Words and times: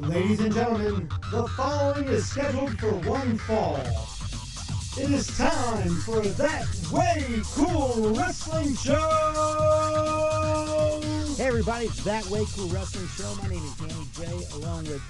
Ladies 0.00 0.40
and 0.40 0.52
gentlemen, 0.54 1.08
the 1.30 1.46
following 1.56 2.04
is 2.08 2.28
scheduled 2.30 2.78
for 2.78 2.92
one 3.08 3.36
fall. 3.38 3.76
It 5.02 5.10
is 5.10 5.26
time 5.36 5.88
for 6.00 6.20
that 6.20 6.66
way 6.92 7.40
cool 7.54 8.10
wrestling 8.14 8.74
show. 8.76 8.94
Hey 11.36 11.46
everybody, 11.46 11.86
it's 11.86 12.02
That 12.04 12.26
Way 12.26 12.44
Cool 12.54 12.68
Wrestling 12.68 13.06
Show. 13.08 13.34
My 13.42 13.48
name 13.48 13.62
is 13.64 13.74
Danny 13.76 14.06
J, 14.14 14.54
along 14.56 14.84
with 14.84 15.02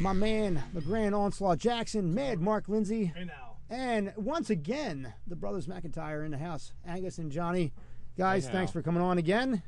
my 0.00 0.12
man, 0.12 0.62
the 0.74 0.80
Grand 0.80 1.14
Onslaught 1.14 1.58
Jackson, 1.58 2.14
Mad 2.14 2.40
Mark 2.40 2.68
Lindsay, 2.68 3.12
Hey 3.14 3.24
now. 3.24 3.56
and 3.70 4.12
once 4.16 4.50
again, 4.50 5.12
the 5.26 5.36
brothers 5.36 5.66
McIntyre 5.66 6.24
in 6.24 6.30
the 6.30 6.38
house, 6.38 6.72
Angus 6.86 7.18
and 7.18 7.30
Johnny. 7.30 7.72
Guys, 8.16 8.46
Hey, 8.46 8.52
thanks 8.52 8.72
for 8.72 8.82
coming 8.82 9.02
on 9.02 9.18
again. 9.18 9.62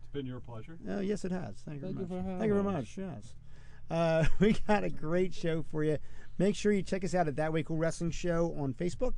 It's 0.00 0.12
been 0.12 0.26
your 0.26 0.40
pleasure. 0.40 0.78
Oh, 0.88 1.00
yes, 1.00 1.24
it 1.24 1.32
has. 1.32 1.56
Thank 1.64 1.80
you 1.82 1.82
Thank 1.82 1.82
very 1.82 1.92
you 1.92 2.00
much. 2.00 2.08
for 2.08 2.38
Thank 2.38 2.48
you 2.48 2.54
very 2.54 2.62
much. 2.64 2.96
Yes. 2.98 3.34
Uh, 3.90 4.24
we 4.40 4.52
got 4.66 4.84
a 4.84 4.90
great 4.90 5.34
show 5.34 5.62
for 5.70 5.84
you. 5.84 5.98
Make 6.38 6.54
sure 6.54 6.72
you 6.72 6.82
check 6.82 7.04
us 7.04 7.14
out 7.14 7.26
at 7.28 7.36
That 7.36 7.52
Way 7.52 7.62
Cool 7.62 7.76
Wrestling 7.78 8.10
Show 8.12 8.54
on 8.58 8.72
Facebook, 8.74 9.14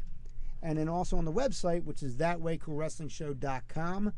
and 0.63 0.79
then 0.79 0.89
also 0.89 1.17
on 1.19 1.25
the 1.25 1.33
website, 1.33 1.85
which 1.85 2.03
is 2.03 2.17
thatwaycoolwrestlingshow.com. 2.17 4.13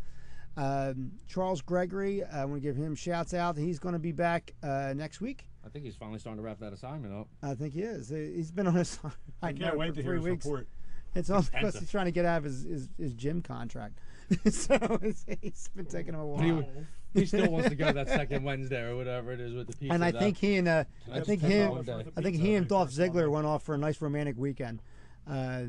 Um, 0.54 1.12
Charles 1.28 1.62
Gregory, 1.62 2.22
I 2.24 2.44
want 2.44 2.62
to 2.62 2.68
give 2.68 2.76
him 2.76 2.94
shouts 2.94 3.32
out. 3.32 3.56
He's 3.56 3.78
going 3.78 3.94
to 3.94 3.98
be 3.98 4.12
back 4.12 4.52
uh, 4.62 4.92
next 4.94 5.20
week. 5.20 5.48
I 5.64 5.68
think 5.70 5.84
he's 5.84 5.96
finally 5.96 6.18
starting 6.18 6.42
to 6.42 6.44
wrap 6.44 6.58
that 6.60 6.72
assignment 6.72 7.14
up. 7.14 7.28
I 7.42 7.54
think 7.54 7.72
he 7.72 7.80
is. 7.82 8.08
He's 8.10 8.50
been 8.50 8.66
on 8.66 8.74
his. 8.74 8.98
I, 9.42 9.48
I 9.48 9.52
can't 9.52 9.78
wait 9.78 9.90
for 9.90 9.94
to 9.96 10.02
three 10.02 10.04
hear 10.04 10.14
his 10.16 10.24
weeks. 10.24 10.44
report. 10.44 10.68
It's 11.14 11.30
all 11.30 11.42
because 11.42 11.78
he's 11.78 11.90
trying 11.90 12.06
to 12.06 12.10
get 12.12 12.24
out 12.24 12.38
of 12.38 12.44
his, 12.44 12.62
his, 12.64 12.88
his 12.98 13.12
gym 13.14 13.42
contract. 13.42 13.98
so 14.50 14.76
it's, 15.02 15.24
it's 15.28 15.68
been 15.68 15.84
taking 15.86 16.14
him 16.14 16.20
a 16.20 16.26
But 16.36 16.44
he, 16.44 16.52
while. 16.52 16.64
he 17.20 17.26
still 17.26 17.50
wants 17.50 17.68
to 17.68 17.74
go 17.74 17.92
that 17.92 18.08
second 18.08 18.42
Wednesday 18.42 18.82
or 18.82 18.96
whatever 18.96 19.32
it 19.32 19.40
is 19.40 19.52
with 19.54 19.66
the 19.68 19.76
pizza. 19.76 19.94
And 19.94 20.04
I 20.04 20.10
that- 20.10 20.20
think 20.20 20.36
he 20.38 20.56
and 20.56 20.68
uh, 20.68 20.84
I 21.12 21.20
think 21.20 21.40
him. 21.42 21.84
I 22.16 22.22
think 22.22 22.36
he 22.36 22.54
and 22.54 22.66
Dolph 22.68 22.90
Ziggler 22.90 23.30
went 23.30 23.46
off 23.46 23.62
for 23.62 23.74
a 23.74 23.78
nice 23.78 24.00
romantic 24.00 24.36
weekend, 24.38 24.82
uh, 25.28 25.64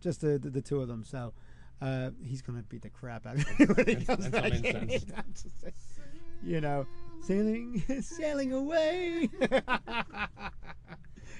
just 0.00 0.20
the, 0.20 0.38
the 0.38 0.50
the 0.50 0.62
two 0.62 0.80
of 0.80 0.88
them. 0.88 1.04
So 1.04 1.32
uh, 1.80 2.10
he's 2.24 2.42
gonna 2.42 2.62
beat 2.62 2.82
the 2.82 2.90
crap 2.90 3.26
out 3.26 3.36
of 3.36 3.42
him 3.42 3.68
when 3.76 3.86
he 3.86 4.04
comes 4.04 4.24
and 4.24 4.32
back 4.32 4.52
in. 4.52 4.88
just 4.88 5.10
you 6.42 6.60
know, 6.60 6.86
sailing 7.22 7.82
sailing 8.02 8.52
away. 8.52 9.28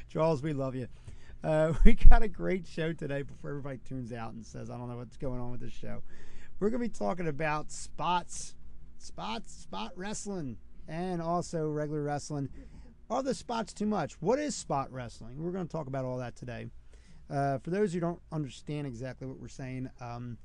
Charles, 0.09 0.43
we 0.43 0.53
love 0.53 0.75
you. 0.75 0.89
Uh, 1.45 1.73
we 1.85 1.95
got 1.95 2.23
a 2.23 2.29
great 2.29 2.67
show 2.67 2.93
today 2.93 3.23
before 3.23 3.51
everybody 3.51 3.79
tunes 3.89 4.13
out 4.13 4.33
and 4.33 4.45
says, 4.45 4.71
I 4.71 4.77
don't 4.77 4.89
know 4.89 4.97
what's 4.97 5.17
going 5.17 5.41
on 5.41 5.53
with 5.53 5.61
this 5.61 5.73
show. 5.73 6.03
We're 6.59 6.71
going 6.71 6.83
to 6.83 6.89
be 6.89 6.93
talking 6.95 7.29
about 7.29 7.71
spots, 7.71 8.55
spots, 8.99 9.53
spot 9.53 9.93
wrestling, 9.97 10.57
and 10.87 11.21
also 11.21 11.69
regular 11.69 12.03
wrestling. 12.03 12.49
Are 13.11 13.23
the 13.23 13.35
spots 13.35 13.73
too 13.73 13.87
much? 13.87 14.21
What 14.21 14.39
is 14.39 14.55
spot 14.55 14.93
wrestling? 14.93 15.43
We're 15.43 15.53
going 15.53 15.67
to 15.67 15.73
talk 15.73 15.87
about 15.87 16.05
all 16.05 16.19
that 16.19 16.37
today. 16.37 16.67
Uh, 17.31 17.59
for 17.59 17.71
those 17.71 17.93
who 17.93 18.01
don't 18.01 18.21
understand 18.33 18.87
exactly 18.87 19.27
what 19.27 19.39
we're 19.39 19.49
saying, 19.49 19.91
um, 20.01 20.39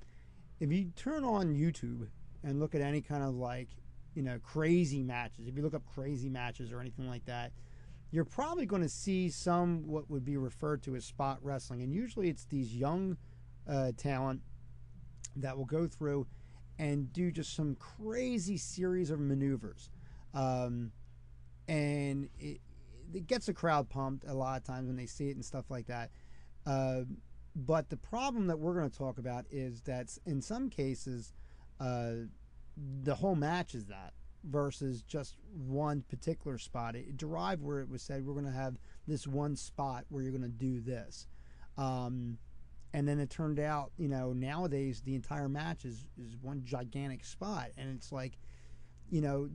if 0.59 0.71
you 0.71 0.91
turn 0.95 1.23
on 1.23 1.53
YouTube 1.53 2.07
and 2.43 2.59
look 2.59 2.75
at 2.75 2.81
any 2.81 3.01
kind 3.01 3.23
of 3.23 3.35
like, 3.35 3.69
you 4.15 4.21
know, 4.21 4.37
crazy 4.39 5.01
matches, 5.01 5.47
if 5.47 5.55
you 5.55 5.63
look 5.63 5.73
up 5.73 5.85
crazy 5.85 6.29
matches 6.29 6.71
or 6.71 6.79
anything 6.79 7.09
like 7.09 7.25
that, 7.25 7.51
you're 8.11 8.25
probably 8.25 8.65
going 8.65 8.81
to 8.81 8.89
see 8.89 9.29
some 9.29 9.87
what 9.87 10.09
would 10.09 10.23
be 10.23 10.37
referred 10.37 10.83
to 10.83 10.95
as 10.95 11.03
spot 11.03 11.39
wrestling, 11.41 11.81
and 11.81 11.91
usually 11.91 12.29
it's 12.29 12.45
these 12.45 12.75
young 12.75 13.17
uh, 13.67 13.91
talent 13.97 14.41
that 15.35 15.57
will 15.57 15.65
go 15.65 15.87
through 15.87 16.27
and 16.79 17.11
do 17.13 17.31
just 17.31 17.55
some 17.55 17.75
crazy 17.75 18.57
series 18.57 19.09
of 19.09 19.19
maneuvers, 19.19 19.89
um, 20.33 20.91
and 21.67 22.29
it, 22.39 22.59
it 23.13 23.27
gets 23.27 23.45
the 23.45 23.53
crowd 23.53 23.89
pumped 23.89 24.25
a 24.27 24.33
lot 24.33 24.57
of 24.57 24.63
times 24.63 24.87
when 24.87 24.95
they 24.95 25.05
see 25.05 25.29
it 25.29 25.35
and 25.35 25.45
stuff 25.45 25.69
like 25.69 25.87
that. 25.87 26.09
Uh, 26.65 27.01
but 27.55 27.89
the 27.89 27.97
problem 27.97 28.47
that 28.47 28.57
we're 28.57 28.73
going 28.73 28.89
to 28.89 28.97
talk 28.97 29.17
about 29.17 29.45
is 29.51 29.81
that 29.81 30.17
in 30.25 30.41
some 30.41 30.69
cases, 30.69 31.33
uh, 31.79 32.13
the 33.03 33.15
whole 33.15 33.35
match 33.35 33.75
is 33.75 33.85
that 33.85 34.13
versus 34.43 35.03
just 35.03 35.37
one 35.67 36.03
particular 36.09 36.57
spot. 36.57 36.95
It 36.95 37.17
derived 37.17 37.61
where 37.61 37.79
it 37.79 37.89
was 37.89 38.01
said 38.01 38.25
we're 38.25 38.33
going 38.33 38.45
to 38.45 38.51
have 38.51 38.77
this 39.07 39.27
one 39.27 39.55
spot 39.55 40.05
where 40.09 40.23
you're 40.23 40.31
going 40.31 40.41
to 40.41 40.49
do 40.49 40.81
this. 40.81 41.27
Um, 41.77 42.37
and 42.93 43.07
then 43.07 43.19
it 43.19 43.29
turned 43.29 43.59
out, 43.59 43.91
you 43.97 44.07
know, 44.07 44.33
nowadays 44.33 45.01
the 45.01 45.15
entire 45.15 45.49
match 45.49 45.83
is, 45.83 46.05
is 46.17 46.37
one 46.41 46.61
gigantic 46.63 47.25
spot. 47.25 47.69
And 47.77 47.95
it's 47.95 48.11
like, 48.11 48.37
you 49.09 49.21
know, 49.21 49.49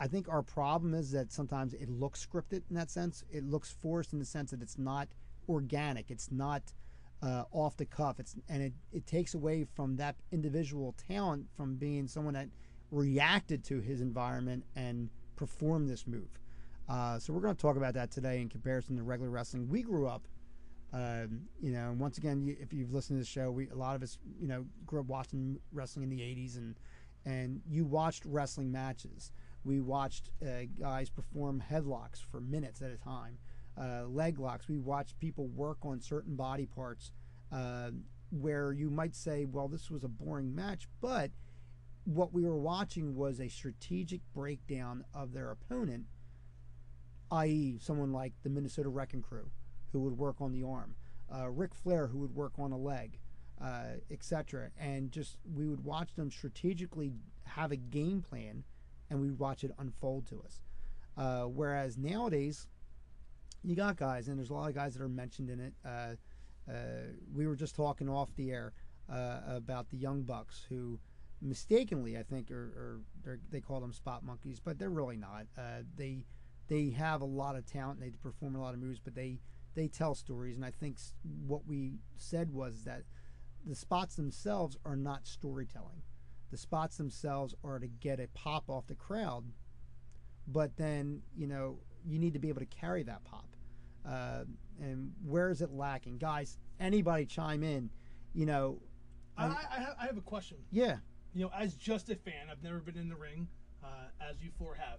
I 0.00 0.06
think 0.06 0.28
our 0.28 0.42
problem 0.42 0.94
is 0.94 1.10
that 1.10 1.32
sometimes 1.32 1.74
it 1.74 1.88
looks 1.88 2.24
scripted 2.24 2.62
in 2.70 2.76
that 2.76 2.90
sense. 2.90 3.24
It 3.30 3.44
looks 3.44 3.70
forced 3.70 4.12
in 4.12 4.20
the 4.20 4.24
sense 4.24 4.52
that 4.52 4.62
it's 4.62 4.78
not 4.78 5.08
organic. 5.48 6.10
It's 6.10 6.30
not 6.30 6.62
uh, 7.20 7.44
off 7.50 7.76
the 7.76 7.84
cuff. 7.84 8.20
It's 8.20 8.36
and 8.48 8.62
it, 8.62 8.72
it 8.92 9.06
takes 9.06 9.34
away 9.34 9.66
from 9.74 9.96
that 9.96 10.14
individual 10.30 10.94
talent 11.08 11.46
from 11.56 11.74
being 11.74 12.06
someone 12.06 12.34
that 12.34 12.48
reacted 12.92 13.64
to 13.64 13.80
his 13.80 14.00
environment 14.00 14.64
and 14.76 15.10
performed 15.34 15.88
this 15.88 16.06
move. 16.06 16.38
Uh, 16.88 17.18
so 17.18 17.32
we're 17.32 17.40
going 17.40 17.54
to 17.54 17.60
talk 17.60 17.76
about 17.76 17.94
that 17.94 18.10
today 18.10 18.40
in 18.40 18.48
comparison 18.48 18.96
to 18.96 19.02
regular 19.02 19.30
wrestling. 19.30 19.68
We 19.68 19.82
grew 19.82 20.06
up, 20.06 20.26
um, 20.92 21.42
you 21.60 21.70
know, 21.70 21.90
and 21.90 22.00
once 22.00 22.16
again, 22.18 22.42
you, 22.42 22.56
if 22.60 22.72
you've 22.72 22.92
listened 22.92 23.18
to 23.18 23.22
the 23.22 23.28
show, 23.28 23.50
we 23.50 23.68
a 23.68 23.74
lot 23.74 23.94
of 23.94 24.02
us, 24.02 24.18
you 24.40 24.48
know, 24.48 24.64
grew 24.86 25.00
up 25.00 25.06
watching 25.06 25.58
wrestling 25.72 26.04
in 26.04 26.10
the 26.10 26.22
'80s, 26.22 26.56
and 26.56 26.76
and 27.26 27.60
you 27.68 27.84
watched 27.84 28.24
wrestling 28.24 28.72
matches. 28.72 29.32
We 29.64 29.80
watched 29.80 30.30
uh, 30.42 30.64
guys 30.80 31.10
perform 31.10 31.62
headlocks 31.70 32.24
for 32.30 32.40
minutes 32.40 32.80
at 32.80 32.90
a 32.90 32.96
time, 32.96 33.38
uh, 33.78 34.06
leg 34.06 34.38
locks. 34.38 34.68
We 34.68 34.78
watched 34.78 35.18
people 35.18 35.48
work 35.48 35.78
on 35.82 36.00
certain 36.00 36.36
body 36.36 36.64
parts, 36.64 37.12
uh, 37.52 37.90
where 38.30 38.72
you 38.72 38.88
might 38.88 39.14
say, 39.14 39.44
"Well, 39.44 39.68
this 39.68 39.90
was 39.90 40.04
a 40.04 40.08
boring 40.08 40.54
match," 40.54 40.88
but 41.02 41.30
what 42.04 42.32
we 42.32 42.44
were 42.44 42.56
watching 42.56 43.14
was 43.14 43.40
a 43.40 43.48
strategic 43.48 44.22
breakdown 44.32 45.04
of 45.12 45.34
their 45.34 45.50
opponent, 45.50 46.06
i.e., 47.30 47.78
someone 47.78 48.12
like 48.12 48.32
the 48.42 48.48
Minnesota 48.48 48.88
Wrecking 48.88 49.20
Crew, 49.20 49.50
who 49.92 50.00
would 50.00 50.16
work 50.16 50.36
on 50.40 50.52
the 50.52 50.64
arm, 50.64 50.94
uh, 51.34 51.48
Ric 51.48 51.74
Flair, 51.74 52.06
who 52.06 52.18
would 52.18 52.34
work 52.34 52.52
on 52.58 52.72
a 52.72 52.78
leg, 52.78 53.18
uh, 53.60 53.96
etc. 54.10 54.70
And 54.78 55.10
just 55.10 55.36
we 55.54 55.66
would 55.66 55.84
watch 55.84 56.14
them 56.14 56.30
strategically 56.30 57.12
have 57.44 57.72
a 57.72 57.76
game 57.76 58.22
plan, 58.22 58.64
and 59.10 59.20
we'd 59.20 59.38
watch 59.38 59.64
it 59.64 59.72
unfold 59.78 60.26
to 60.28 60.42
us. 60.44 60.60
Uh, 61.16 61.44
whereas 61.44 61.98
nowadays, 61.98 62.68
you 63.64 63.74
got 63.74 63.96
guys, 63.96 64.28
and 64.28 64.38
there's 64.38 64.50
a 64.50 64.54
lot 64.54 64.68
of 64.68 64.74
guys 64.74 64.94
that 64.94 65.02
are 65.02 65.08
mentioned 65.08 65.50
in 65.50 65.60
it. 65.60 65.72
Uh, 65.84 66.14
uh, 66.70 66.74
we 67.34 67.46
were 67.46 67.56
just 67.56 67.74
talking 67.74 68.08
off 68.08 68.34
the 68.36 68.50
air 68.50 68.72
uh, 69.10 69.40
about 69.48 69.88
the 69.90 69.96
Young 69.96 70.22
Bucks 70.22 70.64
who 70.68 70.98
mistakenly, 71.40 72.16
I 72.16 72.22
think, 72.22 72.50
or, 72.50 73.00
they 73.50 73.60
call 73.60 73.80
them 73.80 73.92
spot 73.92 74.24
monkeys, 74.24 74.60
but 74.62 74.78
they're 74.78 74.90
really 74.90 75.16
not. 75.16 75.46
Uh, 75.56 75.82
they 75.96 76.24
they 76.68 76.90
have 76.90 77.22
a 77.22 77.26
lot 77.26 77.56
of 77.56 77.64
talent. 77.66 78.00
They 78.00 78.10
perform 78.10 78.54
a 78.54 78.60
lot 78.60 78.74
of 78.74 78.80
moves, 78.80 78.98
but 78.98 79.14
they 79.14 79.38
they 79.78 79.86
tell 79.86 80.14
stories. 80.14 80.56
And 80.56 80.64
I 80.64 80.72
think 80.72 80.98
what 81.46 81.66
we 81.66 81.92
said 82.16 82.52
was 82.52 82.82
that 82.82 83.04
the 83.64 83.76
spots 83.76 84.16
themselves 84.16 84.76
are 84.84 84.96
not 84.96 85.24
storytelling. 85.26 86.02
The 86.50 86.56
spots 86.56 86.96
themselves 86.96 87.54
are 87.62 87.78
to 87.78 87.86
get 87.86 88.18
a 88.18 88.26
pop 88.34 88.68
off 88.68 88.88
the 88.88 88.96
crowd, 88.96 89.44
but 90.48 90.76
then 90.76 91.22
you 91.36 91.46
know 91.46 91.78
you 92.04 92.18
need 92.18 92.32
to 92.32 92.38
be 92.38 92.48
able 92.48 92.60
to 92.60 92.66
carry 92.66 93.04
that 93.04 93.22
pop. 93.24 93.46
Uh, 94.06 94.44
and 94.80 95.12
where 95.24 95.50
is 95.50 95.60
it 95.60 95.70
lacking, 95.70 96.18
guys? 96.18 96.58
Anybody 96.80 97.26
chime 97.26 97.62
in? 97.62 97.90
You 98.34 98.46
know, 98.46 98.80
I, 99.36 99.46
I, 99.46 99.80
have, 99.80 99.96
I 100.00 100.06
have 100.06 100.16
a 100.16 100.22
question. 100.22 100.58
yeah. 100.70 100.96
You 101.34 101.44
know, 101.44 101.50
as 101.54 101.74
just 101.74 102.08
a 102.08 102.16
fan, 102.16 102.48
I've 102.50 102.62
never 102.62 102.78
been 102.78 102.96
in 102.96 103.08
the 103.08 103.14
ring, 103.14 103.46
uh, 103.84 104.08
as 104.28 104.42
you 104.42 104.50
four 104.58 104.74
have. 104.74 104.98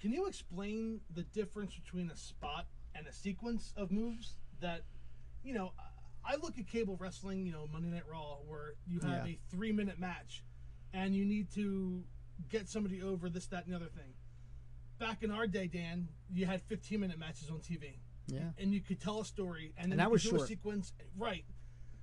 Can 0.00 0.10
you 0.10 0.26
explain 0.26 1.00
the 1.14 1.22
difference 1.22 1.74
between 1.74 2.10
a 2.10 2.16
spot 2.16 2.66
and 2.98 3.06
a 3.06 3.12
sequence 3.12 3.72
of 3.76 3.90
moves 3.90 4.34
that, 4.60 4.82
you 5.44 5.54
know, 5.54 5.72
I 6.24 6.36
look 6.36 6.58
at 6.58 6.66
cable 6.66 6.96
wrestling, 7.00 7.46
you 7.46 7.52
know, 7.52 7.66
Monday 7.72 7.88
Night 7.88 8.02
Raw, 8.10 8.38
where 8.46 8.74
you 8.86 8.98
have 9.00 9.26
Yeah. 9.26 9.32
a 9.34 9.38
three 9.50 9.72
minute 9.72 9.98
match 9.98 10.42
and 10.92 11.14
you 11.14 11.24
need 11.24 11.50
to 11.52 12.04
get 12.48 12.68
somebody 12.68 13.02
over 13.02 13.28
this, 13.30 13.46
that, 13.46 13.64
and 13.64 13.72
the 13.72 13.76
other 13.76 13.86
thing. 13.88 14.12
Back 14.98 15.22
in 15.22 15.30
our 15.30 15.46
day, 15.46 15.68
Dan, 15.68 16.08
you 16.32 16.44
had 16.46 16.60
15 16.62 16.98
minute 17.00 17.18
matches 17.18 17.50
on 17.50 17.60
TV. 17.60 17.98
Yeah. 18.30 18.40
and 18.58 18.74
you 18.74 18.82
could 18.82 19.00
tell 19.00 19.20
a 19.20 19.24
story 19.24 19.72
and 19.78 19.90
then 19.90 19.96
that 19.96 20.04
you 20.10 20.10
could 20.16 20.20
do 20.22 20.28
short. 20.28 20.42
a 20.42 20.46
sequence 20.46 20.92
right 21.16 21.46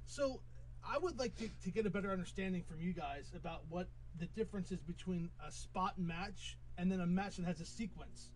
so 0.08 0.42
i 0.84 0.98
would 0.98 1.20
like 1.20 1.36
to, 1.36 1.48
to 1.64 1.70
get 1.70 1.86
a 1.86 1.90
better 1.92 2.10
understanding 2.12 2.64
from 2.64 2.82
you 2.82 2.94
guys 2.94 3.32
about 3.36 3.62
what 3.70 3.90
the 4.18 4.26
difference 4.26 4.72
is 4.72 4.80
between 4.82 5.30
a 5.48 5.52
spot 5.52 6.00
match 6.00 6.58
and 6.80 6.92
then 6.92 7.00
a 7.00 7.06
match 7.06 7.36
that 7.38 7.46
has 7.46 7.62
a 7.62 7.66
sequence 7.66 8.32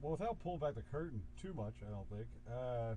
Well, 0.00 0.12
without 0.12 0.38
pulling 0.40 0.60
back 0.60 0.74
the 0.74 0.82
curtain 0.82 1.22
too 1.40 1.54
much, 1.54 1.74
I 1.86 1.90
don't 1.90 2.08
think. 2.08 2.26
Uh, 2.50 2.94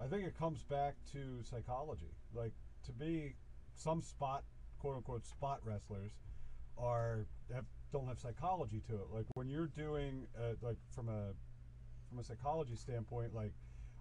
I 0.00 0.06
think 0.06 0.26
it 0.26 0.38
comes 0.38 0.62
back 0.62 0.94
to 1.12 1.42
psychology. 1.42 2.12
Like 2.34 2.52
to 2.86 2.92
me, 3.04 3.34
some 3.74 4.02
spot, 4.02 4.44
quote 4.78 4.96
unquote, 4.96 5.26
spot 5.26 5.60
wrestlers 5.64 6.12
are 6.76 7.26
have, 7.52 7.64
don't 7.92 8.06
have 8.06 8.18
psychology 8.18 8.82
to 8.88 8.94
it. 8.94 9.06
Like 9.12 9.26
when 9.34 9.48
you're 9.48 9.66
doing, 9.66 10.26
uh, 10.38 10.54
like 10.62 10.78
from 10.94 11.08
a 11.08 11.32
from 12.08 12.18
a 12.18 12.24
psychology 12.24 12.76
standpoint, 12.76 13.34
like 13.34 13.52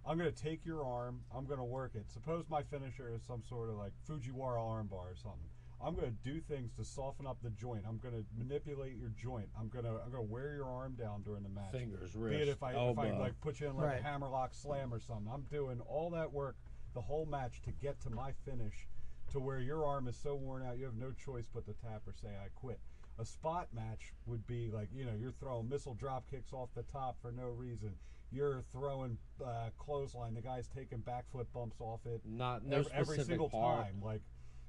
I'm 0.06 0.18
gonna 0.18 0.32
take 0.32 0.66
your 0.66 0.86
arm, 0.86 1.22
I'm 1.36 1.46
gonna 1.46 1.66
work 1.66 1.96
it. 1.96 2.10
Suppose 2.12 2.46
my 2.50 2.64
finisher 2.64 3.12
is 3.14 3.24
some 3.24 3.44
sort 3.44 3.70
of 3.70 3.76
like 3.76 3.92
Fujiwara 4.08 4.58
armbar 4.58 5.12
or 5.12 5.16
something. 5.16 5.50
I'm 5.84 5.94
gonna 5.96 6.12
do 6.24 6.40
things 6.42 6.72
to 6.78 6.84
soften 6.84 7.28
up 7.28 7.38
the 7.44 7.52
joint. 7.52 7.84
I'm 7.88 7.98
gonna 8.00 8.24
manipulate 8.38 8.96
your 8.98 9.10
joint. 9.10 9.48
I'm 9.60 9.70
gonna 9.70 9.96
I'm 10.04 10.12
gonna 10.12 10.24
wear 10.24 10.56
your 10.56 10.66
arm 10.66 10.96
down 10.96 11.22
during 11.24 11.44
the 11.44 11.50
match. 11.50 11.72
Fingers, 11.72 12.12
Be 12.14 12.36
it 12.36 12.48
if 12.48 12.64
I 12.64 12.74
elbow. 12.74 13.04
if 13.04 13.14
I 13.14 13.18
like 13.18 13.40
put 13.42 13.60
you 13.60 13.68
in 13.68 13.76
like 13.78 13.86
Right. 13.86 14.00
a 14.00 14.04
hammerlock 14.04 14.54
slam 14.54 14.94
or 14.94 15.00
something. 15.00 15.32
I'm 15.32 15.44
doing 15.44 15.80
all 15.82 16.10
that 16.12 16.32
work 16.34 16.56
the 16.94 17.02
whole 17.02 17.26
match 17.26 17.62
to 17.64 17.72
get 17.72 18.00
to 18.02 18.10
my 18.10 18.32
finish 18.44 18.88
to 19.32 19.40
where 19.40 19.60
your 19.60 19.86
arm 19.86 20.08
is 20.08 20.18
so 20.18 20.36
worn 20.36 20.64
out 20.64 20.78
you 20.78 20.86
have 20.86 20.96
no 20.96 21.12
choice 21.12 21.48
but 21.54 21.66
to 21.66 21.74
tap 21.74 22.02
or 22.08 22.14
say 22.14 22.30
I 22.30 22.48
quit. 22.56 22.80
A 23.20 23.26
spot 23.26 23.68
match 23.74 24.14
would 24.26 24.46
be 24.48 24.70
like, 24.72 24.90
you 24.94 25.04
know, 25.06 25.14
you're 25.20 25.32
throwing 25.32 25.68
missile 25.70 25.96
drop 25.96 26.30
kicks 26.30 26.54
off 26.54 26.70
the 26.76 26.84
top 26.84 27.18
for 27.22 27.32
no 27.32 27.48
reason. 27.50 27.94
You're 28.32 28.62
throwing 28.72 29.18
uh, 29.44 29.70
clothesline. 29.78 30.34
The 30.34 30.42
guy's 30.42 30.68
taking 30.68 31.00
backflip 31.00 31.46
bumps 31.54 31.78
off 31.80 32.02
it 32.06 32.22
Not 32.26 32.66
no 32.66 32.78
every, 32.80 32.92
every 32.94 33.04
specific 33.16 33.28
single 33.28 33.50
part. 33.50 33.86
time. 33.86 34.02
Like 34.04 34.22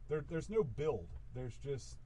there, 0.09 0.25
there's 0.29 0.49
no 0.51 0.63
build. 0.65 1.09
There's 1.35 1.55
just 1.65 1.97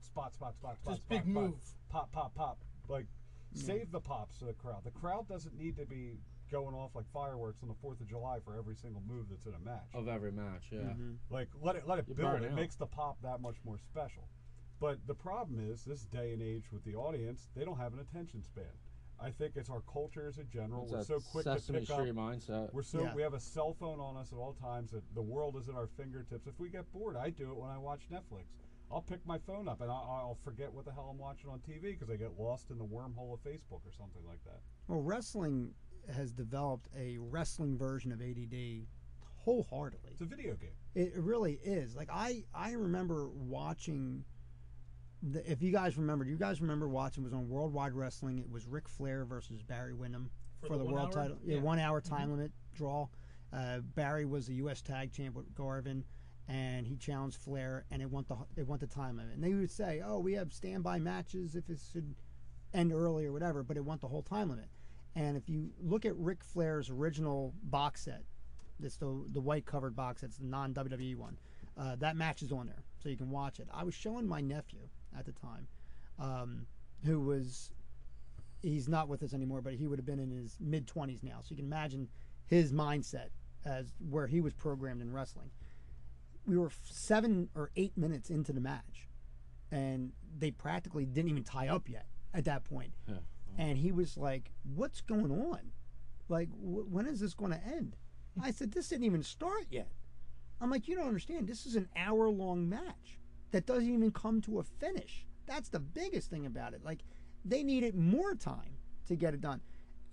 spot, 0.00 0.34
spot, 0.34 0.54
spot, 0.56 0.76
spot, 0.78 0.94
Just 0.94 1.04
spot, 1.06 1.08
big 1.08 1.20
spot, 1.32 1.42
move. 1.44 1.54
pop, 1.90 2.12
pop, 2.12 2.34
pop. 2.34 2.58
Like 2.88 3.06
save 3.54 3.90
the 3.92 4.00
pops 4.00 4.38
to 4.38 4.44
the 4.46 4.52
crowd. 4.54 4.82
The 4.84 4.90
crowd 4.90 5.28
doesn't 5.28 5.56
need 5.56 5.76
to 5.76 5.84
be 5.86 6.18
going 6.50 6.74
off 6.74 6.90
like 6.94 7.06
fireworks 7.12 7.62
on 7.62 7.68
the 7.68 7.74
Fourth 7.80 8.00
of 8.00 8.08
July 8.08 8.38
for 8.44 8.56
every 8.56 8.74
single 8.76 9.02
move 9.08 9.26
that's 9.30 9.46
in 9.46 9.54
a 9.54 9.58
match. 9.58 9.88
Of 9.94 10.08
every 10.08 10.32
match, 10.32 10.64
yeah. 10.70 10.80
Mhm. 10.80 11.16
Like 11.30 11.48
let 11.60 11.76
it 11.76 11.86
let 11.86 11.98
it 11.98 12.06
You 12.08 12.14
build. 12.14 12.42
It 12.42 12.50
out. 12.50 12.54
makes 12.54 12.76
the 12.76 12.86
pop 12.86 13.16
that 13.22 13.40
much 13.40 13.56
more 13.64 13.78
special. 13.78 14.28
But 14.80 15.06
the 15.06 15.14
problem 15.14 15.60
is 15.60 15.84
this 15.84 16.04
day 16.04 16.32
and 16.32 16.42
age 16.42 16.72
with 16.72 16.84
the 16.84 16.96
audience, 16.96 17.48
they 17.54 17.64
don't 17.64 17.78
have 17.78 17.92
an 17.92 18.00
attention 18.00 18.42
span. 18.42 18.64
I 19.22 19.30
think 19.30 19.56
it's 19.56 19.70
our 19.70 19.82
culture 19.82 20.26
as 20.26 20.38
a 20.38 20.44
general. 20.44 20.84
It's 20.84 20.92
We're 20.92 21.04
so 21.04 21.20
quick 21.20 21.44
to 21.44 21.72
pick 21.72 21.90
up. 21.90 22.00
Street 22.00 22.14
mindset. 22.14 22.72
We're 22.72 22.82
so 22.82 23.02
Yeah. 23.02 23.14
we 23.14 23.22
have 23.22 23.34
a 23.34 23.40
cell 23.40 23.72
phone 23.74 24.00
on 24.00 24.16
us 24.16 24.32
at 24.32 24.38
all 24.38 24.54
times 24.54 24.90
that 24.90 25.02
the 25.14 25.22
world 25.22 25.56
is 25.56 25.68
at 25.68 25.74
our 25.74 25.86
fingertips. 25.86 26.46
If 26.46 26.58
we 26.58 26.68
get 26.68 26.90
bored, 26.92 27.16
I 27.16 27.30
do 27.30 27.50
it 27.52 27.56
when 27.56 27.70
I 27.70 27.78
watch 27.78 28.08
Netflix. 28.10 28.46
I'll 28.90 29.02
pick 29.02 29.24
my 29.24 29.38
phone 29.38 29.68
up 29.68 29.80
and 29.80 29.90
I'll, 29.90 30.06
I'll 30.10 30.38
forget 30.44 30.72
what 30.72 30.84
the 30.84 30.92
hell 30.92 31.08
I'm 31.10 31.18
watching 31.18 31.48
on 31.48 31.60
TV 31.60 31.98
because 31.98 32.10
I 32.10 32.16
get 32.16 32.38
lost 32.38 32.70
in 32.70 32.78
the 32.78 32.84
wormhole 32.84 33.32
of 33.32 33.40
Facebook 33.42 33.86
or 33.86 33.92
something 33.96 34.22
like 34.26 34.42
that. 34.44 34.60
Well, 34.88 35.00
wrestling 35.00 35.72
has 36.14 36.32
developed 36.32 36.88
a 36.96 37.16
wrestling 37.18 37.78
version 37.78 38.12
of 38.12 38.20
ADD 38.20 38.86
wholeheartedly. 39.36 40.10
It's 40.12 40.20
a 40.20 40.26
video 40.26 40.54
game. 40.54 40.70
It 40.94 41.12
really 41.16 41.58
is. 41.64 41.96
Like 41.96 42.10
I, 42.12 42.44
I 42.54 42.72
remember 42.72 43.28
watching. 43.28 44.24
The, 45.22 45.48
if 45.50 45.62
you 45.62 45.70
guys 45.70 45.96
remember, 45.96 46.24
do 46.24 46.30
you 46.30 46.36
guys 46.36 46.60
remember 46.60 46.88
watching? 46.88 47.22
It 47.22 47.26
was 47.26 47.32
on 47.34 47.48
Worldwide 47.48 47.92
Wrestling. 47.94 48.38
It 48.38 48.50
was 48.50 48.66
Ric 48.66 48.88
Flair 48.88 49.24
versus 49.24 49.62
Barry 49.62 49.94
Windham 49.94 50.30
For 50.60 50.66
for, 50.68 50.76
the 50.78 50.84
the, 50.84 50.90
world 50.90 51.14
hour? 51.14 51.22
title. 51.22 51.38
Yeah, 51.44 51.56
Yeah. 51.56 51.60
one 51.62 51.78
hour 51.78 52.00
time 52.00 52.30
limit 52.32 52.50
draw. 52.74 53.08
Uh, 53.52 53.80
Barry 53.94 54.24
was 54.24 54.46
the 54.46 54.54
U.S. 54.54 54.82
Tag 54.82 55.12
Champ 55.12 55.36
with 55.36 55.54
Garvin, 55.54 56.04
and 56.48 56.86
he 56.86 56.96
challenged 56.96 57.36
Flair, 57.36 57.84
and 57.90 58.02
it 58.02 58.10
went 58.10 58.26
the 58.26 58.36
it 58.56 58.66
went 58.66 58.80
the 58.80 58.86
time 58.86 59.16
limit. 59.16 59.34
And 59.34 59.44
they 59.44 59.52
would 59.54 59.70
say, 59.70 60.02
"Oh, 60.04 60.18
we 60.18 60.32
have 60.32 60.52
standby 60.52 60.98
matches 60.98 61.54
if 61.54 61.68
it 61.70 61.78
should 61.92 62.14
end 62.74 62.92
early 62.92 63.26
or 63.26 63.32
whatever," 63.32 63.62
but 63.62 63.76
it 63.76 63.84
went 63.84 64.00
the 64.00 64.08
whole 64.08 64.22
time 64.22 64.48
limit. 64.48 64.68
And 65.14 65.36
if 65.36 65.48
you 65.48 65.70
look 65.78 66.04
at 66.06 66.16
Ric 66.16 66.42
Flair's 66.42 66.88
original 66.90 67.52
box 67.64 68.00
set, 68.04 68.24
it's 68.82 68.96
the 68.96 69.24
the 69.28 69.40
white 69.40 69.66
covered 69.66 69.94
box. 69.94 70.22
It's 70.24 70.38
the 70.38 70.46
non 70.46 70.72
WWE 70.74 71.14
one. 71.16 71.36
Uh, 71.76 71.94
that 71.96 72.16
match 72.16 72.42
is 72.42 72.50
on 72.50 72.66
there, 72.66 72.82
so 73.02 73.08
you 73.10 73.16
can 73.18 73.30
watch 73.30 73.60
it. 73.60 73.68
I 73.72 73.84
was 73.84 73.94
showing 73.94 74.26
my 74.26 74.40
nephew 74.40 74.88
at 75.18 75.24
the 75.26 75.32
time, 75.32 75.66
um, 76.18 76.66
who 77.04 77.20
was 77.20 77.70
he's 78.62 78.88
not 78.88 79.08
with 79.08 79.22
us 79.22 79.34
anymore, 79.34 79.60
but 79.60 79.74
he 79.74 79.86
would 79.88 79.98
have 79.98 80.06
been 80.06 80.20
in 80.20 80.30
his 80.30 80.56
mid 80.60 80.86
twenties 80.86 81.22
now. 81.22 81.38
So 81.40 81.48
you 81.50 81.56
can 81.56 81.66
imagine 81.66 82.08
his 82.46 82.72
mindset 82.72 83.28
as 83.64 83.92
where 84.08 84.26
he 84.26 84.40
was 84.40 84.52
programmed 84.54 85.02
in 85.02 85.12
wrestling. 85.12 85.50
We 86.46 86.56
were 86.58 86.70
seven 86.84 87.48
or 87.54 87.70
eight 87.76 87.96
minutes 87.96 88.30
into 88.30 88.52
the 88.52 88.60
match, 88.60 89.08
and 89.70 90.12
they 90.38 90.50
practically 90.50 91.06
didn't 91.06 91.30
even 91.30 91.44
tie 91.44 91.68
up 91.68 91.88
yet 91.88 92.06
at 92.34 92.44
that 92.44 92.64
point. 92.64 92.92
Yeah. 93.06 93.16
And 93.58 93.78
he 93.78 93.92
was 93.92 94.16
like, 94.16 94.50
"What's 94.74 95.00
going 95.00 95.30
on? 95.30 95.72
Like, 96.28 96.48
wh- 96.50 96.90
when 96.90 97.06
is 97.06 97.20
this 97.20 97.34
going 97.34 97.52
to 97.52 97.64
end?" 97.64 97.96
I 98.40 98.50
said, 98.50 98.72
"This 98.72 98.88
didn't 98.88 99.04
even 99.04 99.22
start 99.22 99.66
yet." 99.70 99.92
I'm 100.60 100.70
like, 100.70 100.88
"You 100.88 100.96
don't 100.96 101.06
understand. 101.08 101.48
This 101.48 101.66
is 101.66 101.76
an 101.76 101.88
hour-long 101.96 102.68
match 102.68 103.18
that 103.52 103.64
doesn't 103.66 103.88
even 103.88 104.10
come 104.10 104.40
to 104.42 104.58
a 104.58 104.62
finish. 104.62 105.24
That's 105.46 105.68
the 105.68 105.80
biggest 105.80 106.28
thing 106.30 106.46
about 106.46 106.74
it. 106.74 106.84
Like, 106.84 107.00
they 107.44 107.62
needed 107.62 107.94
more 107.94 108.34
time 108.34 108.76
to 109.06 109.16
get 109.16 109.34
it 109.34 109.40
done." 109.40 109.60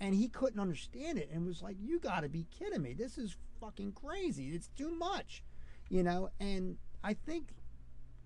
And 0.02 0.16
he 0.16 0.30
couldn't 0.30 0.60
understand 0.60 1.18
it 1.18 1.30
and 1.34 1.46
was 1.46 1.62
like, 1.62 1.76
"You 1.80 2.00
got 2.00 2.22
to 2.22 2.30
be 2.30 2.46
kidding 2.58 2.82
me. 2.82 2.94
This 2.94 3.18
is 3.18 3.36
fucking 3.60 3.92
crazy. 3.94 4.50
It's 4.50 4.70
too 4.70 4.92
much." 4.92 5.44
You 5.90 6.04
know, 6.04 6.30
and 6.40 6.78
I 7.04 7.14
think 7.16 7.54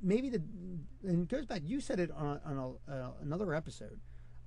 maybe 0.01 0.29
the 0.29 0.41
and 1.03 1.23
it 1.23 1.27
goes 1.29 1.45
back. 1.45 1.61
You 1.63 1.79
said 1.79 1.99
it 1.99 2.11
on, 2.11 2.39
on 2.45 2.57
a, 2.57 2.91
uh, 2.91 3.11
another 3.21 3.53
episode 3.53 3.99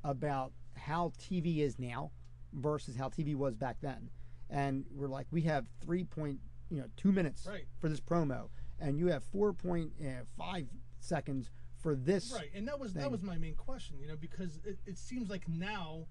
about 0.05 0.53
how 0.77 1.13
TV 1.19 1.59
is 1.59 1.79
now 1.79 2.11
versus 2.53 2.97
how 2.97 3.09
TV 3.09 3.35
was 3.35 3.55
back 3.55 3.77
then, 3.81 4.11
and 4.51 4.85
we're 4.91 5.09
like, 5.09 5.27
we 5.31 5.43
have 5.43 5.67
three 5.81 6.05
point 6.05 6.39
you 6.71 6.79
know 6.81 6.87
two 6.97 7.13
minutes 7.13 7.47
Right. 7.47 7.65
for 7.79 7.89
this 7.89 8.01
promo, 8.01 8.49
and 8.81 8.99
you 8.99 9.09
have 9.09 9.23
four 9.25 9.53
point 9.53 9.93
uh, 10.01 10.25
five 10.37 10.67
seconds 11.01 11.51
for 11.79 11.95
this. 11.95 12.33
Right, 12.35 12.51
and 12.55 12.67
that 12.69 12.79
was 12.79 12.93
that 12.95 13.11
was 13.11 13.23
my 13.23 13.37
main 13.39 13.55
question, 13.55 13.97
you 14.01 14.09
know, 14.09 14.17
because 14.17 14.61
it, 14.65 14.79
it 14.87 14.99
seems 14.99 15.29
like 15.31 15.49
now, 15.49 16.07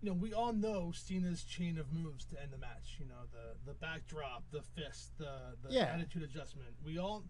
you 0.00 0.08
know, 0.10 0.14
we 0.14 0.32
all 0.32 0.52
know 0.52 0.92
Cena's 0.92 1.42
chain 1.44 1.78
of 1.78 1.92
moves 1.92 2.24
to 2.26 2.40
end 2.42 2.52
the 2.52 2.58
match. 2.58 2.96
You 2.98 3.06
know, 3.06 3.22
the 3.32 3.70
the 3.70 3.74
backdrop, 3.74 4.44
the 4.50 4.62
fist, 4.62 5.12
the 5.18 5.56
the 5.62 5.72
Yeah. 5.74 5.84
attitude 5.94 6.22
adjustment. 6.22 6.68
We 6.84 6.98
all, 6.98 7.24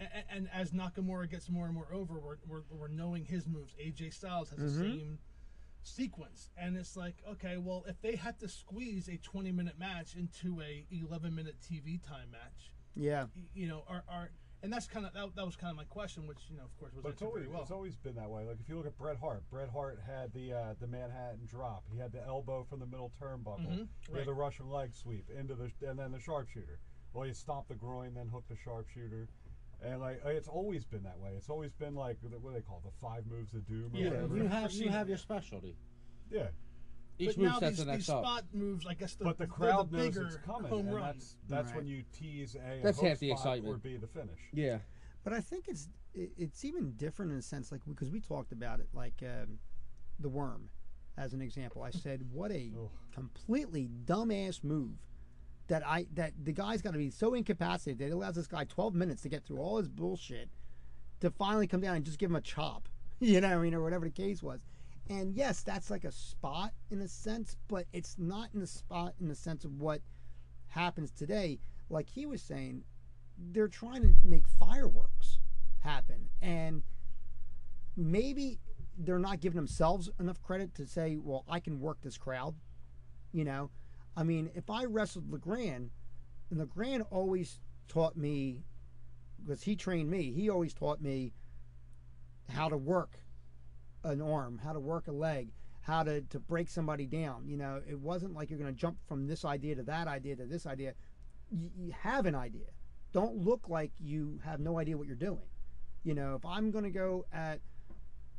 and, 0.00 0.08
and 0.30 0.48
as 0.52 0.70
Nakamura 0.72 1.30
gets 1.30 1.48
more 1.48 1.66
and 1.66 1.74
more 1.74 1.88
over, 1.92 2.14
we're, 2.18 2.36
we're, 2.46 2.62
we're 2.70 2.88
knowing 2.88 3.24
his 3.24 3.46
moves. 3.46 3.74
AJ 3.82 4.12
Styles 4.14 4.50
has 4.50 4.58
Mm-hmm. 4.60 4.82
the 4.82 4.88
same 4.98 5.18
sequence, 5.82 6.48
and 6.56 6.76
it's 6.76 6.96
like, 6.96 7.16
okay, 7.28 7.56
well, 7.58 7.84
if 7.86 8.00
they 8.00 8.16
had 8.16 8.38
to 8.40 8.48
squeeze 8.48 9.08
a 9.08 9.16
20 9.18 9.52
minute 9.52 9.78
match 9.78 10.14
into 10.16 10.60
a 10.62 10.86
11 10.90 11.34
minute 11.34 11.56
TV 11.60 12.02
time 12.02 12.30
match, 12.32 12.72
Yeah. 12.96 13.26
you 13.54 13.66
know, 13.68 13.84
are 13.88 14.04
are 14.08 14.30
and 14.62 14.72
that's 14.72 14.86
kind 14.86 15.04
of 15.04 15.12
that, 15.12 15.36
that 15.36 15.44
was 15.44 15.56
kind 15.56 15.70
of 15.70 15.76
my 15.76 15.84
question, 15.84 16.26
which 16.26 16.38
you 16.48 16.56
know, 16.56 16.62
of 16.64 16.74
course, 16.78 16.92
was 16.94 17.02
But 17.02 17.10
it's 17.10 17.20
answered 17.22 17.26
always 17.26 17.42
pretty 17.42 17.52
well. 17.52 17.62
it's 17.62 17.70
always 17.70 17.96
been 17.96 18.14
that 18.14 18.30
way. 18.30 18.44
Like 18.44 18.56
if 18.60 18.68
you 18.68 18.76
look 18.76 18.86
at 18.86 18.96
Bret 18.96 19.18
Hart, 19.18 19.42
Bret 19.50 19.68
Hart 19.68 19.98
had 20.06 20.32
the 20.32 20.52
uh, 20.54 20.74
the 20.80 20.86
Manhattan 20.86 21.40
drop. 21.46 21.84
He 21.92 21.98
had 21.98 22.12
the 22.12 22.24
elbow 22.24 22.64
from 22.68 22.80
the 22.80 22.86
middle 22.86 23.12
turnbuckle. 23.20 23.66
Mhm, 23.68 23.88
He 24.06 24.12
right. 24.12 24.18
had 24.20 24.26
the 24.28 24.32
Russian 24.34 24.70
leg 24.70 24.94
sweep 24.94 25.28
into 25.28 25.54
the 25.54 25.70
and 25.86 25.98
then 25.98 26.12
the 26.12 26.20
sharpshooter. 26.20 26.78
Well, 27.12 27.24
he 27.24 27.34
stomped 27.34 27.68
the 27.68 27.74
groin, 27.74 28.14
then 28.14 28.28
hooked 28.28 28.48
the 28.48 28.56
sharpshooter. 28.56 29.28
And 29.82 30.00
like 30.00 30.22
it's 30.24 30.48
always 30.48 30.84
been 30.86 31.02
that 31.02 31.18
way. 31.18 31.32
It's 31.36 31.50
always 31.50 31.72
been 31.74 31.94
like 31.94 32.16
what 32.22 32.32
do 32.32 32.50
they 32.54 32.62
call 32.62 32.80
it, 32.82 32.88
the 32.90 32.96
five 33.06 33.26
moves 33.26 33.52
of 33.52 33.66
doom. 33.66 33.90
Or 33.92 33.98
Yeah, 33.98 34.10
whatever. 34.10 34.36
You 34.38 34.46
have 34.46 34.72
you 34.72 34.88
have 34.88 35.08
your 35.08 35.18
specialty. 35.18 35.76
yeah. 36.30 36.46
Each 37.18 37.28
but 37.28 37.38
move 37.38 37.46
now 37.52 37.58
sets 37.60 37.76
these, 37.76 37.86
the 37.86 37.92
next 37.92 38.06
these 38.06 38.10
up. 38.10 38.24
spot 38.24 38.44
moves, 38.52 38.86
I 38.86 38.94
guess 38.94 39.14
the 39.14 39.24
But 39.24 39.38
the 39.38 39.46
crowd 39.46 39.90
the 39.90 39.98
knows 39.98 40.16
it's 40.16 40.36
coming, 40.44 40.70
home 40.70 40.86
and 40.88 40.94
runs. 40.96 41.36
that's 41.48 41.66
that's 41.68 41.76
when 41.76 41.86
you 41.86 42.02
tease 42.12 42.56
a 42.56 42.80
That's 42.82 42.98
hook 42.98 43.08
half 43.08 43.18
the 43.20 43.28
spot 43.28 43.38
excitement. 43.38 43.74
or 43.74 43.78
be 43.78 43.96
the 43.96 44.06
finish. 44.08 44.40
Yeah. 44.52 44.78
But 45.22 45.32
I 45.32 45.40
think 45.40 45.68
it's 45.68 45.88
it's 46.14 46.64
even 46.64 46.92
different 46.96 47.32
in 47.32 47.38
a 47.38 47.42
sense, 47.42 47.72
like 47.72 47.80
because 47.86 48.10
we 48.10 48.20
talked 48.20 48.52
about 48.52 48.80
it, 48.80 48.88
like 48.92 49.22
um, 49.22 49.58
the 50.18 50.28
worm, 50.28 50.68
as 51.16 51.32
an 51.34 51.40
example. 51.40 51.82
I 51.82 51.90
said, 51.90 52.22
what 52.32 52.50
a 52.50 52.72
Ugh. 52.78 52.90
completely 53.12 53.88
dumbass 54.04 54.62
move 54.62 54.98
that 55.68 55.86
I 55.86 56.06
that 56.14 56.32
the 56.42 56.52
guy's 56.52 56.82
got 56.82 56.92
to 56.92 56.98
be 56.98 57.10
so 57.10 57.32
incapacitated 57.34 57.98
that 58.00 58.06
it 58.06 58.10
allows 58.12 58.34
this 58.34 58.46
guy 58.46 58.64
12 58.64 58.94
minutes 58.94 59.22
to 59.22 59.28
get 59.28 59.44
through 59.44 59.58
all 59.58 59.78
his 59.78 59.88
bullshit 59.88 60.50
to 61.20 61.30
finally 61.30 61.66
come 61.66 61.80
down 61.80 61.96
and 61.96 62.04
just 62.04 62.18
give 62.18 62.28
him 62.30 62.36
a 62.36 62.40
chop, 62.42 62.88
you 63.20 63.40
know, 63.40 63.48
what 63.48 63.56
I 63.58 63.62
mean, 63.62 63.74
or 63.74 63.82
whatever 63.82 64.04
the 64.04 64.10
case 64.10 64.42
was. 64.42 64.60
And 65.10 65.34
yes, 65.34 65.62
that's 65.62 65.90
like 65.90 66.04
a 66.04 66.12
spot 66.12 66.72
in 66.90 67.00
a 67.00 67.08
sense, 67.08 67.56
but 67.68 67.86
it's 67.92 68.16
not 68.18 68.48
in 68.54 68.62
a 68.62 68.66
spot 68.66 69.14
in 69.20 69.28
the 69.28 69.34
sense 69.34 69.64
of 69.64 69.78
what 69.78 70.00
happens 70.68 71.10
today. 71.10 71.58
Like 71.90 72.08
he 72.08 72.24
was 72.24 72.40
saying, 72.40 72.84
they're 73.52 73.68
trying 73.68 74.02
to 74.02 74.14
make 74.22 74.48
fireworks 74.48 75.40
happen, 75.80 76.30
and 76.40 76.82
maybe 77.96 78.60
they're 78.96 79.18
not 79.18 79.40
giving 79.40 79.56
themselves 79.56 80.08
enough 80.20 80.40
credit 80.40 80.74
to 80.76 80.86
say, 80.86 81.16
"Well, 81.16 81.44
I 81.48 81.60
can 81.60 81.80
work 81.80 82.00
this 82.00 82.16
crowd." 82.16 82.54
You 83.32 83.44
know, 83.44 83.70
I 84.16 84.22
mean, 84.22 84.50
if 84.54 84.70
I 84.70 84.84
wrestled 84.84 85.30
Legrand, 85.30 85.90
and 86.50 86.60
Legrand 86.60 87.02
always 87.10 87.60
taught 87.88 88.16
me, 88.16 88.64
because 89.42 89.64
he 89.64 89.76
trained 89.76 90.10
me, 90.10 90.32
he 90.32 90.48
always 90.48 90.72
taught 90.72 91.00
me 91.00 91.34
how 92.48 92.68
to 92.68 92.76
work 92.76 93.23
an 94.04 94.20
arm, 94.22 94.60
how 94.62 94.72
to 94.72 94.80
work 94.80 95.08
a 95.08 95.12
leg, 95.12 95.48
how 95.80 96.02
to, 96.02 96.20
to 96.22 96.38
break 96.38 96.68
somebody 96.68 97.06
down. 97.06 97.46
You 97.46 97.56
know, 97.56 97.80
it 97.88 97.98
wasn't 97.98 98.34
like 98.34 98.50
you're 98.50 98.58
going 98.58 98.72
to 98.72 98.78
jump 98.78 98.96
from 99.06 99.26
this 99.26 99.44
idea 99.44 99.74
to 99.76 99.82
that 99.84 100.06
idea 100.06 100.36
to 100.36 100.46
this 100.46 100.66
idea. 100.66 100.94
You, 101.50 101.70
you 101.76 101.92
have 101.92 102.26
an 102.26 102.34
idea. 102.34 102.66
Don't 103.12 103.36
look 103.36 103.68
like 103.68 103.92
you 103.98 104.40
have 104.44 104.60
no 104.60 104.78
idea 104.78 104.96
what 104.96 105.06
you're 105.06 105.16
doing. 105.16 105.46
You 106.02 106.14
know, 106.14 106.34
if 106.34 106.44
I'm 106.44 106.70
going 106.70 106.84
to 106.84 106.90
go 106.90 107.24
at, 107.32 107.60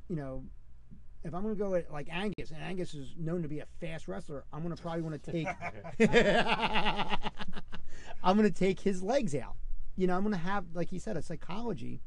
you 0.07 0.15
know, 0.15 0.43
if 1.25 1.33
I'm 1.33 1.41
gonna 1.41 1.55
go 1.55 1.73
at 1.73 1.91
like 1.91 2.07
Angus, 2.11 2.51
and 2.51 2.61
Angus 2.61 2.93
is 2.93 3.15
known 3.17 3.41
to 3.41 3.47
be 3.47 3.59
a 3.59 3.65
fast 3.81 4.07
wrestler, 4.07 4.45
I'm 4.53 4.61
gonna 4.61 4.75
probably 4.75 5.01
want 5.01 5.23
to 5.23 5.31
take. 5.31 5.47
I'm 8.23 8.35
gonna 8.35 8.51
take 8.51 8.79
his 8.79 9.01
legs 9.01 9.33
out. 9.33 9.55
You 9.97 10.05
know, 10.05 10.15
I'm 10.15 10.23
gonna 10.23 10.37
have, 10.37 10.65
like 10.75 10.89
he 10.89 10.99
said, 10.99 11.17
a 11.17 11.23
psychology 11.23 12.03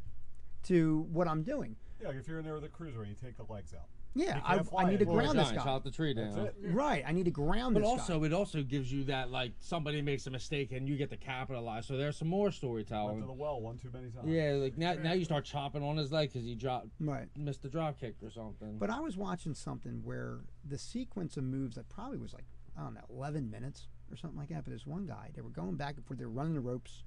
to 0.64 1.06
what 1.10 1.26
I'm 1.26 1.42
doing. 1.42 1.74
Yeah, 2.00 2.10
if 2.10 2.28
you're 2.28 2.38
in 2.38 2.44
there 2.44 2.54
with 2.54 2.64
a 2.64 2.68
cruiser, 2.68 3.04
you 3.04 3.14
take 3.14 3.36
the 3.36 3.50
legs 3.52 3.74
out. 3.74 3.88
Yeah, 4.14 4.40
I, 4.44 4.60
I 4.76 4.84
need 4.90 4.98
to 4.98 5.04
anymore. 5.04 5.14
ground 5.22 5.38
this 5.38 5.48
Giants 5.48 5.64
guy. 5.64 5.70
out 5.70 5.84
the 5.84 5.90
tree 5.90 6.14
down. 6.14 6.48
Right, 6.62 7.04
I 7.06 7.12
need 7.12 7.26
to 7.26 7.30
ground 7.30 7.76
this 7.76 7.82
guy. 7.82 7.88
But 7.88 7.94
this 7.94 8.00
also, 8.00 8.20
guy. 8.20 8.26
it 8.26 8.32
also 8.32 8.62
gives 8.62 8.90
you 8.92 9.04
that 9.04 9.30
like 9.30 9.52
somebody 9.60 10.00
makes 10.02 10.26
a 10.26 10.30
mistake 10.30 10.72
and 10.72 10.88
you 10.88 10.96
get 10.96 11.10
to 11.10 11.16
capitalize. 11.16 11.86
So 11.86 11.96
there's 11.96 12.16
some 12.16 12.28
more 12.28 12.50
storytelling. 12.50 13.16
Went 13.16 13.18
storytelling. 13.18 13.20
to 13.22 13.26
the 13.26 13.32
well 13.32 13.60
one 13.60 13.78
too 13.78 13.90
many 13.92 14.10
times. 14.10 14.26
Yeah, 14.26 14.52
like 14.62 14.78
now, 14.78 14.94
now 14.94 15.12
you 15.12 15.24
start 15.24 15.44
chopping 15.44 15.82
on 15.82 15.96
his 15.96 16.10
leg 16.10 16.32
because 16.32 16.46
he 16.46 16.54
dropped, 16.54 16.88
Right. 17.00 17.28
missed 17.36 17.62
the 17.62 17.68
drop 17.68 18.00
kick 18.00 18.16
or 18.22 18.30
something. 18.30 18.78
But 18.78 18.90
I 18.90 19.00
was 19.00 19.16
watching 19.16 19.54
something 19.54 20.00
where 20.04 20.38
the 20.64 20.78
sequence 20.78 21.36
of 21.36 21.44
moves 21.44 21.76
that 21.76 21.88
probably 21.88 22.18
was 22.18 22.32
like 22.32 22.44
I 22.78 22.82
don't 22.82 22.94
know, 22.94 23.00
11 23.10 23.50
minutes 23.50 23.88
or 24.10 24.16
something 24.16 24.38
like 24.38 24.48
that. 24.50 24.64
But 24.64 24.72
this 24.72 24.86
one 24.86 25.06
guy, 25.06 25.30
they 25.34 25.42
were 25.42 25.50
going 25.50 25.74
back 25.74 25.96
and 25.96 26.04
forth, 26.06 26.18
they 26.18 26.24
were 26.24 26.30
running 26.30 26.54
the 26.54 26.60
ropes, 26.60 27.02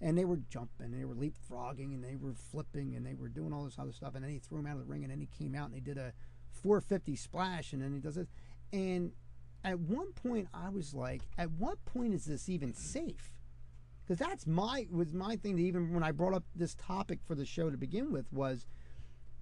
and 0.00 0.16
they 0.16 0.24
were 0.24 0.40
jumping, 0.48 0.92
they 0.92 1.04
were 1.04 1.14
leapfrogging, 1.14 1.92
and 1.94 2.04
they 2.04 2.16
were 2.16 2.34
flipping, 2.34 2.94
and 2.94 3.04
they 3.04 3.14
were 3.14 3.28
doing 3.28 3.52
all 3.52 3.64
this 3.64 3.78
other 3.78 3.92
stuff. 3.92 4.14
And 4.14 4.22
then 4.22 4.30
he 4.30 4.38
threw 4.38 4.58
him 4.58 4.66
out 4.66 4.74
of 4.74 4.80
the 4.80 4.84
ring, 4.84 5.02
and 5.02 5.10
then 5.10 5.20
he 5.20 5.26
came 5.26 5.54
out 5.54 5.66
and 5.66 5.74
he 5.74 5.80
did 5.80 5.98
a 5.98 6.12
450 6.62 7.16
splash, 7.16 7.72
and 7.72 7.82
then 7.82 7.92
he 7.92 8.00
does 8.00 8.16
it. 8.16 8.28
And 8.72 9.12
at 9.64 9.78
one 9.80 10.12
point, 10.12 10.48
I 10.54 10.68
was 10.68 10.94
like, 10.94 11.22
at 11.36 11.50
what 11.50 11.84
point 11.84 12.14
is 12.14 12.26
this 12.26 12.48
even 12.48 12.74
safe? 12.74 13.32
Because 14.06 14.18
that's 14.18 14.46
my 14.46 14.86
was 14.90 15.12
my 15.12 15.36
thing. 15.36 15.56
To 15.56 15.62
even 15.62 15.92
when 15.92 16.02
I 16.02 16.12
brought 16.12 16.34
up 16.34 16.44
this 16.54 16.74
topic 16.74 17.18
for 17.26 17.34
the 17.34 17.44
show 17.44 17.68
to 17.68 17.76
begin 17.76 18.10
with 18.10 18.32
was 18.32 18.66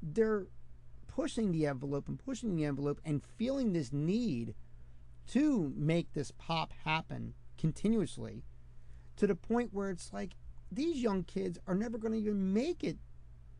they're 0.02 0.46
pushing 1.06 1.52
the 1.52 1.66
envelope 1.66 2.08
and 2.08 2.18
pushing 2.18 2.56
the 2.56 2.64
envelope 2.64 3.00
and 3.04 3.22
feeling 3.22 3.72
this 3.72 3.92
need 3.92 4.54
to 5.28 5.72
make 5.76 6.12
this 6.12 6.32
pop 6.32 6.72
happen 6.84 7.34
continuously 7.56 8.42
to 9.16 9.26
the 9.26 9.34
point 9.34 9.72
where 9.72 9.90
it's 9.90 10.12
like 10.12 10.32
these 10.76 11.02
young 11.02 11.24
kids 11.24 11.58
are 11.66 11.74
never 11.74 11.98
going 11.98 12.12
to 12.12 12.18
even 12.18 12.52
make 12.52 12.84
it 12.84 12.98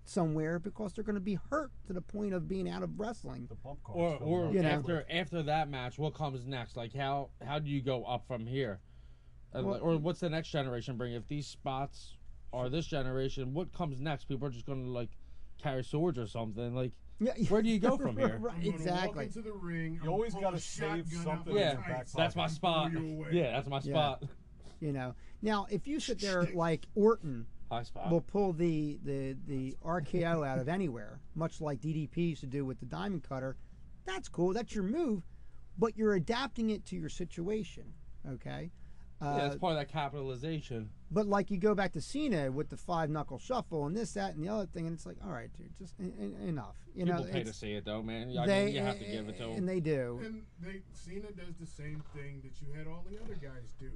somewhere 0.05 0.59
because 0.61 0.93
they're 0.93 1.03
going 1.03 1.15
to 1.17 1.21
be 1.21 1.39
hurt 1.51 1.73
to 1.89 1.93
the 1.93 2.01
point 2.01 2.33
of 2.33 2.47
being 2.47 2.69
out 2.69 2.83
of 2.83 3.01
wrestling. 3.01 3.47
The 3.49 3.57
bump 3.57 3.83
cars. 3.83 3.97
or 4.21 4.47
or. 4.47 4.53
You 4.53 4.63
know. 4.63 4.69
after 4.69 5.05
after 5.11 5.43
that 5.43 5.69
match, 5.69 5.99
what 5.99 6.15
comes 6.15 6.47
next? 6.47 6.77
Like 6.77 6.95
how 6.95 7.31
how 7.45 7.59
do 7.59 7.69
you 7.69 7.83
go 7.83 8.05
up 8.05 8.25
from 8.27 8.47
here? 8.47 8.79
Uh, 9.55 9.63
Well- 9.65 9.81
or 9.83 9.97
what's 9.97 10.21
the 10.21 10.31
next 10.31 10.51
generation 10.51 10.97
bring? 10.97 11.15
If 11.15 11.27
these 11.27 11.47
spots 11.47 12.17
are 12.53 12.69
this 12.69 12.87
generation, 12.87 13.53
what 13.53 13.73
comes 13.73 14.01
next? 14.01 14.27
People 14.27 14.47
are 14.47 14.51
just 14.51 14.67
going 14.67 14.85
to 14.85 14.91
like 14.91 15.11
carry 15.61 15.83
swords 15.83 16.19
or 16.19 16.27
something. 16.29 16.75
Like 16.75 16.93
Yeah, 17.19 17.33
Where 17.49 17.63
do 17.63 17.69
you 17.69 17.79
go 17.81 17.97
from 18.05 18.17
here? 18.17 18.39
right, 18.41 18.55
I'm 18.59 18.65
Walk 18.65 18.75
exactly. 18.75 19.25
into 19.25 19.43
the 19.43 19.53
ring. 19.53 19.99
You 20.05 20.11
always 20.11 20.35
got 20.35 20.43
gotta 20.43 20.57
to 20.59 20.63
save 20.63 21.09
something 21.09 21.55
in 21.55 21.59
Yeah, 21.59 21.73
your 21.73 21.81
back 21.83 22.07
that's 22.15 22.37
my 22.37 22.47
spot. 22.47 22.93
Throw 22.93 23.01
you 23.01 23.13
away. 23.15 23.29
Yeah, 23.33 23.53
that's 23.53 23.69
my 23.69 23.81
Yeah. 23.83 23.93
Spot. 24.77 24.87
You 24.87 24.93
know. 24.93 25.15
Now, 25.43 25.67
if 25.71 25.87
you 25.87 26.01
sit 26.01 26.21
there 26.21 26.43
like 26.55 26.87
Orton 26.95 27.47
will 28.11 28.21
pull 28.21 28.53
the, 28.53 28.99
the, 29.05 29.37
the 29.47 29.77
RKO 29.85 30.47
out 30.49 30.59
of 30.59 30.69
anywhere, 30.69 31.21
much 31.35 31.61
like 31.61 31.81
DDP 31.81 32.17
used 32.31 32.41
to 32.43 32.47
do 32.47 32.65
with 32.65 32.79
the 32.81 32.87
Diamond 32.87 33.25
Cutter. 33.29 33.57
That's 34.05 34.29
cool. 34.29 34.53
That's 34.53 34.73
your 34.75 34.85
move, 34.85 35.23
but 35.79 35.97
you're 35.97 36.15
adapting 36.15 36.71
it 36.71 36.87
to 36.87 36.97
your 36.97 37.09
situation. 37.09 37.93
Okay. 38.29 38.71
yeah, 39.21 39.29
Uh, 39.29 39.37
that's 39.39 39.57
part 39.57 39.73
of 39.73 39.79
that 39.79 39.89
capitalization. 39.91 40.91
but 41.11 41.27
like 41.27 41.51
you 41.51 41.57
go 41.59 41.75
back 41.75 41.93
to 41.95 42.01
Cena 42.01 42.53
with 42.53 42.69
the 42.69 42.77
five 42.77 43.11
knuckle 43.11 43.39
shuffle 43.41 43.87
and 43.87 43.97
this, 43.97 44.13
that, 44.13 44.35
and 44.37 44.45
the 44.45 44.49
other 44.49 44.67
thing, 44.67 44.87
and 44.87 44.95
it's 44.95 45.07
like, 45.07 45.17
all 45.25 45.33
right, 45.33 45.51
dude, 45.59 45.77
just 45.77 45.95
en- 45.99 46.15
en- 46.21 46.49
enough. 46.49 46.77
You 46.95 47.05
People 47.05 47.25
know, 47.25 47.31
pay 47.33 47.43
to 47.43 47.53
see 47.53 47.73
it 47.73 47.85
though, 47.85 48.01
man. 48.03 48.31
You, 48.31 48.41
I 48.41 48.47
they 48.47 48.65
mean, 48.67 48.75
you 48.75 48.81
have 48.81 48.99
to 49.01 49.05
give 49.05 49.29
it 49.29 49.37
to 49.39 49.43
them, 49.45 49.53
and 49.57 49.69
they 49.69 49.81
do. 49.81 50.21
And 50.25 50.43
they 50.61 50.83
Cena 50.93 51.33
does 51.33 51.57
the 51.59 51.67
same 51.67 52.03
thing 52.15 52.43
that 52.45 52.61
you 52.65 52.73
had 52.77 52.87
all 52.87 53.05
the 53.11 53.19
other 53.21 53.35
guys 53.35 53.75
do. 53.81 53.91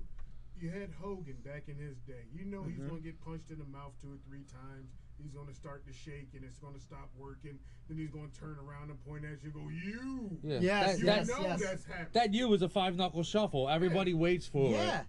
You 0.59 0.71
had 0.71 0.91
Hogan 1.01 1.37
back 1.45 1.65
in 1.69 1.77
his 1.77 1.97
day. 2.01 2.25
You 2.35 2.45
know 2.45 2.63
he's 2.65 2.79
Mm-hmm. 2.79 2.89
going 2.89 3.03
to 3.03 3.07
get 3.09 3.21
punched 3.25 3.51
in 3.51 3.59
the 3.59 3.65
mouth 3.65 3.93
two 4.03 4.09
or 4.13 4.19
three 4.29 4.45
times. 4.45 4.91
He's 5.23 5.33
going 5.33 5.47
to 5.49 5.55
start 5.55 5.87
to 5.87 5.93
shake 5.93 6.29
and 6.35 6.45
it's 6.45 6.59
going 6.59 6.75
to 6.75 6.81
stop 6.81 7.11
working. 7.17 7.59
Then 7.89 7.99
he's 7.99 8.11
going 8.11 8.31
to 8.31 8.39
turn 8.41 8.57
around 8.59 8.91
and 8.91 9.05
point 9.07 9.25
at 9.25 9.43
you. 9.43 9.53
and 9.53 9.55
Go 9.55 9.69
you. 9.69 10.39
Yeah, 10.43 10.61
Yes, 10.61 10.87
that, 10.93 10.99
You 10.99 11.07
yes, 11.07 11.29
know 11.29 11.41
yes. 11.41 11.61
that's 11.63 11.85
happening. 11.85 12.09
that 12.13 12.35
you 12.35 12.49
was 12.49 12.63
a 12.63 12.69
five 12.69 12.97
knuckle 12.97 13.23
shuffle. 13.23 13.69
Everybody 13.69 14.13
waits 14.15 14.47
for 14.47 14.71
Yeah. 14.71 14.77
it. 14.79 14.83
Yeah, 14.83 15.03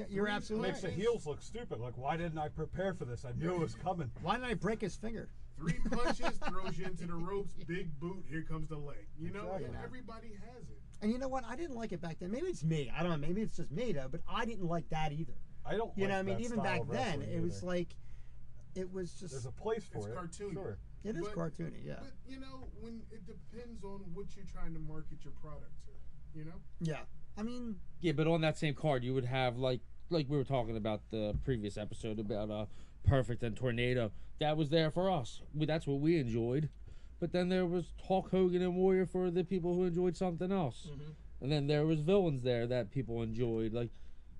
Yeah, 0.00 0.04
you're 0.10 0.24
Three 0.26 0.34
absolutely 0.34 0.68
Makes 0.70 0.80
the 0.82 0.90
heels 0.90 1.26
look 1.26 1.42
stupid. 1.42 1.80
Like, 1.80 1.96
why 1.98 2.16
didn't 2.16 2.38
I 2.38 2.48
prepare 2.48 2.92
for 2.94 3.04
this? 3.04 3.24
I 3.24 3.32
knew 3.32 3.52
it 3.54 3.58
was 3.60 3.74
coming. 3.74 4.10
Why 4.22 4.34
didn't 4.36 4.50
I 4.50 4.54
break 4.54 4.80
his 4.80 4.96
finger? 4.96 5.28
Three 5.58 5.74
punches 5.90 6.38
throws 6.48 6.78
you 6.78 6.86
into 6.86 7.06
the 7.06 7.14
ropes. 7.30 7.52
Big 7.66 7.98
boot. 8.00 8.24
Here 8.28 8.42
comes 8.42 8.68
the 8.68 8.76
leg. 8.78 9.06
You 9.18 9.30
know, 9.30 9.52
Exactly. 9.54 9.78
everybody 9.84 10.28
has 10.50 10.62
it. 10.70 10.80
And 11.02 11.12
you 11.12 11.18
know 11.18 11.28
what? 11.28 11.44
I 11.44 11.56
didn't 11.56 11.76
like 11.76 11.92
it 11.92 12.00
back 12.00 12.18
then. 12.20 12.30
Maybe 12.30 12.46
it's 12.46 12.62
me. 12.64 12.90
I 12.96 13.02
don't 13.02 13.10
know. 13.20 13.26
Maybe 13.26 13.42
it's 13.42 13.56
just 13.56 13.70
me 13.72 13.92
though. 13.92 14.06
But 14.10 14.20
I 14.28 14.44
didn't 14.44 14.66
like 14.68 14.88
that 14.90 15.12
either. 15.12 15.34
I 15.66 15.76
don't. 15.76 15.90
You 15.96 16.06
know, 16.08 16.14
like 16.18 16.26
what 16.26 16.32
I 16.32 16.36
mean, 16.36 16.44
even 16.44 16.62
back 16.62 16.80
then, 16.88 17.18
wrestling 17.18 17.28
it 17.32 17.42
was 17.42 17.58
either. 17.58 17.66
like, 17.66 17.88
it 18.74 18.92
was 18.92 19.12
just. 19.14 19.32
There's 19.32 19.46
a 19.46 19.50
place 19.50 19.84
for 19.92 19.98
It's 19.98 20.06
it. 20.06 20.14
cartoony. 20.14 20.52
Sure. 20.54 20.78
it 21.04 21.16
is 21.16 21.22
but- 21.22 21.34
cartoony, 21.34 21.84
yeah. 21.84 21.94
But 22.00 22.12
you 22.26 22.38
know, 22.40 22.68
when 22.80 23.02
it 23.10 23.26
depends 23.26 23.82
on 23.84 24.00
what 24.14 24.26
you're 24.36 24.46
trying 24.46 24.74
to 24.74 24.80
market 24.80 25.18
your 25.24 25.32
product 25.42 25.72
to. 25.86 26.38
You 26.38 26.46
know. 26.46 26.60
Yeah. 26.80 27.00
I 27.36 27.42
mean, 27.42 27.76
Yeah, 28.00 28.12
but 28.12 28.26
on 28.26 28.40
that 28.42 28.56
same 28.58 28.74
card, 28.74 29.02
you 29.04 29.12
would 29.14 29.24
have 29.24 29.58
like 29.58 29.80
like 30.08 30.26
we 30.28 30.36
were 30.36 30.44
talking 30.44 30.76
about 30.76 31.00
the 31.10 31.34
previous 31.44 31.76
episode 31.76 32.18
about 32.18 32.50
uh 32.50 32.66
Perfect 33.04 33.42
and 33.42 33.56
Tornado. 33.56 34.12
That 34.38 34.56
was 34.56 34.70
there 34.70 34.90
for 34.90 35.10
us. 35.10 35.42
We, 35.54 35.66
that's 35.66 35.86
what 35.86 36.00
we 36.00 36.18
enjoyed. 36.18 36.68
But 37.22 37.30
then 37.30 37.48
there 37.48 37.66
was 37.66 37.92
Hulk 38.08 38.32
Hogan 38.32 38.62
and 38.62 38.74
Warrior 38.74 39.06
for 39.06 39.30
the 39.30 39.44
people 39.44 39.76
who 39.76 39.84
enjoyed 39.84 40.16
something 40.16 40.50
else. 40.50 40.88
And 41.40 41.52
then 41.52 41.68
there 41.68 41.86
was 41.86 42.00
villains 42.00 42.42
there 42.42 42.66
that 42.66 42.90
people 42.90 43.22
enjoyed. 43.22 43.72
Like 43.72 43.90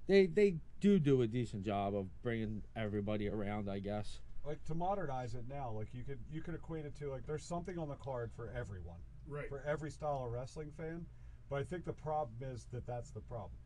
they 0.08 0.26
they 0.26 0.56
do 0.80 0.98
do 0.98 1.22
a 1.22 1.28
decent 1.28 1.64
job 1.64 1.94
of 1.94 2.06
bringing 2.22 2.64
everybody 2.74 3.28
around, 3.28 3.70
I 3.70 3.78
guess. 3.78 4.18
Like 4.44 4.64
to 4.64 4.74
modernize 4.74 5.36
it 5.36 5.44
now, 5.48 5.70
like 5.70 5.94
you 5.94 6.02
could 6.02 6.18
you 6.28 6.40
could 6.42 6.56
equate 6.56 6.84
it 6.84 6.96
to 6.96 7.08
like 7.08 7.24
there's 7.24 7.44
something 7.44 7.78
on 7.78 7.88
the 7.88 7.94
card 7.94 8.32
for 8.34 8.50
everyone, 8.50 8.98
Right. 9.28 9.48
for 9.48 9.62
every 9.64 9.92
style 9.92 10.24
of 10.26 10.32
wrestling 10.32 10.72
fan. 10.72 11.06
But 11.48 11.60
I 11.60 11.62
think 11.62 11.84
the 11.84 11.92
problem 11.92 12.34
is 12.52 12.66
that 12.72 12.84
that's 12.84 13.12
the 13.12 13.20
problem. 13.20 13.60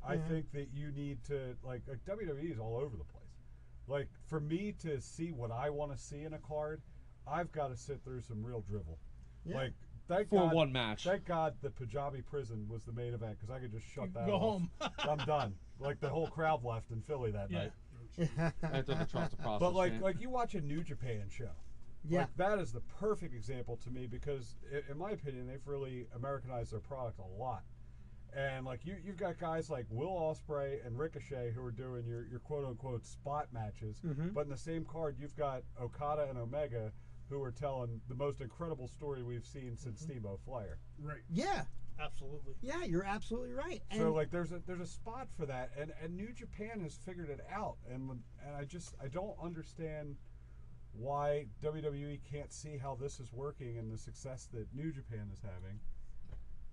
I 0.00 0.16
Mhm. 0.16 0.28
think 0.28 0.52
that 0.52 0.68
you 0.72 0.92
need 0.92 1.24
to 1.24 1.56
like 1.64 1.82
like 1.88 2.04
WWE 2.04 2.52
is 2.52 2.60
all 2.60 2.76
over 2.76 2.96
the 2.96 3.02
place. 3.02 3.42
Like 3.88 4.08
for 4.26 4.38
me 4.38 4.70
to 4.74 5.00
see 5.00 5.32
what 5.32 5.50
I 5.50 5.70
want 5.70 5.90
to 5.90 5.98
see 5.98 6.22
in 6.22 6.34
a 6.34 6.38
card, 6.38 6.82
I've 7.30 7.52
got 7.52 7.68
to 7.68 7.76
sit 7.76 8.02
through 8.04 8.22
some 8.22 8.42
real 8.44 8.60
drivel. 8.68 8.98
Yeah. 9.44 9.56
Like 9.56 9.72
thank 10.08 10.28
For 10.30 10.40
God, 10.46 10.54
one 10.54 10.72
match. 10.72 11.04
Thank 11.04 11.24
God 11.24 11.54
the 11.62 11.70
Punjabi 11.70 12.22
prison 12.22 12.66
was 12.68 12.84
the 12.84 12.92
main 12.92 13.14
event 13.14 13.36
because 13.38 13.50
I 13.54 13.58
could 13.58 13.72
just 13.72 13.86
shut 13.86 14.12
that 14.14 14.26
Go 14.26 14.34
off. 14.34 14.40
home. 14.40 14.70
I'm 14.98 15.18
done. 15.26 15.54
Like 15.80 16.00
the 16.00 16.08
whole 16.08 16.26
crowd 16.28 16.64
left 16.64 16.90
in 16.90 17.00
Philly 17.02 17.30
that 17.32 17.50
Yeah. 17.50 17.58
night. 17.58 17.72
After 18.62 18.94
the 18.94 19.04
trust 19.04 19.30
the 19.32 19.36
process. 19.36 19.60
But 19.60 19.74
like 19.74 19.92
chant. 19.92 20.02
like 20.02 20.20
you 20.20 20.30
watch 20.30 20.54
a 20.54 20.60
New 20.60 20.82
Japan 20.82 21.24
show. 21.30 21.50
yeah. 22.08 22.20
Like 22.20 22.36
that 22.36 22.58
is 22.58 22.72
the 22.72 22.80
perfect 22.80 23.34
example 23.34 23.76
to 23.84 23.90
me 23.90 24.06
because 24.06 24.56
in 24.90 24.98
my 24.98 25.10
opinion 25.12 25.46
they've 25.46 25.66
really 25.66 26.06
Americanized 26.16 26.72
their 26.72 26.80
product 26.80 27.18
a 27.20 27.40
lot. 27.40 27.62
And 28.36 28.66
like 28.66 28.84
you 28.84 28.96
you've 29.04 29.16
got 29.16 29.38
guys 29.38 29.70
like 29.70 29.86
Will 29.88 30.10
Ospreay 30.10 30.84
and 30.86 30.98
Ricochet 30.98 31.52
who 31.54 31.62
are 31.64 31.70
doing 31.70 32.06
your, 32.06 32.26
your 32.26 32.40
quote 32.40 32.64
unquote 32.66 33.06
spot 33.06 33.48
matches. 33.52 34.00
Mhm. 34.04 34.34
But 34.34 34.44
in 34.44 34.50
the 34.50 34.56
same 34.56 34.84
card 34.84 35.16
you've 35.18 35.36
got 35.36 35.62
Okada 35.80 36.26
and 36.28 36.38
Omega 36.38 36.92
who 37.28 37.42
are 37.42 37.50
telling 37.50 38.00
the 38.08 38.14
most 38.14 38.40
incredible 38.40 38.88
story 38.88 39.22
we've 39.22 39.46
seen 39.46 39.76
since 39.76 40.00
mm-hmm. 40.00 40.12
Steamboat 40.12 40.40
Flair. 40.44 40.78
Right. 41.00 41.20
yeah. 41.30 41.62
Absolutely. 42.00 42.54
Yeah. 42.62 42.84
You're 42.84 43.04
absolutely 43.04 43.52
right. 43.52 43.82
And 43.90 44.00
so 44.00 44.12
like 44.12 44.30
there's 44.30 44.52
a 44.52 44.60
there's 44.66 44.80
a 44.80 44.86
spot 44.86 45.26
for 45.36 45.46
that 45.46 45.70
and, 45.78 45.92
and 46.02 46.16
New 46.16 46.32
Japan 46.32 46.80
has 46.82 46.94
figured 46.94 47.28
it 47.28 47.40
out 47.52 47.76
and 47.92 48.08
and 48.10 48.56
I 48.56 48.64
just 48.64 48.94
I 49.02 49.08
don't 49.08 49.34
understand 49.42 50.16
why 50.92 51.46
WWE 51.62 52.20
can't 52.30 52.52
see 52.52 52.76
how 52.76 52.96
this 53.00 53.20
is 53.20 53.32
working 53.32 53.78
and 53.78 53.92
the 53.92 53.98
success 53.98 54.48
that 54.52 54.66
New 54.74 54.92
Japan 54.92 55.28
is 55.32 55.40
having. 55.42 55.80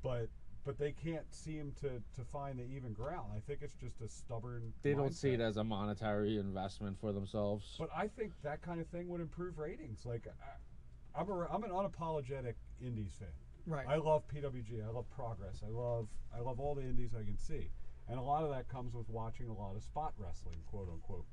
But 0.04 0.30
but 0.65 0.79
they 0.79 0.91
can't 0.91 1.31
seem 1.31 1.72
to, 1.79 1.89
to 1.89 2.25
find 2.31 2.57
the 2.57 2.63
even 2.75 2.91
ground. 2.91 3.27
I 3.36 3.39
think 3.39 3.60
it's 3.62 3.75
just 3.75 4.01
a 4.01 4.10
stubborn 4.10 4.74
they 4.81 4.93
don't 4.93 5.13
see 5.13 5.29
it 5.29 5.39
as 5.39 5.57
a 5.57 5.63
monetary 5.63 6.38
investment 6.38 7.00
for 7.00 7.13
themselves. 7.13 7.75
But 7.79 7.89
I 7.95 8.07
think 8.07 8.34
that 8.43 8.62
kind 8.63 8.81
of 8.81 8.88
thing 8.88 9.07
would 9.10 9.22
improve 9.22 9.60
ratings. 9.60 10.05
Like 10.05 10.27
I, 10.27 11.22
I'm 11.22 11.29
a, 11.29 11.48
I'm 11.51 11.63
an 11.63 11.69
unapologetic 11.69 12.55
indies 12.81 13.13
fan. 13.19 13.29
right. 13.67 13.86
I 13.88 13.98
love 13.98 14.24
PWG. 14.27 14.86
I 14.86 14.91
love 14.91 15.05
Progress. 15.15 15.62
I 15.65 15.69
love 15.69 16.07
I 16.36 16.41
love 16.41 16.60
all 16.60 16.74
the 16.74 16.81
indies 16.81 17.12
I 17.17 17.24
can 17.24 17.38
see, 17.38 17.69
and 18.10 18.17
a 18.17 18.22
lot 18.22 18.43
of 18.43 18.50
that 18.50 18.67
comes 18.67 18.93
with 18.93 19.07
watching 19.10 19.48
a 19.48 19.53
lot 19.53 19.75
of 19.75 19.84
spot 19.84 20.13
wrestling, 20.17 20.57
quote 20.69 20.89
unquote. 20.91 21.25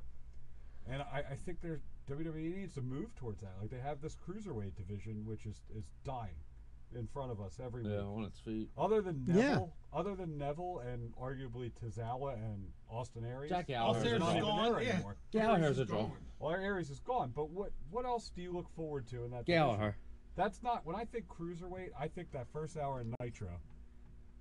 And 0.91 1.01
I, 1.01 1.23
I 1.31 1.37
think 1.37 1.59
there's 1.63 1.81
WWE 2.11 2.57
needs 2.57 2.75
to 2.75 2.83
move 2.83 3.15
towards 3.15 3.41
that. 3.41 3.53
Like 3.61 3.71
they 3.71 3.79
have 3.79 4.01
this 4.01 4.17
cruiserweight 4.17 4.77
division, 4.77 5.25
which 5.25 5.47
is 5.47 5.63
is 5.75 5.85
dying 6.05 6.37
in 6.95 7.07
front 7.09 7.31
of 7.31 7.41
us 7.41 7.59
every 7.65 7.85
yeah, 7.85 7.99
week. 7.99 8.07
on 8.17 8.25
its 8.25 8.39
feet. 8.41 8.69
Other 8.79 9.01
than 9.03 9.25
Yeah. 9.27 9.35
Neville, 9.35 9.73
other 9.93 10.15
than 10.15 10.39
Neville 10.39 10.81
and 10.87 11.15
arguably 11.17 11.73
Tozawa 11.83 12.35
and 12.35 12.67
Austin 12.91 13.25
Aries, 13.25 13.51
Jack 13.51 13.67
they're 13.67 13.77
Gallagher's 13.77 14.03
Austin 14.05 14.19
not 14.21 14.29
is 14.29 14.35
even 14.37 14.43
gone, 14.49 14.73
there 14.73 14.83
yeah. 14.83 14.93
anymore. 14.95 15.17
Gallagher's 15.33 15.63
a 15.63 15.67
Aries 15.67 15.79
is 15.81 15.87
draw. 15.89 15.99
gone. 16.03 16.13
Well, 16.39 16.51
Aries 16.53 16.91
is 16.91 17.01
gone, 17.01 17.33
but 17.35 17.51
what 17.51 17.73
what 17.91 18.05
else 18.05 18.31
do 18.35 18.43
you 18.43 18.53
look 18.53 18.69
forward 18.75 19.07
to 19.09 19.25
in 19.25 19.31
that? 19.33 19.45
Gallagher. 19.47 19.77
Division? 19.79 19.95
That's 20.35 20.63
not 20.63 20.87
when 20.87 20.97
I 20.97 21.05
think 21.05 21.27
cruiserweight. 21.29 21.91
I 21.99 22.09
think 22.09 22.33
that 22.33 22.47
first 22.53 22.77
hour 22.77 23.01
in 23.01 23.15
Nitro. 23.21 23.49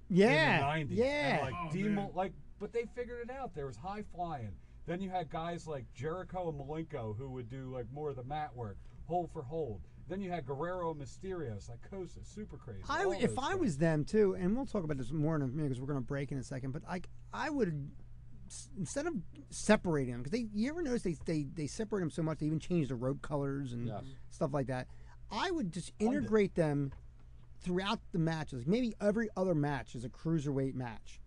Yeah, 0.10 0.75
in 0.75 0.88
the 0.89 0.96
90s. 0.96 0.98
yeah. 0.98 1.05
And 1.38 1.41
like 1.46 1.53
Oh, 1.58 1.72
Dean 1.72 1.96
man. 1.96 2.10
Like, 2.13 2.34
but 2.60 2.74
they 2.74 2.86
figured 2.96 3.29
it 3.29 3.31
out. 3.34 3.53
There 3.55 3.65
was 3.65 3.77
high 3.77 4.03
flying. 4.13 4.51
Then 4.88 5.00
you 5.01 5.10
had 5.10 5.29
guys 5.29 5.67
like 5.67 5.86
Jericho 5.93 6.50
and 6.50 6.60
Malenko 6.60 7.15
who 7.17 7.29
would 7.31 7.50
do 7.50 7.72
like 7.74 7.86
more 7.93 8.10
of 8.10 8.15
the 8.15 8.24
mat 8.24 8.55
work, 8.55 8.77
hold 9.08 9.31
for 9.31 9.43
hold. 9.43 9.81
Then 10.12 10.20
you 10.20 10.30
had 10.30 10.46
Guerrero 10.46 10.94
Mysterio, 10.94 11.58
Psicosis, 11.58 12.25
super 12.25 12.58
crazy. 12.58 12.82
I, 12.89 13.06
if 13.22 13.39
I 13.39 13.56
was 13.56 13.77
them 13.77 14.03
too, 14.03 14.36
and 14.38 14.58
we'll 14.58 14.65
talk 14.65 14.84
about 14.84 14.98
this 14.98 15.10
more 15.13 15.38
in 15.38 15.41
a 15.41 15.48
minute 15.48 15.70
because 15.70 15.80
we're 15.80 15.88
going 15.88 16.01
to 16.03 16.06
break 16.06 16.34
in 16.34 16.38
a 16.38 16.44
second. 16.44 16.72
But 16.72 16.82
like, 16.84 17.08
I 17.32 17.50
would 17.50 17.89
instead 18.77 19.08
of 19.08 19.13
separating 19.51 20.12
them 20.12 20.22
because 20.22 20.34
they, 20.34 20.50
you 20.53 20.70
ever 20.70 20.82
notice 20.82 21.03
they, 21.03 21.15
they 21.25 21.48
they 21.56 21.65
separate 21.65 22.01
them 22.01 22.12
so 22.12 22.22
much 22.24 22.39
they 22.39 22.46
even 22.48 22.60
change 22.60 22.89
the 22.89 22.96
rope 22.96 23.22
colors 23.22 23.72
and 23.72 23.88
Yes. 23.88 24.03
stuff 24.32 24.53
like 24.53 24.68
that. 24.68 24.88
I 25.32 25.50
would 25.50 25.72
just 25.72 25.94
integrate 25.98 26.56
them 26.56 26.91
throughout 27.62 28.01
the 28.12 28.20
matches. 28.20 28.68
Maybe 28.68 28.94
every 29.00 29.30
other 29.38 29.56
match 29.56 29.96
is 29.96 30.03
a 30.03 30.10
cruiserweight 30.10 30.74
match, 30.74 31.22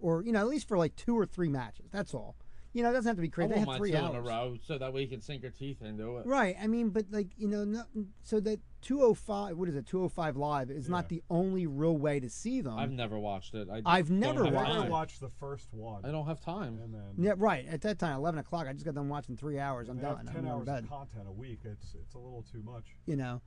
or 0.00 0.22
you 0.24 0.32
know 0.32 0.40
at 0.40 0.48
least 0.48 0.66
for 0.66 0.78
like 0.78 0.96
two 0.96 1.14
or 1.14 1.26
three 1.26 1.50
matches. 1.50 1.90
That's 1.92 2.14
all. 2.14 2.36
You 2.74 2.82
know, 2.82 2.90
it 2.90 2.92
doesn't 2.94 3.08
have 3.08 3.16
to 3.16 3.22
be 3.22 3.28
I 3.28 3.30
crazy. 3.30 3.48
They 3.52 3.58
want 3.60 3.68
have 3.70 3.78
three 3.78 3.94
hours. 3.94 4.10
in 4.10 4.16
a 4.16 4.20
row 4.20 4.56
so 4.60 4.76
that 4.78 4.92
way 4.92 5.02
you 5.02 5.08
can 5.08 5.20
sink 5.20 5.42
your 5.42 5.52
teeth 5.52 5.80
into 5.80 6.18
it. 6.18 6.26
Right. 6.26 6.56
I 6.60 6.66
mean, 6.66 6.90
but 6.90 7.06
like 7.10 7.28
you 7.36 7.46
know, 7.48 7.64
no, 7.64 7.84
so 8.24 8.40
that 8.40 8.58
205, 8.82 9.56
what 9.56 9.68
is 9.68 9.76
it, 9.76 9.86
205 9.86 10.36
live 10.36 10.70
is 10.70 10.88
not 10.88 11.08
the 11.08 11.22
only 11.30 11.66
real 11.66 11.96
way 11.96 12.18
to 12.20 12.28
see 12.28 12.60
them. 12.60 12.76
I've 12.76 12.90
never 12.90 13.18
watched 13.18 13.54
it. 13.54 13.68
I 13.72 13.80
I've 13.86 14.10
never 14.10 14.44
have 14.44 14.52
I 14.52 14.56
watched 14.56 14.68
never 14.68 14.80
time. 14.82 14.90
watched 14.90 15.20
the 15.20 15.28
first 15.30 15.72
one, 15.72 16.04
I 16.04 16.10
don't 16.10 16.26
have 16.26 16.40
time. 16.40 16.80
and 16.82 16.92
then 16.92 17.02
yeah, 17.16 17.34
right. 17.36 17.64
At 17.66 17.80
that 17.82 17.98
time, 17.98 18.16
11 18.16 18.40
o'clock, 18.40 18.66
I 18.68 18.72
just 18.72 18.84
got 18.84 18.94
done 18.94 19.08
watching 19.08 19.36
three 19.36 19.58
hours. 19.58 19.88
I'm 19.88 19.98
and 19.98 20.06
have 20.06 20.16
done. 20.16 20.26
ten 20.26 20.44
I'm 20.44 20.48
hours 20.48 20.66
to 20.66 20.78
of 20.78 20.88
content 20.88 21.24
a 21.28 21.32
week. 21.32 21.60
It's 21.64 21.94
it's 21.94 22.14
a 22.14 22.18
little 22.18 22.44
too 22.50 22.62
much. 22.64 22.84
You 23.06 23.16
know. 23.16 23.40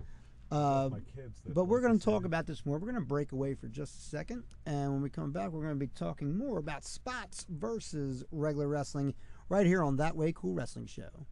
Uh, 0.50 0.89
but 1.54 1.66
we're 1.66 1.82
going 1.82 1.98
to 1.98 2.04
talk 2.04 2.24
about 2.25 2.46
this 2.46 2.66
more. 2.66 2.77
We're 2.77 2.92
going 2.92 3.01
to 3.01 3.08
break 3.08 3.32
away 3.32 3.54
for 3.54 3.68
just 3.68 3.98
a 3.98 4.01
second. 4.01 4.44
And 4.66 4.94
when 4.94 5.01
we 5.01 5.10
come 5.10 5.32
back, 5.32 5.50
we're 5.50 5.62
going 5.63 5.74
to 5.74 5.80
be 5.80 5.88
talking 5.88 6.38
more 6.38 6.58
about 6.58 6.86
spots 6.86 7.46
versus 7.50 8.24
regular 8.32 8.68
wrestling 8.68 9.13
right 9.50 9.66
here 9.66 9.84
on 9.84 9.98
That 9.98 10.16
Way 10.16 10.32
Cool 10.34 10.54
Wrestling 10.54 10.86
Show. 10.88 11.25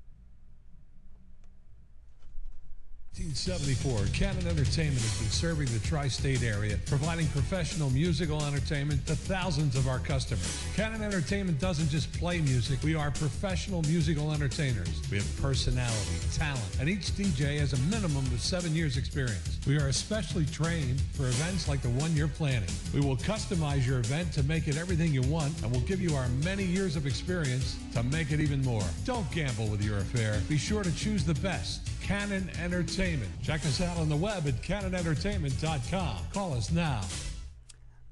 1974, 3.17 4.07
Canon 4.13 4.45
Entertainment 4.45 4.99
has 4.99 5.19
been 5.21 5.29
serving 5.29 5.67
the 5.67 5.79
tri 5.87 6.05
state 6.05 6.43
area, 6.43 6.77
providing 6.85 7.25
professional 7.27 7.89
musical 7.91 8.43
entertainment 8.43 9.07
to 9.07 9.15
thousands 9.15 9.77
of 9.77 9.87
our 9.87 9.99
customers. 9.99 10.61
Canon 10.75 11.01
Entertainment 11.01 11.57
doesn't 11.57 11.87
just 11.87 12.11
play 12.11 12.41
music, 12.41 12.77
we 12.83 12.93
are 12.93 13.11
professional 13.11 13.83
musical 13.83 14.33
entertainers. 14.33 14.89
We 15.09 15.15
have 15.15 15.41
personality, 15.41 16.17
talent, 16.33 16.77
and 16.81 16.89
each 16.89 17.11
DJ 17.11 17.57
has 17.59 17.71
a 17.71 17.77
minimum 17.83 18.25
of 18.33 18.41
seven 18.41 18.75
years' 18.75 18.97
experience. 18.97 19.59
We 19.65 19.77
are 19.77 19.87
especially 19.87 20.45
trained 20.47 20.99
for 21.13 21.23
events 21.27 21.69
like 21.69 21.81
the 21.81 21.91
one 21.91 22.13
you're 22.17 22.27
planning. 22.27 22.67
We 22.93 22.99
will 22.99 23.15
customize 23.15 23.87
your 23.87 23.99
event 23.99 24.33
to 24.33 24.43
make 24.43 24.67
it 24.67 24.75
everything 24.75 25.13
you 25.13 25.21
want, 25.21 25.53
and 25.63 25.71
we'll 25.71 25.87
give 25.87 26.01
you 26.01 26.15
our 26.15 26.27
many 26.43 26.65
years 26.65 26.97
of 26.97 27.07
experience 27.07 27.77
to 27.93 28.03
make 28.03 28.33
it 28.33 28.41
even 28.41 28.61
more. 28.63 28.83
Don't 29.05 29.31
gamble 29.31 29.67
with 29.67 29.81
your 29.81 29.99
affair. 29.99 30.41
Be 30.49 30.57
sure 30.57 30.83
to 30.83 30.93
choose 30.97 31.23
the 31.23 31.35
best. 31.35 31.87
Canon 32.01 32.51
Entertainment. 32.61 33.04
Check 33.43 33.63
us 33.65 33.81
out 33.81 33.97
on 33.97 34.09
the 34.09 34.15
web 34.15 34.47
at 34.47 34.55
canonentertainment.com. 34.63 36.17
Call 36.33 36.53
us 36.53 36.71
now. 36.71 37.01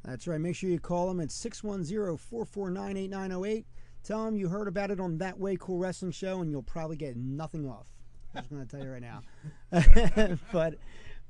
That's 0.06 0.28
right. 0.28 0.40
Make 0.40 0.56
sure 0.56 0.70
you 0.70 0.80
call 0.80 1.08
them 1.08 1.20
at 1.20 1.32
610 1.32 2.16
449 2.18 2.98
8908. 2.98 3.66
Tell 4.04 4.26
them 4.26 4.36
you 4.36 4.50
heard 4.50 4.68
about 4.68 4.92
it 4.92 5.00
on 5.00 5.18
That 5.18 5.40
Way 5.40 5.58
Cool 5.60 5.80
Wrestling 5.80 6.12
Show, 6.12 6.42
and 6.42 6.52
you'll 6.52 6.62
probably 6.62 6.96
get 6.96 7.18
nothing 7.18 7.68
off. 7.68 7.88
I'm 8.36 8.42
just 8.42 8.52
going 8.52 8.68
to 8.68 8.70
tell 8.70 8.86
you 8.86 8.92
right 8.92 9.02
now. 9.02 10.38
but 10.52 10.76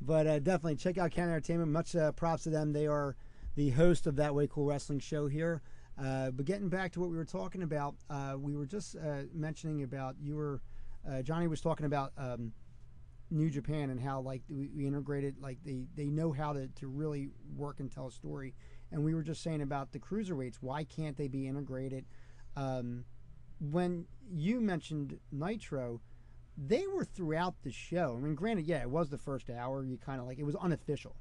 but 0.02 0.28
uh, 0.28 0.40
definitely 0.40 0.76
check 0.76 0.98
out 0.98 1.12
Canon 1.12 1.30
Entertainment. 1.32 1.72
Much 1.72 1.96
uh, 1.96 2.12
props 2.12 2.44
to 2.44 2.50
them. 2.50 2.74
They 2.74 2.88
are 2.88 3.16
the 3.56 3.70
host 3.70 4.08
of 4.08 4.18
That 4.18 4.36
Way 4.36 4.48
Cool 4.48 4.66
Wrestling 4.66 5.00
Show 5.00 5.28
here. 5.28 5.62
Uh, 5.98 6.32
but 6.32 6.44
getting 6.44 6.68
back 6.68 6.92
to 6.94 7.00
what 7.00 7.10
we 7.10 7.16
were 7.16 7.24
talking 7.24 7.64
about, 7.64 7.96
uh, 8.10 8.36
we 8.38 8.58
were 8.58 8.66
just 8.66 8.98
uh, 8.98 9.22
mentioning 9.34 9.84
about 9.84 10.18
you 10.20 10.36
were 10.36 10.60
uh, 11.10 11.22
Johnny 11.22 11.48
was 11.48 11.62
talking 11.62 11.86
about 11.86 12.12
um, 12.18 12.52
New 13.34 13.50
Japan 13.50 13.90
and 13.90 14.00
how 14.00 14.22
like 14.22 14.44
we, 14.48 14.70
we 14.76 14.86
integrated 14.86 15.36
like 15.42 15.58
they 15.66 15.86
they 15.96 16.06
know 16.06 16.32
how 16.32 16.54
to, 16.54 16.68
to 16.68 16.88
really 16.88 17.30
work 17.56 17.80
and 17.80 17.92
tell 17.92 18.08
a 18.08 18.12
story. 18.12 18.54
And 18.92 19.04
we 19.04 19.16
were 19.16 19.24
just 19.24 19.42
saying 19.42 19.62
about 19.62 19.92
the 19.92 20.00
cruiserweights. 20.00 20.58
Why 20.62 20.84
can't 20.84 21.18
they 21.18 21.28
be 21.28 21.48
integrated? 21.48 22.06
Um, 22.56 23.06
when 23.60 24.06
you 24.32 24.62
mentioned 24.62 25.20
Nitro, 25.32 26.02
they 26.58 26.86
were 26.86 27.04
throughout 27.04 27.56
the 27.64 27.72
show. 27.72 28.16
I 28.18 28.24
mean, 28.24 28.36
granted, 28.36 28.68
yeah, 28.68 28.82
it 28.82 28.90
was 28.90 29.10
the 29.10 29.18
first 29.18 29.50
hour. 29.50 29.84
You 29.84 29.98
kind 29.98 30.22
of 30.22 30.28
like 30.28 30.38
it 30.38 30.44
was 30.44 30.56
unofficial. 30.56 31.16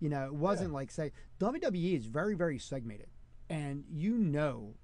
You 0.00 0.10
know, 0.10 0.26
it 0.26 0.34
wasn't 0.34 0.72
like 0.74 0.90
say 0.90 1.12
WWE 1.40 1.96
is 1.98 2.06
very 2.06 2.34
very 2.34 2.58
segmented, 2.58 3.08
and 3.48 3.84
you 3.90 4.18
know 4.18 4.74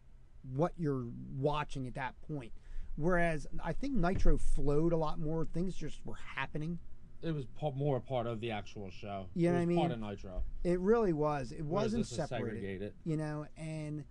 what 0.42 0.72
you're 0.78 1.06
watching 1.36 1.86
at 1.86 1.94
that 1.94 2.14
point. 2.22 2.52
Whereas 3.00 3.46
I 3.64 3.72
think 3.72 3.94
Nitro 3.94 4.36
flowed 4.36 4.92
a 4.92 4.96
lot 4.96 5.18
more. 5.18 5.46
Things 5.46 5.74
just 5.74 6.04
were 6.04 6.18
happening. 6.36 6.78
It 7.22 7.32
was 7.34 7.46
pa- 7.58 7.70
more 7.70 7.96
a 7.96 8.00
part 8.00 8.26
of 8.26 8.40
the 8.40 8.50
actual 8.50 8.90
show. 8.90 9.26
You 9.34 9.48
it 9.48 9.52
know 9.52 9.58
was 9.58 9.58
what 9.58 9.62
I 9.62 9.66
mean? 9.66 9.78
part 9.78 9.92
of 9.92 10.00
Nitro. 10.00 10.42
It 10.64 10.80
really 10.80 11.14
was. 11.14 11.52
It 11.52 11.64
Whereas 11.64 11.84
wasn't 11.94 12.02
this 12.04 12.10
is 12.12 12.16
separated. 12.18 12.56
segregated. 12.56 12.92
You 13.04 13.16
know, 13.16 13.46
and 13.56 14.04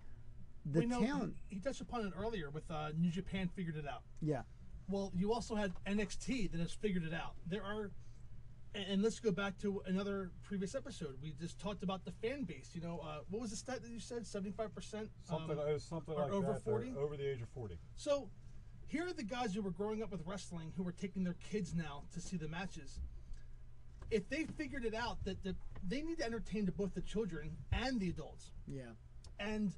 the 0.66 0.80
we 0.80 0.86
know 0.86 1.00
talent. 1.00 1.36
he 1.48 1.60
touched 1.60 1.80
upon 1.80 2.04
it 2.06 2.12
earlier 2.18 2.50
with 2.50 2.68
uh, 2.68 2.90
New 2.98 3.10
Japan 3.10 3.48
figured 3.54 3.76
it 3.76 3.86
out. 3.88 4.02
Yeah. 4.20 4.42
Well, 4.88 5.12
you 5.14 5.32
also 5.32 5.54
had 5.54 5.72
NXT 5.86 6.50
that 6.50 6.60
has 6.60 6.72
figured 6.72 7.04
it 7.04 7.14
out. 7.14 7.34
There 7.46 7.62
are, 7.62 7.92
and, 8.74 8.84
and 8.88 9.02
let's 9.02 9.20
go 9.20 9.30
back 9.30 9.56
to 9.58 9.82
another 9.86 10.32
previous 10.42 10.74
episode. 10.74 11.16
We 11.22 11.32
just 11.40 11.60
talked 11.60 11.84
about 11.84 12.04
the 12.04 12.10
fan 12.10 12.42
base. 12.42 12.70
You 12.74 12.80
know, 12.80 12.98
uh, 13.04 13.20
what 13.30 13.40
was 13.40 13.50
the 13.50 13.56
stat 13.56 13.82
that 13.82 13.90
you 13.90 14.00
said? 14.00 14.26
Seventy-five 14.26 14.74
percent. 14.74 15.08
Something, 15.22 15.56
it 15.58 15.72
was 15.72 15.84
something 15.84 16.14
or 16.14 16.22
like 16.24 16.32
over 16.32 16.46
that. 16.54 16.64
They're 16.64 16.74
40? 16.74 16.94
Over 16.98 17.16
the 17.16 17.30
age 17.30 17.40
of 17.40 17.48
40. 17.50 17.78
So, 17.94 18.30
here 18.90 19.06
are 19.06 19.12
the 19.12 19.22
guys 19.22 19.54
who 19.54 19.62
were 19.62 19.70
growing 19.70 20.02
up 20.02 20.10
with 20.10 20.20
wrestling 20.26 20.72
who 20.76 20.86
are 20.86 20.92
taking 20.92 21.22
their 21.22 21.36
kids 21.50 21.74
now 21.74 22.02
to 22.12 22.20
see 22.20 22.36
the 22.36 22.48
matches. 22.48 22.98
If 24.10 24.28
they 24.28 24.44
figured 24.44 24.84
it 24.84 24.94
out 24.94 25.22
that 25.24 25.42
the, 25.44 25.54
they 25.86 26.02
need 26.02 26.18
to 26.18 26.24
entertain 26.26 26.66
to 26.66 26.72
both 26.72 26.92
the 26.94 27.00
children 27.00 27.56
and 27.70 28.00
the 28.00 28.08
adults, 28.08 28.50
Yeah. 28.66 28.90
and 29.38 29.72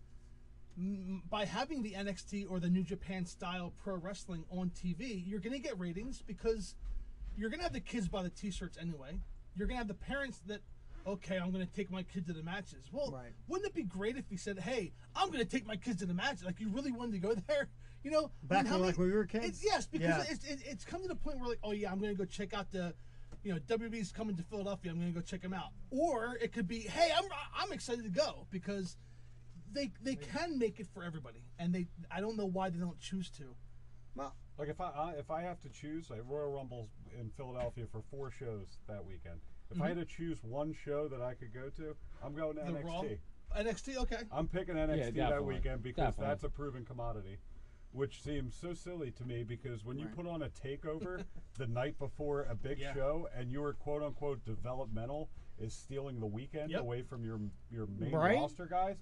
by 1.29 1.45
having 1.45 1.83
the 1.83 1.93
NXT 1.93 2.47
or 2.51 2.59
the 2.59 2.71
New 2.71 2.83
Japan 2.83 3.27
style 3.27 3.75
pro 3.85 3.97
wrestling 3.97 4.45
on 4.51 4.71
TV, 4.71 5.23
you're 5.27 5.41
going 5.41 5.53
to 5.53 5.59
get 5.59 5.79
ratings 5.79 6.23
because 6.27 6.75
you're 7.37 7.51
going 7.51 7.61
to 7.61 7.65
have 7.65 7.75
the 7.75 7.81
kids 7.81 8.09
buy 8.09 8.23
the 8.23 8.31
t-shirts 8.31 8.79
anyway. 8.81 9.19
You're 9.55 9.67
going 9.67 9.75
to 9.77 9.81
have 9.81 9.89
the 9.89 9.95
parents 9.95 10.41
that 10.47 10.61
okay, 11.05 11.37
I'm 11.37 11.51
going 11.51 11.67
to 11.67 11.73
take 11.75 11.91
my 11.91 12.05
kid 12.05 12.27
to 12.29 12.33
the 12.33 12.45
matches. 12.45 12.85
Well, 12.93 13.11
Right. 13.11 13.33
wouldn't 13.49 13.69
it 13.69 13.75
be 13.75 13.83
great 13.83 14.17
if 14.17 14.25
he 14.31 14.37
said, 14.37 14.61
"Hey, 14.61 14.93
I'm 15.17 15.27
going 15.33 15.41
to 15.41 15.45
take 15.45 15.67
my 15.67 15.77
kids 15.77 15.99
to 15.99 16.07
the 16.07 16.15
matches." 16.15 16.45
Like 16.45 16.59
you 16.61 16.69
really 16.71 16.93
wanted 16.93 17.13
to 17.13 17.19
go 17.19 17.35
there, 17.49 17.69
you 18.03 18.11
know? 18.11 18.31
Back 18.45 18.67
how 18.67 18.73
when, 18.75 18.81
many- 18.83 18.87
like, 18.93 18.99
when 18.99 19.09
we 19.09 19.15
were 19.15 19.25
kids? 19.27 19.47
It's, 19.47 19.65
yes, 19.65 19.87
because 19.87 20.07
Yeah. 20.09 20.25
it's, 20.29 20.45
it's 20.45 20.63
it's 20.63 20.85
come 20.85 21.03
to 21.03 21.09
the 21.09 21.15
point 21.15 21.39
where 21.39 21.49
like, 21.49 21.59
oh 21.63 21.73
yeah, 21.73 21.91
I'm 21.91 21.99
going 21.99 22.13
to 22.13 22.19
go 22.19 22.25
check 22.25 22.55
out 22.55 22.71
the. 22.71 22.95
You 23.45 23.55
know, 23.55 23.59
WB's 23.77 24.13
coming 24.13 24.37
to 24.37 24.43
Philadelphia. 24.45 24.93
I'm 24.93 24.99
going 25.01 25.13
to 25.13 25.19
go 25.19 25.25
check 25.25 25.43
them 25.43 25.53
out. 25.53 25.71
Or 25.91 26.39
it 26.41 26.53
could 26.53 26.69
be, 26.69 26.79
hey, 26.83 27.11
I'm 27.17 27.25
I'm 27.57 27.73
excited 27.73 28.05
to 28.05 28.11
go 28.11 28.47
because 28.51 28.97
they 29.73 29.91
they 30.01 30.15
can 30.15 30.61
make 30.61 30.79
it 30.79 30.87
for 30.95 31.03
everybody, 31.03 31.43
and 31.59 31.75
they 31.75 31.87
I 32.09 32.21
don't 32.21 32.37
know 32.37 32.47
why 32.47 32.71
they 32.71 32.79
don't 32.79 33.01
choose 33.01 33.31
to. 33.31 33.57
Well, 34.15 34.37
Like 34.59 34.69
if 34.69 34.81
I, 34.81 34.91
I 34.91 35.13
if 35.19 35.31
I 35.33 35.43
have 35.43 35.61
to 35.63 35.69
choose, 35.71 36.09
like 36.09 36.21
Royal 36.29 36.53
Rumble's 36.53 36.91
in 37.19 37.31
Philadelphia 37.37 37.87
for 37.91 38.03
four 38.13 38.31
shows 38.31 38.67
that 38.87 39.05
weekend. 39.05 39.41
If 39.75 39.81
I 39.83 39.89
had 39.89 39.97
to 39.97 40.05
choose 40.05 40.39
one 40.45 40.73
show 40.85 41.09
that 41.09 41.21
I 41.23 41.35
could 41.35 41.53
go 41.53 41.69
to, 41.79 41.97
I'm 42.25 42.35
going 42.37 42.55
to 42.57 42.61
Mm-hmm. 42.63 42.75
The 42.75 42.81
NXT. 42.81 43.19
Raw, 43.57 43.63
NXT, 43.63 43.97
okay. 44.03 44.23
I'm 44.31 44.47
picking 44.47 44.75
NXT 44.77 45.17
that 45.17 45.45
weekend 45.45 45.83
because 45.83 46.05
Definitely. 46.05 46.27
that's 46.27 46.45
a 46.45 46.49
proven 46.51 46.85
commodity. 46.85 47.39
Which 47.93 48.23
seems 48.23 48.55
so 48.55 48.73
silly 48.73 49.11
to 49.13 49.25
me 49.25 49.43
because 49.45 49.85
when 49.85 49.99
you 49.99 50.07
Right. 50.07 50.17
put 50.17 50.27
on 50.27 50.43
a 50.43 50.49
takeover 50.49 51.25
the 51.59 51.67
night 51.67 51.99
before 51.99 52.45
a 52.45 52.55
big 52.55 52.79
Yeah. 52.79 52.95
show 52.95 53.29
and 53.35 53.53
your 53.53 53.75
quote 53.75 54.03
unquote 54.03 54.43
developmental 54.47 55.29
is 55.59 55.75
stealing 55.75 56.19
the 56.19 56.27
weekend 56.27 56.71
Yep. 56.71 56.81
away 56.81 57.03
from 57.03 57.23
your 57.23 57.39
your 57.71 57.87
main 57.87 58.13
Right. 58.15 58.37
roster 58.39 58.65
guys, 58.67 58.97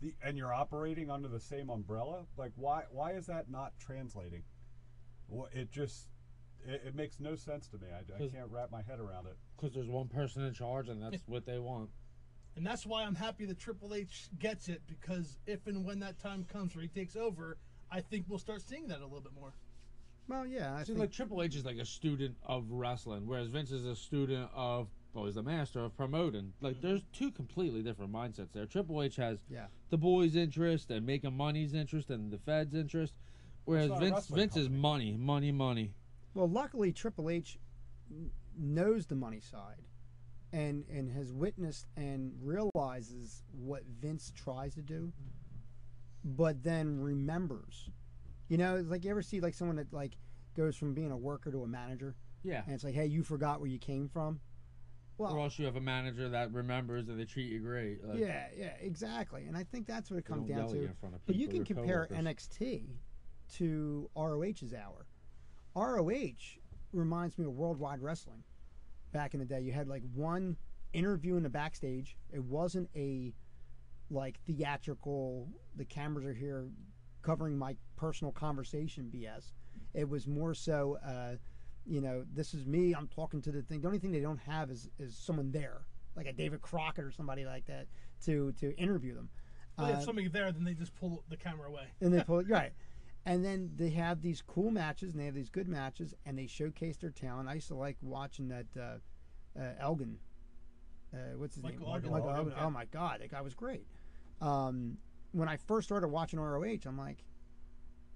the, 0.00 0.14
and 0.22 0.38
you're 0.38 0.52
operating 0.54 1.10
under 1.10 1.28
the 1.28 1.38
same 1.40 1.68
umbrella, 1.68 2.26
like 2.38 2.52
why 2.56 2.84
why 2.90 3.12
is 3.12 3.26
that 3.26 3.50
not 3.50 3.78
translating? 3.78 4.44
Well, 5.28 5.48
it 5.52 5.70
just 5.70 6.08
it, 6.64 6.80
it 6.86 6.94
makes 6.94 7.20
no 7.20 7.34
sense 7.36 7.68
to 7.68 7.78
me. 7.78 7.88
I, 7.90 7.98
I 7.98 8.02
'Cause- 8.18 8.32
can't 8.32 8.50
wrap 8.50 8.70
my 8.70 8.82
head 8.82 8.98
around 8.98 9.26
it. 9.26 9.36
Because 9.56 9.74
there's 9.74 9.88
one 9.90 10.08
person 10.08 10.42
in 10.44 10.54
charge, 10.54 10.88
and 10.88 11.02
that's 11.02 11.26
what 11.28 11.44
they 11.44 11.58
want. 11.58 11.90
And 12.56 12.64
that's 12.66 12.86
why 12.86 13.02
I'm 13.04 13.14
happy 13.16 13.44
that 13.46 13.58
Triple 13.58 13.92
H 13.94 14.30
gets 14.38 14.68
it 14.68 14.86
because 14.86 15.38
if 15.46 15.66
and 15.66 15.84
when 15.84 15.98
that 16.00 16.18
time 16.18 16.44
comes 16.44 16.74
where 16.74 16.82
he 16.82 16.88
takes 16.88 17.16
over, 17.16 17.58
I 17.92 18.00
think 18.00 18.24
we'll 18.28 18.38
start 18.38 18.62
seeing 18.62 18.88
that 18.88 19.00
a 19.00 19.04
little 19.04 19.20
bit 19.20 19.34
more. 19.38 19.52
well, 20.28 20.46
yeah. 20.46 20.74
I 20.74 20.78
See, 20.80 20.86
think, 20.86 20.98
like 20.98 21.12
Triple 21.12 21.42
H 21.42 21.56
is 21.56 21.64
like 21.64 21.76
a 21.76 21.84
student 21.84 22.36
of 22.46 22.64
wrestling, 22.70 23.26
whereas 23.26 23.48
Vince 23.48 23.70
is 23.70 23.84
a 23.84 23.94
student 23.94 24.48
of, 24.54 24.88
well, 25.12 25.26
he's 25.26 25.34
the 25.34 25.42
master 25.42 25.84
of 25.84 25.94
promoting. 25.96 26.52
Like, 26.62 26.76
mm-hmm. 26.76 26.86
there's 26.88 27.02
two 27.12 27.30
completely 27.30 27.82
different 27.82 28.12
mindsets 28.12 28.52
there. 28.52 28.64
Triple 28.66 29.02
H 29.02 29.16
has 29.16 29.40
Yeah. 29.50 29.66
the 29.90 29.98
boys' 29.98 30.36
interest 30.36 30.90
and 30.90 31.04
making 31.04 31.36
money's 31.36 31.74
interest 31.74 32.10
and 32.10 32.32
the 32.32 32.38
Fed's 32.38 32.74
interest, 32.74 33.12
whereas 33.66 33.90
not 33.90 33.98
a 33.98 34.00
Vince 34.00 34.14
wrestling 34.14 34.40
Vince 34.40 34.56
is 34.56 34.70
money, 34.70 35.16
money, 35.18 35.52
money. 35.52 35.92
well, 36.34 36.48
luckily 36.48 36.92
Triple 36.92 37.28
H 37.28 37.58
knows 38.58 39.06
the 39.06 39.14
money 39.16 39.40
side 39.40 39.82
and 40.52 40.84
and 40.90 41.10
has 41.10 41.32
witnessed 41.32 41.86
and 41.96 42.32
realizes 42.42 43.42
what 43.52 43.82
Vince 44.00 44.32
tries 44.36 44.74
to 44.74 44.82
do, 44.82 45.00
mm-hmm. 45.00 45.28
But 46.24 46.62
then 46.62 46.98
remembers. 47.00 47.90
You 48.48 48.58
know, 48.58 48.76
it's 48.76 48.88
like 48.90 49.04
you 49.04 49.10
ever 49.10 49.22
see 49.22 49.40
like 49.40 49.54
someone 49.54 49.76
that 49.76 49.92
like 49.92 50.16
goes 50.56 50.76
from 50.76 50.94
being 50.94 51.10
a 51.10 51.16
worker 51.16 51.50
to 51.50 51.62
a 51.62 51.66
manager, 51.66 52.14
Yeah. 52.42 52.62
and 52.66 52.74
it's 52.74 52.84
like, 52.84 52.94
hey, 52.94 53.06
you 53.06 53.22
forgot 53.22 53.60
where 53.60 53.68
you 53.70 53.78
came 53.78 54.08
from. 54.08 54.40
Well, 55.18 55.32
Or 55.34 55.40
else 55.40 55.58
you 55.58 55.66
have 55.66 55.76
a 55.76 55.80
manager 55.80 56.28
that 56.30 56.52
remembers 56.52 57.08
and 57.08 57.18
they 57.18 57.24
treat 57.24 57.50
you 57.50 57.60
great. 57.60 58.02
Like, 58.04 58.18
yeah, 58.18 58.46
yeah, 58.56 58.72
exactly. 58.80 59.44
And 59.46 59.56
I 59.56 59.62
think 59.64 59.86
that's 59.86 60.10
what 60.10 60.18
it 60.18 60.24
comes 60.24 60.48
down 60.48 60.68
to. 60.70 60.76
you 60.76 60.82
in 61.02 61.10
But 61.26 61.36
you 61.36 61.48
can 61.48 61.64
compare 61.64 62.06
coworkers. 62.06 62.18
NXT 62.58 62.86
to 63.54 64.10
ROH's 64.16 64.72
hour. 64.74 65.06
ROH 65.74 66.58
reminds 66.92 67.38
me 67.38 67.44
of 67.44 67.52
Worldwide 67.52 68.00
Wrestling. 68.00 68.42
Back 69.12 69.34
in 69.34 69.40
the 69.40 69.46
day, 69.46 69.60
you 69.60 69.72
had 69.72 69.86
like 69.88 70.02
one 70.14 70.56
interview 70.92 71.36
in 71.36 71.42
the 71.42 71.50
backstage. 71.50 72.16
It 72.32 72.42
wasn't 72.42 72.88
a 72.96 73.34
like 74.12 74.38
theatrical. 74.46 75.48
The 75.76 75.84
cameras 75.84 76.26
are 76.26 76.34
here, 76.34 76.66
covering 77.22 77.58
my 77.58 77.76
personal 77.96 78.32
conversation 78.32 79.10
BS. 79.14 79.52
It 79.94 80.08
was 80.08 80.26
more 80.26 80.54
so, 80.54 80.98
uh, 81.06 81.36
you 81.86 82.00
know, 82.00 82.24
this 82.32 82.54
is 82.54 82.66
me. 82.66 82.94
I'm 82.94 83.08
talking 83.08 83.42
to 83.42 83.52
the 83.52 83.62
thing. 83.62 83.80
The 83.80 83.86
only 83.88 83.98
thing 83.98 84.12
they 84.12 84.20
don't 84.20 84.40
have 84.40 84.70
is 84.70 84.88
is 84.98 85.16
someone 85.16 85.50
there, 85.50 85.82
like 86.16 86.26
a 86.26 86.32
David 86.32 86.60
Crockett 86.62 87.04
or 87.04 87.10
somebody 87.10 87.44
like 87.44 87.66
that, 87.66 87.86
to 88.24 88.52
to 88.60 88.76
interview 88.76 89.14
them. 89.14 89.28
Well, 89.78 89.86
they 89.86 89.92
Uh, 89.94 89.96
have 89.96 90.04
somebody 90.04 90.28
there, 90.28 90.52
then 90.52 90.64
they 90.64 90.74
just 90.74 90.94
pull 90.94 91.24
the 91.28 91.36
camera 91.36 91.68
away. 91.68 91.86
and 92.00 92.12
they 92.12 92.22
pull 92.24 92.38
it 92.40 92.48
right. 92.48 92.72
And 93.24 93.44
then 93.44 93.70
they 93.76 93.90
have 93.90 94.20
these 94.20 94.42
cool 94.42 94.70
matches, 94.72 95.12
and 95.12 95.20
they 95.20 95.26
have 95.26 95.34
these 95.34 95.48
good 95.48 95.68
matches, 95.68 96.12
and 96.26 96.36
they 96.36 96.46
showcase 96.48 96.96
their 96.96 97.10
talent. 97.10 97.48
I 97.48 97.54
used 97.54 97.68
to 97.68 97.76
like 97.76 97.96
watching 98.02 98.48
that 98.48 98.66
uh, 98.76 98.98
uh, 99.58 99.74
Elgin. 99.78 100.18
Uh, 101.14 101.18
what's 101.36 101.54
his 101.54 101.62
Michael 101.62 101.86
name? 101.86 101.94
Elgin. 101.94 102.10
Michael 102.10 102.30
Elgin, 102.30 102.52
Elgin. 102.52 102.64
Oh 102.66 102.70
my 102.70 102.84
God, 102.86 103.20
that 103.20 103.30
guy 103.30 103.40
was 103.40 103.54
great. 103.54 103.86
Um, 104.42 104.98
when 105.32 105.48
I 105.48 105.56
first 105.56 105.88
started 105.88 106.08
watching 106.08 106.38
ROH, 106.38 106.80
I'm 106.84 106.98
like, 106.98 107.24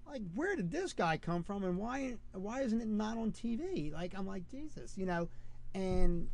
like 0.07 0.23
where 0.35 0.55
did 0.55 0.71
this 0.71 0.93
guy 0.93 1.17
come 1.17 1.43
from, 1.43 1.65
and 1.65 1.79
why 1.79 2.17
why 2.33 2.61
isn't 2.61 2.81
it 2.81 2.89
not 2.89 3.17
on 3.17 3.33
TV? 3.33 3.93
Like 3.93 4.15
I'm 4.15 4.27
like 4.27 4.49
Jesus, 4.51 4.99
you 4.99 5.07
know, 5.07 5.29
and 5.75 6.29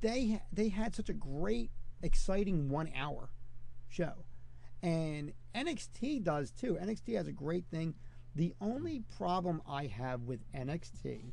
they 0.00 0.40
they 0.52 0.68
had 0.68 0.96
such 0.96 1.08
a 1.08 1.14
great, 1.14 1.70
exciting 2.02 2.68
one 2.68 2.90
hour 2.96 3.30
show 3.88 4.24
and 4.84 5.32
NXT 5.54 6.22
does 6.22 6.50
too. 6.50 6.76
NXT 6.80 7.16
has 7.16 7.26
a 7.26 7.32
great 7.32 7.64
thing. 7.70 7.94
The 8.34 8.52
only 8.60 9.02
problem 9.16 9.62
I 9.66 9.86
have 9.86 10.22
with 10.24 10.40
NXT, 10.52 11.32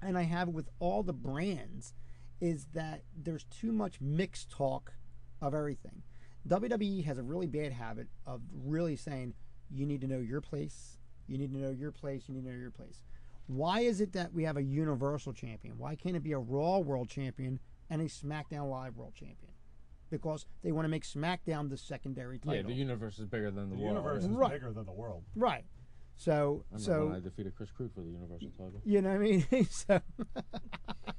and 0.00 0.16
I 0.16 0.22
have 0.22 0.48
it 0.48 0.54
with 0.54 0.70
all 0.78 1.02
the 1.02 1.12
brands, 1.12 1.92
is 2.40 2.68
that 2.72 3.02
there's 3.14 3.44
too 3.44 3.72
much 3.72 4.00
mixed 4.00 4.50
talk 4.50 4.94
of 5.42 5.54
everything. 5.54 6.02
WWE 6.46 7.04
has 7.04 7.18
a 7.18 7.22
really 7.22 7.46
bad 7.46 7.72
habit 7.72 8.08
of 8.26 8.40
really 8.64 8.96
saying, 8.96 9.34
you 9.70 9.86
need 9.86 10.00
to 10.02 10.06
know 10.06 10.18
your 10.18 10.40
place, 10.40 10.98
you 11.26 11.38
need 11.38 11.52
to 11.52 11.58
know 11.58 11.70
your 11.70 11.90
place, 11.90 12.24
you 12.28 12.34
need 12.34 12.44
to 12.44 12.50
know 12.52 12.58
your 12.58 12.70
place. 12.70 13.02
Why 13.48 13.80
is 13.80 14.00
it 14.00 14.12
that 14.12 14.32
we 14.32 14.44
have 14.44 14.56
a 14.56 14.62
Universal 14.62 15.32
Champion? 15.34 15.78
Why 15.78 15.94
can't 15.94 16.16
it 16.16 16.22
be 16.22 16.32
a 16.32 16.38
Raw 16.38 16.78
World 16.78 17.08
Champion 17.08 17.60
and 17.90 18.00
a 18.02 18.06
SmackDown 18.06 18.70
Live 18.70 18.96
World 18.96 19.14
Champion? 19.14 19.52
Because 20.10 20.46
they 20.62 20.70
want 20.72 20.84
to 20.84 20.88
make 20.88 21.04
SmackDown 21.04 21.68
the 21.68 21.76
secondary 21.76 22.38
title. 22.38 22.54
Yeah, 22.54 22.62
the 22.62 22.72
universe 22.74 23.18
is 23.18 23.26
bigger 23.26 23.50
than 23.50 23.70
the, 23.70 23.76
The 23.76 23.82
world. 23.82 23.96
universe 23.96 24.22
yeah. 24.24 24.30
is 24.30 24.36
Right. 24.36 24.52
bigger 24.52 24.72
than 24.72 24.86
the 24.86 24.92
world. 24.92 25.24
Right. 25.34 25.64
So 26.16 26.64
I 26.74 26.78
so 26.78 27.06
when 27.06 27.16
I 27.16 27.20
defeated 27.20 27.54
Chris 27.56 27.70
Crew 27.70 27.90
for 27.94 28.00
the 28.00 28.10
Universal 28.10 28.50
title. 28.56 28.80
you 28.84 29.02
know 29.02 29.10
what 29.10 29.16
I 29.16 29.18
mean? 29.18 29.66
so 29.70 30.00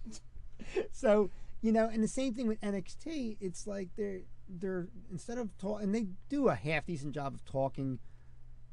so 0.91 1.29
you 1.61 1.71
know, 1.71 1.87
and 1.91 2.03
the 2.03 2.07
same 2.07 2.33
thing 2.33 2.47
with 2.47 2.59
NXT. 2.61 3.37
It's 3.39 3.67
like 3.67 3.89
they're 3.97 4.21
they're 4.49 4.88
instead 5.12 5.38
of 5.38 5.55
talk, 5.57 5.81
and 5.81 5.93
they 5.93 6.07
do 6.29 6.47
a 6.49 6.55
half 6.55 6.86
decent 6.86 7.13
job 7.13 7.33
of 7.33 7.43
talking 7.45 7.99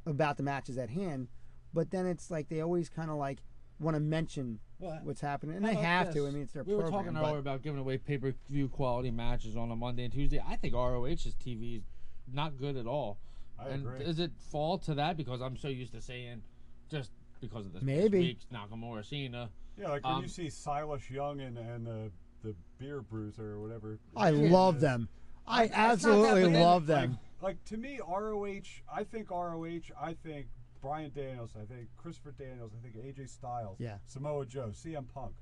about 0.07 0.37
the 0.37 0.43
matches 0.43 0.77
at 0.79 0.91
hand, 0.91 1.29
but 1.73 1.91
then 1.91 2.07
it's 2.07 2.31
like 2.31 2.49
they 2.49 2.61
always 2.61 2.89
kind 2.89 3.11
of 3.11 3.17
like 3.17 3.39
want 3.81 3.95
to 3.97 4.01
mention 4.01 4.61
Well, 4.79 5.01
what's 5.03 5.21
happening, 5.21 5.57
and 5.57 5.65
they 5.65 5.73
about 5.73 5.85
have 5.85 6.13
to. 6.15 6.27
I 6.27 6.31
mean, 6.31 6.43
it's 6.43 6.53
their 6.53 6.63
we 6.65 6.75
were 6.75 6.83
program. 6.83 7.15
talking 7.15 7.17
earlier 7.29 7.39
about 7.39 7.63
giving 7.63 7.81
away 7.81 7.99
pay 7.99 8.19
per 8.19 8.35
view 8.49 8.69
quality 8.69 9.11
matches 9.11 9.57
on 9.57 9.71
a 9.71 9.77
Monday 9.77 10.05
and 10.05 10.13
Tuesday. 10.13 10.43
I 10.47 10.57
think 10.57 10.75
ROH's 10.75 11.35
TV 11.45 11.79
is 11.79 11.83
not 12.33 12.57
good 12.59 12.77
at 12.77 12.87
all. 12.87 13.19
I 13.59 13.69
and 13.69 13.87
agree. 13.87 14.05
does 14.05 14.19
it 14.19 14.33
fall 14.51 14.79
to 14.79 14.95
that 14.95 15.17
because 15.17 15.41
I'm 15.41 15.57
so 15.57 15.69
used 15.69 15.93
to 15.93 16.01
saying 16.01 16.43
just 16.91 17.11
because 17.41 17.67
of 17.67 17.73
this 17.73 17.83
Maybe. 17.83 18.19
week's 18.19 18.47
Nakamura 18.53 19.05
Cena. 19.05 19.49
Yeah, 19.79 19.89
like 19.91 20.05
when 20.05 20.15
Um, 20.15 20.23
you 20.23 20.29
see 20.29 20.49
Silas 20.51 21.09
Young 21.11 21.41
and 21.41 21.57
and 21.59 21.87
the 21.87 22.11
the 22.43 22.55
beer 22.79 23.01
bruiser 23.01 23.53
or 23.53 23.61
whatever. 23.61 23.99
I 24.17 24.31
love 24.31 24.77
is. 24.77 24.83
them. 24.83 25.09
I 25.47 25.65
It's 25.65 25.73
not 25.73 25.77
that, 25.79 25.91
absolutely 25.93 26.53
but 26.53 26.61
love 26.61 26.89
Like, 26.89 27.01
them. 27.01 27.19
like 27.43 27.65
to 27.67 27.77
me, 27.77 28.01
ROH. 28.07 28.61
I 28.93 29.05
think 29.05 29.31
ROH. 29.31 29.91
I 30.01 30.15
think 30.23 30.47
Brian 30.81 31.11
Daniels. 31.15 31.51
I 31.61 31.65
think 31.65 31.89
Christopher 31.97 32.33
Daniels. 32.39 32.73
I 32.79 32.83
think 32.83 32.97
AJ 33.05 33.29
Styles. 33.31 33.77
Yeah. 33.81 33.99
Samoa 34.07 34.47
Joe. 34.47 34.69
CM 34.73 35.07
Punk. 35.13 35.35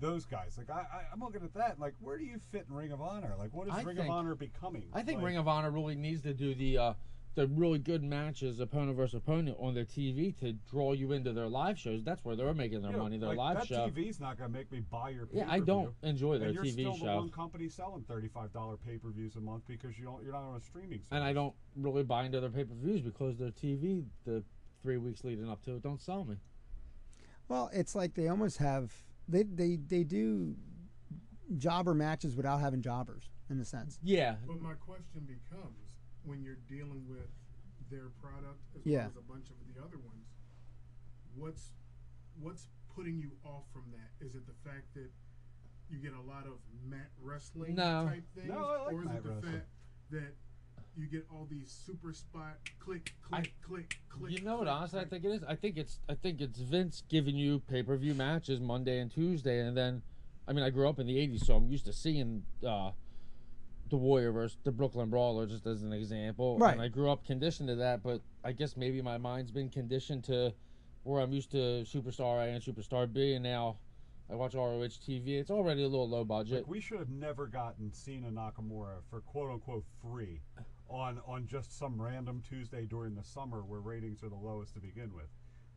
Those 0.00 0.24
guys. 0.26 0.58
Like 0.58 0.68
I, 0.70 0.80
I, 0.80 1.02
I'm 1.12 1.20
looking 1.20 1.42
at 1.42 1.54
that. 1.54 1.78
Like, 1.78 1.94
where 2.00 2.18
do 2.18 2.24
you 2.24 2.38
fit 2.50 2.66
in 2.68 2.74
Ring 2.74 2.92
of 2.92 3.00
Honor? 3.00 3.34
Like, 3.38 3.52
what 3.52 3.68
is 3.68 3.74
I 3.74 3.82
Ring 3.82 3.96
think- 3.96 4.08
of 4.08 4.14
Honor 4.14 4.34
becoming? 4.34 4.84
I 4.92 5.02
think 5.02 5.18
like, 5.18 5.26
Ring 5.26 5.36
of 5.36 5.46
Honor 5.48 5.70
really 5.70 5.94
needs 5.94 6.22
to 6.22 6.34
do 6.34 6.54
the 6.54 6.78
uh, 6.78 6.92
the 7.34 7.46
really 7.46 7.78
good 7.78 8.02
matches, 8.02 8.60
opponent 8.60 8.96
versus 8.96 9.14
opponent, 9.14 9.56
on 9.58 9.74
their 9.74 9.84
TV 9.84 10.36
to 10.38 10.52
draw 10.70 10.92
you 10.92 11.12
into 11.12 11.32
their 11.32 11.48
live 11.48 11.78
shows. 11.78 12.04
That's 12.04 12.24
where 12.24 12.36
they're 12.36 12.52
making 12.52 12.82
their 12.82 12.90
you 12.90 12.96
know, 12.96 13.02
money. 13.02 13.18
Their 13.18 13.30
like, 13.30 13.38
live 13.38 13.58
that 13.58 13.66
show. 13.68 13.88
TV's 13.88 14.20
not 14.20 14.38
gonna 14.38 14.50
make 14.50 14.70
me 14.70 14.80
buy 14.80 15.10
your. 15.10 15.28
Yeah, 15.32 15.46
I 15.48 15.60
don't 15.60 15.92
enjoy 16.02 16.38
their 16.38 16.48
and 16.48 16.54
you're 16.54 16.64
TV 16.64 16.72
still 16.72 16.96
the 16.96 17.16
one 17.16 17.30
company 17.30 17.68
selling 17.68 18.04
thirty-five 18.04 18.52
dollar 18.52 18.76
pay-per-views 18.76 19.36
a 19.36 19.40
month 19.40 19.62
because 19.66 19.98
you 19.98 20.04
don't. 20.04 20.22
You're 20.22 20.32
not 20.32 20.42
on 20.42 20.56
a 20.56 20.60
streaming. 20.60 20.98
Service. 20.98 21.08
and 21.12 21.24
I 21.24 21.32
don't 21.32 21.54
really 21.76 22.02
buy 22.02 22.24
into 22.24 22.40
their 22.40 22.50
pay 22.50 22.64
per 22.64 22.74
views 22.74 23.00
because 23.00 23.38
their 23.38 23.50
TV, 23.50 24.04
the 24.24 24.42
three 24.82 24.98
weeks 24.98 25.24
leading 25.24 25.48
up 25.48 25.62
to 25.64 25.76
it, 25.76 25.82
don't 25.82 26.00
sell 26.00 26.24
me. 26.24 26.36
Well, 27.48 27.70
it's 27.72 27.94
like 27.94 28.14
they 28.14 28.28
almost 28.28 28.58
have 28.58 28.92
they 29.28 29.44
they 29.44 29.76
they 29.76 30.04
do 30.04 30.54
jobber 31.56 31.94
matches 31.94 32.36
without 32.36 32.60
having 32.60 32.82
jobbers 32.82 33.30
in 33.50 33.60
a 33.60 33.64
sense. 33.64 33.98
Yeah, 34.02 34.36
But 34.46 34.60
my 34.60 34.74
question 34.74 35.26
becomes 35.26 35.91
when 36.24 36.42
you're 36.42 36.58
dealing 36.68 37.06
with 37.08 37.28
their 37.90 38.08
product 38.20 38.60
as 38.76 38.86
Yeah. 38.86 39.00
well 39.00 39.08
as 39.10 39.16
a 39.16 39.20
bunch 39.22 39.50
of 39.50 39.56
the 39.74 39.80
other 39.82 39.98
ones, 39.98 40.26
what's 41.34 41.72
what's 42.40 42.68
putting 42.94 43.18
you 43.18 43.30
off 43.44 43.64
from 43.72 43.84
that? 43.92 44.24
Is 44.24 44.34
it 44.34 44.46
the 44.46 44.54
fact 44.68 44.94
that 44.94 45.10
you 45.90 45.98
get 45.98 46.12
a 46.14 46.20
lot 46.22 46.46
of 46.46 46.58
mat 46.84 47.10
wrestling 47.20 47.74
No. 47.74 48.06
type 48.08 48.24
things? 48.34 48.48
No, 48.48 48.64
I 48.68 48.84
like 48.84 48.94
or 48.94 49.02
is 49.04 49.10
it 49.10 49.22
the 49.22 49.28
wrestling. 49.30 49.52
fact 49.52 49.68
that 50.10 50.34
you 50.96 51.06
get 51.06 51.26
all 51.30 51.46
these 51.50 51.70
super 51.70 52.12
spot 52.12 52.58
click 52.78 53.12
click 53.22 53.52
click 53.62 53.98
click 54.08 54.30
you 54.32 54.40
know 54.42 54.56
what? 54.56 54.64
click, 54.64 54.74
Honestly, 54.74 55.00
I 55.00 55.04
think 55.04 55.24
it 55.24 55.28
is. 55.28 55.44
I 55.44 55.54
think 55.54 55.76
it's. 55.78 56.00
I 56.08 56.14
think 56.14 56.40
it's 56.40 56.58
Vince 56.58 57.02
giving 57.08 57.36
you 57.36 57.60
pay 57.60 57.82
per 57.82 57.96
view 57.96 58.14
matches 58.14 58.60
Monday 58.60 58.98
and 59.00 59.10
Tuesday, 59.10 59.60
and 59.66 59.76
then, 59.76 60.02
I 60.46 60.52
mean, 60.52 60.64
I 60.64 60.70
grew 60.70 60.88
up 60.88 60.98
in 60.98 61.06
the 61.06 61.16
'80s, 61.16 61.44
so 61.46 61.56
I'm 61.56 61.70
used 61.70 61.86
to 61.86 61.92
seeing 61.92 62.44
uh, 62.66 62.90
the 63.92 63.96
Warrior 63.98 64.32
versus 64.32 64.56
the 64.64 64.72
Brooklyn 64.72 65.10
Brawler, 65.10 65.46
just 65.46 65.66
as 65.66 65.82
an 65.82 65.92
example. 65.92 66.58
Right. 66.58 66.72
And 66.72 66.80
I 66.80 66.88
grew 66.88 67.10
up 67.10 67.24
conditioned 67.24 67.68
to 67.68 67.76
that, 67.76 68.02
but 68.02 68.22
I 68.42 68.52
guess 68.52 68.76
maybe 68.76 69.00
my 69.02 69.18
mind's 69.18 69.52
been 69.52 69.68
conditioned 69.68 70.24
to 70.24 70.52
where 71.04 71.20
I'm 71.20 71.32
used 71.32 71.50
to 71.52 71.84
Superstar 71.84 72.40
A 72.40 72.50
and 72.50 72.62
Superstar 72.62 73.12
B, 73.12 73.34
and 73.34 73.42
now 73.42 73.76
I 74.30 74.34
watch 74.34 74.54
ROH 74.54 74.80
TV. 75.06 75.38
It's 75.38 75.50
already 75.50 75.82
a 75.82 75.88
little 75.88 76.08
low 76.08 76.24
budget. 76.24 76.62
Like 76.62 76.68
we 76.68 76.80
should 76.80 76.98
have 77.00 77.10
never 77.10 77.46
gotten 77.46 77.92
Cena 77.92 78.30
Nakamura 78.30 79.02
for 79.10 79.20
quote 79.20 79.50
unquote 79.50 79.84
free 80.00 80.40
on 80.88 81.20
on 81.26 81.46
just 81.46 81.78
some 81.78 82.00
random 82.00 82.42
Tuesday 82.48 82.86
during 82.86 83.14
the 83.14 83.24
summer 83.24 83.62
where 83.62 83.80
ratings 83.80 84.22
are 84.22 84.30
the 84.30 84.34
lowest 84.36 84.74
to 84.74 84.80
begin 84.80 85.12
with. 85.14 85.28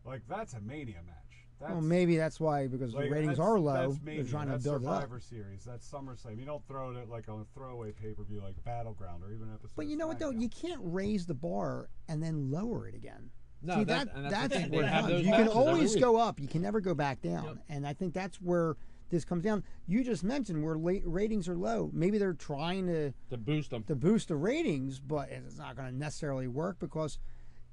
Like 0.06 0.22
that's 0.30 0.54
a 0.54 0.62
mania 0.62 1.02
match. 1.06 1.45
That's, 1.60 1.72
well, 1.72 1.82
maybe 1.82 2.18
that's 2.18 2.40
why 2.40 2.68
because 2.68 2.94
like, 2.94 3.06
the 3.06 3.12
ratings 3.12 3.40
are 3.40 3.58
low. 3.60 3.74
That's 3.90 3.98
They're 4.00 4.16
mania. 4.16 4.30
trying 4.32 4.48
to 4.50 4.58
build 4.58 4.84
it 4.84 4.88
up. 4.88 5.02
Survivor 5.02 5.20
Series. 5.20 5.64
That's 5.66 5.90
SummerSlam. 5.90 6.38
You 6.38 6.46
don't 6.46 6.66
throw 6.68 6.92
it 6.92 6.98
at 6.98 7.10
like 7.10 7.30
on 7.30 7.40
a 7.42 7.46
throwaway 7.54 7.92
pay 7.92 8.14
per 8.14 8.24
view 8.24 8.42
like 8.42 8.62
Battleground 8.66 9.24
or 9.24 9.32
even 9.32 9.50
episode. 9.54 9.72
But 9.76 9.88
you 9.88 9.96
know 9.98 10.08
what 10.08 10.20
though? 10.20 10.32
You 10.32 10.50
can't 10.50 10.82
raise 10.84 11.26
the 11.26 11.34
bar 11.34 11.90
and 12.10 12.22
then 12.22 12.52
lower 12.52 12.88
it 12.88 12.96
again. 12.96 13.30
No, 13.62 13.76
See 13.78 13.84
that- 13.86 14.14
that, 14.14 14.30
that's 14.30 14.54
that's 14.54 14.70
where 14.70 14.84
it 14.84 14.88
have 14.88 15.02
comes. 15.06 15.14
those 15.14 15.22
You 15.26 15.32
can 15.32 15.40
matches 15.46 15.56
every 15.56 15.62
always 15.68 15.96
go 15.96 16.18
up. 16.18 16.40
You 16.40 16.48
can 16.48 16.62
never 16.62 16.82
go 16.82 16.94
back 16.94 17.22
down. 17.22 17.44
Yep. 17.46 17.58
And 17.70 17.88
I 17.88 17.94
think 17.94 18.14
that's 18.14 18.38
where 18.42 18.76
this 19.10 19.24
comes 19.24 19.44
down. 19.44 19.64
You 19.88 20.04
just 20.04 20.24
mentioned 20.24 20.64
where 20.64 20.78
late 20.78 21.04
ratings 21.06 21.48
are 21.48 21.56
low. 21.56 21.90
Maybe 21.94 22.18
they're 22.18 22.34
trying 22.34 22.86
to 22.88 23.14
to 23.30 23.38
boost 23.38 23.70
them. 23.70 23.84
to 23.84 23.96
boost 23.96 24.28
the 24.28 24.36
ratings, 24.36 25.00
but 25.00 25.30
it's 25.30 25.58
not 25.58 25.76
going 25.78 25.90
to 25.92 25.96
necessarily 25.98 26.48
work 26.48 26.80
because, 26.80 27.18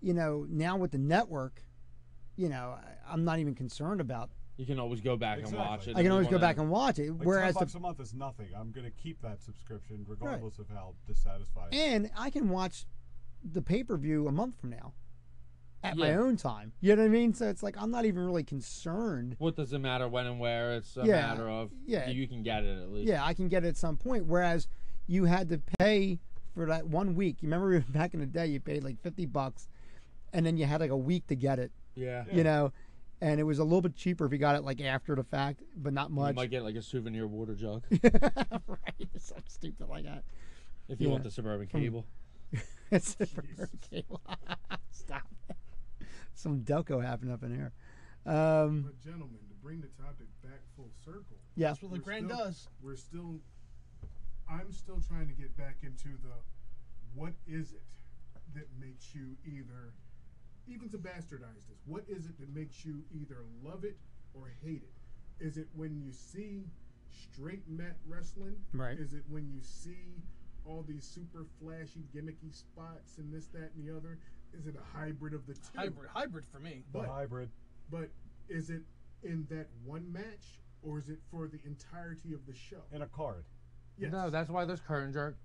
you 0.00 0.14
know, 0.14 0.46
now 0.48 0.76
with 0.76 0.92
the 0.92 0.98
network, 0.98 1.62
you 2.36 2.48
know, 2.48 2.76
I- 2.78 3.12
I'm 3.12 3.24
not 3.24 3.38
even 3.38 3.54
concerned 3.54 4.00
about. 4.00 4.30
You 4.56 4.66
can 4.66 4.78
always 4.78 5.00
go 5.00 5.16
back 5.16 5.38
and 5.38 5.52
watch 5.52 5.88
it. 5.88 5.96
I 5.96 6.02
can 6.02 6.12
always 6.12 6.28
go 6.28 6.38
back 6.38 6.58
and 6.58 6.70
watch 6.70 6.98
it. 6.98 7.10
Like 7.10 7.26
whereas 7.26 7.56
ten 7.56 7.66
the 7.68 7.78
a 7.78 7.80
month 7.80 8.00
is 8.00 8.12
nothing. 8.14 8.48
I'm 8.56 8.70
gonna 8.70 8.90
keep 8.90 9.20
that 9.22 9.40
subscription 9.42 10.04
regardless 10.06 10.58
of 10.58 10.68
how 10.68 10.94
dissatisfied. 11.06 11.72
and 11.74 12.10
I 12.16 12.30
can 12.30 12.48
watch 12.50 12.84
the 13.42 13.62
pay 13.62 13.82
per 13.82 13.96
view 13.96 14.28
a 14.28 14.32
month 14.32 14.56
from 14.60 14.70
now. 14.70 14.92
at 15.84 15.96
my 15.96 16.14
own 16.14 16.36
time. 16.36 16.72
You 16.80 16.94
know 16.94 17.02
what 17.02 17.06
I 17.06 17.08
mean? 17.08 17.34
So 17.34 17.48
it's 17.48 17.60
like 17.62 17.74
I'm 17.76 17.90
not 17.90 18.04
even 18.04 18.24
really 18.24 18.44
concerned. 18.44 19.34
What 19.38 19.56
does 19.56 19.72
it 19.72 19.80
matter 19.80 20.06
when 20.06 20.26
and 20.26 20.38
where? 20.38 20.74
It's 20.76 20.96
a 20.96 21.00
Yeah, 21.04 21.22
matter 21.26 21.48
of 21.48 21.72
yeah. 21.86 22.08
you 22.08 22.28
can 22.28 22.44
get 22.44 22.62
it 22.62 22.80
at 22.80 22.92
least. 22.92 23.08
Yeah, 23.08 23.24
I 23.24 23.34
can 23.34 23.48
get 23.48 23.64
it 23.64 23.68
at 23.68 23.76
some 23.76 23.96
point. 23.96 24.26
Whereas 24.26 24.68
you 25.08 25.24
had 25.24 25.48
to 25.48 25.60
pay 25.80 26.20
for 26.54 26.66
that 26.66 26.86
one 26.86 27.16
week. 27.16 27.38
You 27.42 27.48
remember 27.48 27.80
back 27.88 28.14
in 28.14 28.20
the 28.20 28.26
day, 28.26 28.46
you 28.46 28.60
paid 28.60 28.84
like 28.84 29.00
fifty 29.00 29.26
bucks, 29.26 29.66
and 30.32 30.46
then 30.46 30.56
you 30.56 30.66
had 30.66 30.80
like 30.80 30.90
a 30.90 30.96
week 30.96 31.26
to 31.28 31.34
get 31.34 31.58
it. 31.58 31.72
Yeah. 31.94 32.24
You 32.32 32.44
know, 32.44 32.72
and 33.20 33.38
it 33.38 33.42
was 33.44 33.58
a 33.58 33.64
little 33.64 33.82
bit 33.82 33.94
cheaper 33.94 34.24
if 34.26 34.32
you 34.32 34.38
got 34.38 34.56
it 34.56 34.64
like 34.64 34.80
after 34.80 35.14
the 35.14 35.24
fact, 35.24 35.62
but 35.76 35.92
not 35.92 36.08
You 36.10 36.16
much. 36.16 36.34
might 36.34 36.50
get 36.50 36.62
like 36.64 36.74
a 36.76 36.82
souvenir 36.82 37.26
water 37.26 37.54
jug 37.54 37.84
right? 38.02 39.08
Something 39.18 39.44
stupid 39.46 39.88
like 39.88 40.04
that. 40.04 40.24
if 40.88 41.00
you 41.00 41.06
Yeah. 41.06 41.12
want 41.12 41.24
the 41.24 41.30
suburban 41.30 41.66
cable. 41.66 42.06
It's 42.90 43.16
a 43.20 43.24
suburban 43.26 43.78
cable. 43.90 44.20
Stop. 44.90 45.22
Some 46.34 46.60
Delco 46.60 47.02
happened 47.02 47.32
up 47.32 47.42
in 47.42 47.54
here. 47.54 47.72
Um, 48.26 48.82
But 48.82 49.00
gentlemen, 49.00 49.38
to 49.48 49.54
bring 49.62 49.80
the 49.80 49.88
topic 50.02 50.26
back 50.42 50.60
full 50.76 50.90
circle, 51.04 51.38
yeah. 51.56 51.68
That's 51.68 51.82
what 51.82 51.92
the 51.92 51.98
grand 51.98 52.26
still- 52.26 52.36
does. 52.38 52.68
we're 52.82 52.96
still. 52.96 53.40
I'm 54.50 54.70
still 54.72 55.00
trying 55.08 55.28
to 55.28 55.32
get 55.34 55.56
back 55.56 55.76
into 55.82 56.08
the. 56.22 56.34
What 57.14 57.32
is 57.46 57.72
it 57.72 57.82
that 58.54 58.66
makes 58.78 59.14
you 59.14 59.36
either, 59.46 59.94
even 60.66 60.88
to 60.90 60.98
bastardize 60.98 61.66
this, 61.68 61.80
what 61.86 62.04
is 62.08 62.26
it 62.26 62.38
that 62.40 62.54
makes 62.54 62.84
you 62.84 63.02
either 63.14 63.38
love 63.64 63.84
it 63.84 63.96
or 64.34 64.52
hate 64.64 64.82
it? 64.82 65.44
Is 65.44 65.56
it 65.56 65.66
when 65.74 65.96
you 65.96 66.12
see 66.12 66.64
straight 67.10 67.68
mat 67.68 67.96
wrestling? 68.06 68.56
Right. 68.72 68.98
Is 68.98 69.12
it 69.12 69.22
when 69.28 69.48
you 69.48 69.60
see 69.60 70.22
all 70.64 70.84
these 70.86 71.04
super 71.04 71.46
flashy, 71.60 72.04
gimmicky 72.14 72.54
spots 72.54 73.18
and 73.18 73.32
this, 73.32 73.46
that, 73.48 73.70
and 73.76 73.86
the 73.86 73.94
other? 73.96 74.18
Is 74.56 74.66
it 74.66 74.76
a 74.76 74.96
hybrid 74.96 75.34
of 75.34 75.46
the 75.46 75.54
two? 75.54 75.60
Hybrid, 75.74 76.08
hybrid 76.12 76.44
for 76.52 76.58
me. 76.60 76.84
The 76.92 77.00
But- 77.00 77.08
hybrid. 77.08 77.50
But 77.90 78.10
is 78.48 78.70
it 78.70 78.82
in 79.22 79.46
that 79.50 79.68
one 79.84 80.10
match 80.12 80.60
or 80.82 80.98
is 80.98 81.08
it 81.08 81.18
for 81.30 81.48
the 81.48 81.58
entirety 81.64 82.32
of 82.32 82.46
the 82.46 82.54
show? 82.54 82.82
in 82.92 83.02
a 83.02 83.06
card. 83.06 83.44
Yes. 83.98 84.12
No, 84.12 84.30
that's 84.30 84.48
why 84.50 84.64
there's 84.64 84.80
curtain 84.80 85.12
jerk, 85.12 85.36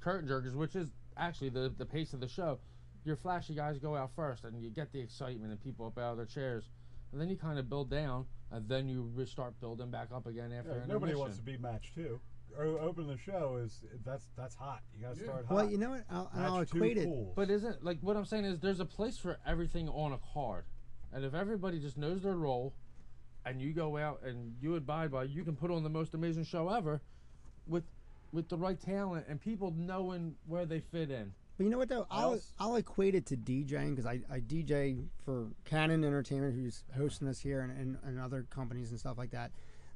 curtain 0.00 0.28
jerkers, 0.28 0.54
which 0.54 0.74
is 0.76 0.90
actually 1.16 1.50
the 1.50 1.72
the 1.76 1.84
pace 1.84 2.12
of 2.14 2.20
the 2.20 2.28
show. 2.28 2.58
Your 3.04 3.16
flashy 3.16 3.54
guys 3.54 3.78
go 3.78 3.96
out 3.96 4.10
first, 4.14 4.44
and 4.44 4.62
you 4.62 4.70
get 4.70 4.92
the 4.92 5.00
excitement 5.00 5.50
and 5.52 5.60
people 5.62 5.86
up 5.86 5.98
out 5.98 6.12
of 6.12 6.16
their 6.18 6.26
chairs, 6.26 6.68
and 7.12 7.20
then 7.20 7.28
you 7.30 7.36
kind 7.36 7.58
of 7.58 7.68
build 7.68 7.90
down, 7.90 8.26
and 8.50 8.68
then 8.68 8.88
you 8.88 9.10
re- 9.14 9.24
start 9.26 9.58
building 9.60 9.90
back 9.90 10.08
up 10.14 10.26
again 10.26 10.52
after. 10.52 10.72
Yeah, 10.80 10.86
nobody 10.86 11.14
wants 11.14 11.36
to 11.36 11.42
be 11.42 11.56
match 11.56 11.92
two. 11.94 12.20
O- 12.58 12.78
open 12.78 13.06
the 13.06 13.16
show 13.16 13.60
is 13.64 13.82
that's 14.04 14.28
that's 14.36 14.54
hot. 14.54 14.80
You 14.94 15.02
got 15.06 15.14
to 15.14 15.20
Yeah. 15.20 15.26
start 15.26 15.46
hot. 15.46 15.54
Well, 15.54 15.70
you 15.70 15.78
know 15.78 15.90
what? 15.90 16.04
I'll, 16.10 16.30
and 16.34 16.44
I'll 16.44 16.60
equate 16.60 16.98
it. 16.98 17.04
pools. 17.06 17.32
But 17.36 17.48
isn't 17.48 17.82
like 17.84 17.98
what 18.00 18.16
I'm 18.16 18.24
saying 18.26 18.44
is 18.44 18.58
there's 18.60 18.80
a 18.80 18.84
place 18.84 19.16
for 19.16 19.38
everything 19.46 19.88
on 19.88 20.12
a 20.12 20.18
card, 20.34 20.64
and 21.12 21.24
if 21.24 21.32
everybody 21.32 21.78
just 21.80 21.96
knows 21.96 22.22
their 22.22 22.34
role, 22.36 22.74
and 23.46 23.62
you 23.62 23.72
go 23.72 23.96
out 23.96 24.22
and 24.24 24.56
you 24.60 24.74
abide 24.76 25.10
by, 25.12 25.24
you 25.24 25.42
can 25.44 25.56
put 25.56 25.70
on 25.70 25.82
the 25.84 25.88
most 25.88 26.12
amazing 26.14 26.44
show 26.44 26.68
ever, 26.68 27.00
with 27.66 27.84
with 28.32 28.48
the 28.48 28.56
right 28.58 28.78
talent 28.80 29.26
and 29.28 29.40
people 29.40 29.72
knowing 29.76 30.34
where 30.46 30.66
they 30.66 30.80
fit 30.80 31.10
in. 31.10 31.32
But 31.60 31.64
you 31.64 31.70
know 31.72 31.76
what 31.76 31.90
though? 31.90 32.06
I'll 32.10 32.32
Else- 32.32 32.54
I'll 32.58 32.76
equate 32.76 33.14
it 33.14 33.26
to 33.26 33.36
DJing 33.36 33.90
because 33.90 34.06
I, 34.06 34.22
I 34.32 34.40
DJ 34.40 35.04
for 35.26 35.48
Canon 35.66 36.04
Entertainment, 36.04 36.54
who's 36.54 36.84
hosting 36.96 37.28
us 37.28 37.38
here, 37.38 37.60
and, 37.60 37.70
and, 37.78 37.98
and 38.02 38.18
other 38.18 38.46
companies 38.48 38.92
and 38.92 38.98
stuff 38.98 39.18
like 39.18 39.32
that. 39.32 39.50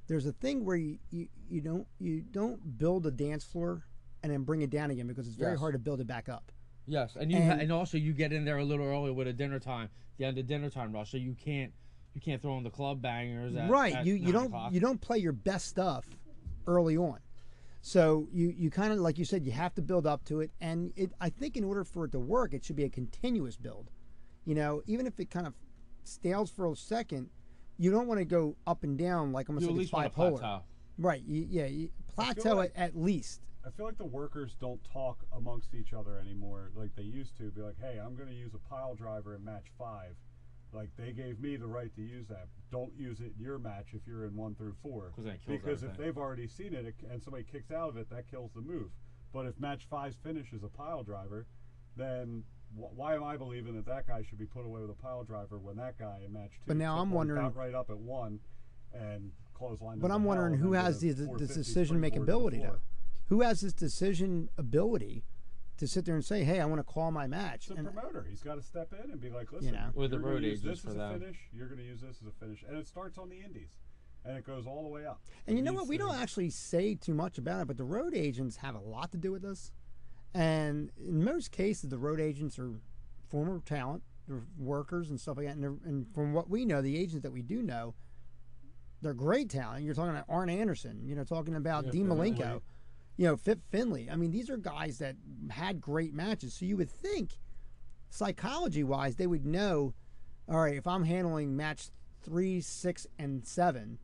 There's 0.07 0.27
a 0.27 0.33
thing 0.33 0.67
where 0.67 0.77
you, 0.77 0.99
you, 1.11 1.29
you 1.49 1.63
don't 1.63 1.87
you 1.99 2.21
don't 2.21 2.77
build 2.77 3.07
a 3.07 3.11
dance 3.11 3.45
floor 3.45 3.83
and 4.23 4.31
then 4.31 4.43
bring 4.43 4.61
it 4.61 4.69
down 4.69 4.91
again 4.91 5.07
because 5.07 5.27
it's 5.27 5.37
very 5.39 5.53
Yes. 5.53 5.61
hard 5.61 5.73
to 5.73 5.79
build 5.79 6.03
it 6.03 6.07
back 6.07 6.29
up. 6.29 6.53
Yes, 6.87 7.17
and 7.19 7.33
you 7.33 7.39
ha- 7.39 7.53
And- 7.53 7.63
and 7.63 7.73
also 7.73 7.97
you 7.97 8.13
get 8.13 8.31
in 8.35 8.45
there 8.45 8.59
a 8.59 8.65
little 8.65 8.85
early 8.85 9.11
with 9.11 9.27
a 9.27 9.33
dinner 9.33 9.59
time, 9.59 9.89
the 10.19 10.27
end 10.27 10.37
of 10.37 10.47
dinner 10.47 10.69
time 10.69 10.93
rush, 10.93 11.13
so 11.13 11.17
you 11.17 11.35
can't 11.35 11.73
you 12.13 12.21
can't 12.21 12.43
throw 12.43 12.59
in 12.59 12.63
the 12.63 12.69
club 12.69 13.01
bangers. 13.01 13.57
At, 13.57 13.71
right. 13.71 13.95
at 13.95 14.05
you 14.05 14.17
you 14.17 14.33
don't 14.33 14.49
o'clock. 14.49 14.75
you 14.75 14.81
don't 14.81 15.01
play 15.01 15.17
your 15.17 15.33
best 15.33 15.69
stuff 15.69 16.05
early 16.67 16.99
on. 16.99 17.21
So 17.87 18.29
you, 18.33 18.49
you 18.57 18.71
kind 18.71 18.95
of 18.95 18.99
like 19.01 19.19
you 19.19 19.27
said 19.27 19.45
you 19.45 19.53
have 19.53 19.75
to 19.75 19.83
build 19.83 20.07
up 20.07 20.25
to 20.25 20.41
it, 20.41 20.51
and 20.59 20.91
it 20.97 21.13
I 21.21 21.29
think 21.29 21.55
in 21.59 21.65
order 21.65 21.85
for 21.85 22.07
it 22.07 22.13
to 22.13 22.19
work, 22.19 22.55
it 22.55 22.65
should 22.65 22.77
be 22.77 22.85
a 22.85 22.89
continuous 22.89 23.59
build. 23.59 23.91
You 24.47 24.55
know, 24.55 24.81
even 24.87 25.07
if 25.07 25.21
it 25.21 25.31
kind 25.31 25.47
of 25.47 25.53
stales 26.03 26.51
for 26.51 26.67
a 26.73 26.75
second, 26.75 27.29
you 27.77 27.91
don't 27.91 28.07
want 28.07 28.21
to 28.21 28.25
go 28.25 28.57
up 28.67 28.85
and 28.85 28.97
down 28.97 29.33
like 29.33 29.51
almost 29.51 29.65
You 29.65 29.69
at 29.69 29.73
like 29.73 29.79
least 29.81 29.89
it's 29.89 29.93
want 29.93 30.15
to 30.15 30.19
bipolar. 30.19 30.39
plateau. 30.39 30.63
Right. 30.97 31.23
You, 31.27 31.47
yeah. 31.47 31.67
You, 31.67 31.91
plateau 32.15 32.57
like- 32.57 32.73
at, 32.75 32.89
at 32.89 32.97
least. 32.97 33.43
I 33.67 33.71
feel 33.71 33.85
like 33.85 33.99
the 33.99 34.07
workers 34.07 34.57
don't 34.59 34.81
talk 34.91 35.19
amongst 35.37 35.75
each 35.75 35.93
other 35.93 36.19
anymore 36.19 36.71
like 36.75 36.97
they 36.97 37.03
used 37.03 37.37
to. 37.37 37.51
Be 37.51 37.61
like, 37.61 37.77
hey, 37.79 37.99
I'm 38.03 38.15
going 38.17 38.29
to 38.31 38.35
use 38.35 38.55
a 38.55 38.69
pile 38.71 38.95
driver 38.95 39.35
in 39.35 39.45
match 39.45 39.67
five. 39.79 40.17
Like 40.75 40.91
they 40.97 41.13
gave 41.13 41.41
me 41.41 41.57
the 41.57 41.67
right 41.67 41.95
to 41.95 42.03
use 42.03 42.27
that. 42.29 42.49
Don't 42.73 42.93
use 42.97 43.21
it 43.21 43.33
in 43.39 43.43
your 43.45 43.59
match 43.59 43.89
if 43.93 44.03
you're 44.07 44.25
in 44.27 44.35
one 44.37 44.55
through 44.55 44.75
four. 44.83 45.13
then 45.17 45.35
it 45.35 45.41
kills 45.47 45.61
because 45.61 45.83
if 45.83 45.97
they've 45.97 46.19
already 46.19 46.49
seen 46.49 46.75
it 46.75 46.95
and 47.11 47.23
somebody 47.23 47.45
kicks 47.45 47.71
out 47.71 47.89
of 47.91 47.97
it, 47.97 48.11
that 48.11 48.29
kills 48.31 48.51
the 48.55 48.61
move. 48.61 48.91
But 49.33 49.47
if 49.47 49.59
match 49.61 49.87
five's 49.89 50.17
finish 50.17 50.53
is 50.53 50.63
a 50.65 50.69
pile 50.69 51.03
driver, 51.03 51.47
then 51.97 52.43
wh- 52.77 52.97
why 52.97 53.15
am 53.15 53.23
I 53.25 53.37
believing 53.37 53.75
that 53.77 53.87
that 53.87 54.07
guy 54.07 54.23
should 54.23 54.39
be 54.39 54.47
put 54.47 54.65
away 54.65 54.81
with 54.81 54.91
a 54.91 54.95
pile 55.03 55.23
driver 55.25 55.59
when 55.59 55.77
that 55.77 55.99
guy 55.99 56.19
in 56.25 56.33
match 56.33 56.53
two? 56.53 56.63
But 56.67 56.77
now 56.77 56.99
I'm 56.99 57.11
wondering- 57.11 57.43
bout 57.43 57.57
right 57.57 57.75
up 57.75 57.91
at 57.91 57.99
one 57.99 58.41
and 58.93 59.31
clothesline. 59.55 59.99
But 60.01 60.11
I'm 60.11 60.25
wondering 60.25 60.55
who 60.55 60.73
has 60.73 61.01
the, 61.01 61.13
the 61.13 61.47
decision 61.47 62.01
making 62.01 62.23
ability 62.23 62.59
though. 62.59 62.79
Who 63.29 63.41
has 63.41 63.61
this 63.63 63.73
decision 63.73 64.51
ability 64.59 65.25
to 65.79 65.87
sit 65.89 66.05
there 66.05 66.15
and 66.15 66.25
say, 66.25 66.45
"Hey, 66.45 66.61
I 66.61 66.67
want 66.67 66.79
to 66.79 66.85
call 66.85 67.11
my 67.11 67.27
match." 67.27 67.69
It's 67.69 67.71
a 67.71 67.75
And- 67.75 67.87
promoter. 67.93 68.25
He's 68.29 68.43
got 68.43 68.55
to 68.57 68.63
step 68.63 68.93
in 68.93 69.11
and 69.11 69.21
be 69.21 69.31
like, 69.31 69.53
listen, 69.53 69.73
know. 69.73 69.91
With 69.95 70.11
the 70.13 70.19
you're 70.19 70.27
road 70.27 70.45
agents 70.45 70.63
this 70.63 70.81
for 70.81 70.91
as 70.91 70.97
a 70.97 71.19
finish. 71.19 71.39
You're 71.53 71.67
going 71.67 71.79
to 71.81 71.85
use 71.87 72.01
this 72.01 72.19
as 72.21 72.29
a 72.29 72.33
finish, 72.33 72.63
and 72.69 72.77
it 72.77 72.87
starts 72.87 73.19
on 73.19 73.29
the 73.29 73.41
indies, 73.41 73.79
and 74.25 74.37
it 74.37 74.45
goes 74.45 74.67
all 74.67 74.83
the 74.83 74.89
way 74.89 75.05
up. 75.05 75.21
And 75.47 75.57
It 75.57 75.61
you 75.61 75.65
know 75.65 75.73
what? 75.73 75.89
We 75.89 75.99
to- 75.99 76.05
don't 76.05 76.15
actually 76.17 76.51
say 76.51 76.95
too 76.95 77.15
much 77.15 77.39
about 77.39 77.63
it, 77.63 77.67
but 77.67 77.77
the 77.77 77.85
road 77.85 78.15
agents 78.15 78.57
have 78.57 78.75
a 78.75 78.81
lot 78.81 79.11
to 79.13 79.19
do 79.19 79.33
with 79.33 79.43
this. 79.43 79.73
And 80.33 80.91
in 80.99 81.23
most 81.25 81.51
cases, 81.53 81.91
the 81.91 81.99
road 81.99 82.21
agents 82.21 82.59
are 82.59 82.73
former 83.29 83.61
talent, 83.65 84.03
they're 84.27 84.43
workers 84.59 85.11
and 85.11 85.21
stuff 85.21 85.37
like 85.37 85.47
that. 85.47 85.57
And, 85.57 85.81
and 85.85 86.07
from 86.15 86.33
what 86.33 86.49
we 86.49 86.65
know, 86.65 86.81
the 86.83 86.97
agents 86.97 87.23
that 87.23 87.33
we 87.33 87.43
do 87.43 87.63
know, 87.63 87.95
they're 89.03 89.13
great 89.15 89.51
talent. 89.51 89.85
You're 89.85 89.95
talking 89.95 90.11
about 90.13 90.25
Arn 90.29 90.49
Anderson. 90.49 91.03
You 91.05 91.15
know, 91.15 91.25
talking 91.25 91.55
about 91.57 91.85
Yeah, 91.87 91.91
Dean 91.93 92.09
Finlay. 92.09 92.31
Malenko. 92.33 92.63
You 93.17 93.27
know, 93.29 93.37
Fit 93.37 93.61
Finlay. 93.71 94.09
I 94.11 94.17
mean, 94.17 94.31
these 94.33 94.51
are 94.51 94.57
guys 94.57 94.99
that 94.99 95.17
had 95.51 95.81
great 95.81 96.13
matches. 96.15 96.55
So 96.55 96.65
you 96.67 96.77
would 96.77 96.91
think, 96.91 97.39
psychology 98.11 98.83
wise, 98.85 99.17
they 99.17 99.27
would 99.27 99.47
know. 99.47 99.95
All 100.49 100.59
right, 100.61 100.77
if 100.77 100.87
I'm 100.87 101.05
handling 101.05 101.57
match 101.57 101.89
three, 102.23 102.61
six, 102.61 103.07
and 103.19 103.47
seven, 103.47 103.99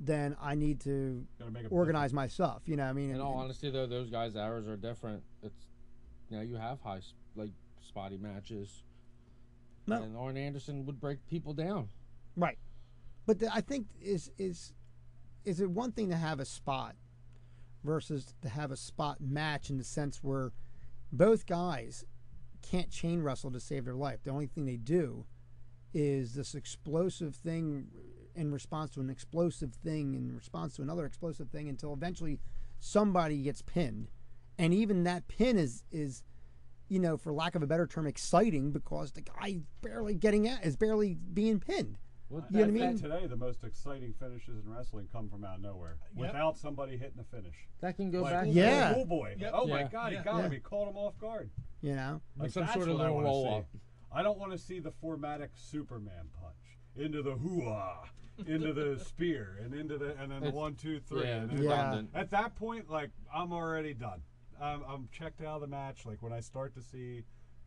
then 0.00 0.36
I 0.40 0.54
need 0.54 0.80
to 0.82 1.26
make 1.50 1.66
organize 1.70 2.12
my 2.12 2.26
stuff. 2.26 2.62
You 2.66 2.76
know, 2.76 2.84
what 2.84 2.90
I 2.90 2.92
mean, 2.94 3.10
In 3.10 3.16
and- 3.16 3.22
all 3.22 3.34
honesty, 3.34 3.70
though, 3.70 3.86
those 3.86 4.08
guys' 4.10 4.36
hours 4.36 4.66
are 4.66 4.76
different. 4.76 5.22
It's 5.42 5.66
you 6.30 6.36
know 6.38 6.42
you 6.42 6.56
have 6.56 6.80
high 6.80 7.00
like 7.36 7.50
spotty 7.80 8.16
matches. 8.18 8.82
No. 9.86 10.02
And 10.02 10.16
Arn 10.16 10.36
Anderson 10.38 10.86
would 10.86 10.98
break 11.00 11.26
people 11.26 11.52
down. 11.52 11.88
right. 12.36 12.58
But 13.26 13.38
the, 13.38 13.54
I 13.54 13.60
think 13.62 13.86
is 14.02 14.30
is 14.38 14.72
is 15.44 15.60
it 15.60 15.70
one 15.70 15.92
thing 15.92 16.08
to 16.10 16.16
have 16.16 16.40
a 16.40 16.44
spot 16.44 16.94
versus 17.84 18.34
to 18.42 18.48
have 18.48 18.70
a 18.70 18.76
spot 18.76 19.20
match 19.20 19.70
in 19.70 19.78
the 19.78 19.84
sense 19.84 20.22
where 20.22 20.52
both 21.12 21.46
guys 21.46 22.04
can't 22.62 22.90
chain 22.90 23.22
wrestle 23.22 23.50
to 23.52 23.60
save 23.60 23.84
their 23.84 23.94
life. 23.94 24.20
The 24.24 24.30
only 24.30 24.46
thing 24.46 24.64
they 24.64 24.76
do 24.76 25.26
is 25.92 26.34
this 26.34 26.54
explosive 26.54 27.36
thing 27.36 27.86
in 28.34 28.50
response 28.50 28.90
to 28.92 29.00
an 29.00 29.10
explosive 29.10 29.74
thing 29.74 30.14
in 30.14 30.34
response 30.34 30.74
to 30.76 30.82
another 30.82 31.06
explosive 31.06 31.50
thing 31.50 31.68
until 31.68 31.92
eventually 31.92 32.40
somebody 32.80 33.42
gets 33.42 33.62
pinned. 33.62 34.10
And 34.58 34.74
even 34.74 35.04
that 35.04 35.28
pin 35.28 35.58
is 35.58 35.84
is 35.92 36.24
you 36.88 36.98
know, 36.98 37.16
for 37.16 37.32
lack 37.32 37.54
of 37.54 37.62
a 37.62 37.66
better 37.66 37.86
term, 37.86 38.06
exciting 38.06 38.70
because 38.70 39.12
the 39.12 39.22
guy 39.22 39.60
barely 39.80 40.14
getting 40.14 40.46
at 40.46 40.64
is 40.64 40.76
barely 40.76 41.14
being 41.14 41.58
pinned. 41.58 41.96
What 42.28 42.44
You 42.50 42.58
know 42.66 42.72
what 42.72 42.82
I 42.82 42.86
mean? 42.88 42.98
Today, 42.98 43.26
the 43.26 43.36
most 43.36 43.62
exciting 43.64 44.14
finishes 44.18 44.64
in 44.64 44.70
wrestling 44.70 45.08
come 45.12 45.28
from 45.28 45.44
out 45.44 45.56
of 45.56 45.62
nowhere 45.62 45.98
Yep. 46.16 46.26
without 46.26 46.56
somebody 46.58 46.96
hitting 46.96 47.18
a 47.20 47.24
finish. 47.24 47.54
that 47.80 47.96
can 47.96 48.10
go 48.10 48.22
Like, 48.22 48.32
back. 48.32 48.44
Oh, 48.46 48.50
yeah. 48.50 48.94
Cool 48.94 49.04
boy. 49.04 49.36
Yep. 49.38 49.50
Oh 49.54 49.66
my 49.66 49.80
Yeah. 49.82 49.88
God, 49.88 50.12
he 50.12 50.18
got 50.18 50.36
Yeah. 50.38 50.42
him. 50.42 50.52
He 50.52 50.58
caught 50.60 50.88
him 50.88 50.96
off 50.96 51.18
guard. 51.18 51.50
You 51.82 51.94
know, 51.94 52.22
Like 52.36 52.50
some 52.50 52.66
sort 52.68 52.88
of 52.88 52.98
I 53.00 53.04
little 53.04 53.20
roll 53.22 53.54
up. 53.56 53.66
I 54.10 54.22
don't 54.22 54.38
want 54.38 54.52
to 54.52 54.58
see 54.58 54.78
the 54.80 54.90
formatic 54.92 55.50
Superman 55.54 56.28
punch 56.40 56.78
into 56.96 57.20
the 57.22 57.34
hoo-ah, 57.34 58.08
into 58.46 58.72
the 58.72 58.98
spear, 59.04 59.58
and 59.62 59.74
into 59.74 59.98
the 59.98 60.16
and 60.16 60.30
then 60.32 60.40
the 60.40 60.46
It's- 60.48 60.52
one, 60.54 60.76
two, 60.76 61.00
three. 61.00 61.24
Yeah, 61.24 61.42
and 61.42 61.50
then 61.50 61.62
Yeah. 61.62 62.02
At 62.14 62.30
that 62.30 62.54
point, 62.56 62.88
like 62.88 63.10
I'm 63.32 63.52
already 63.52 63.92
done. 63.92 64.22
I'm, 64.60 64.82
I'm 64.84 65.08
checked 65.12 65.40
out 65.42 65.56
of 65.56 65.60
the 65.60 65.66
match. 65.66 66.06
Like 66.06 66.22
when 66.22 66.32
I 66.32 66.40
start 66.40 66.72
to 66.74 66.80
see 66.80 67.24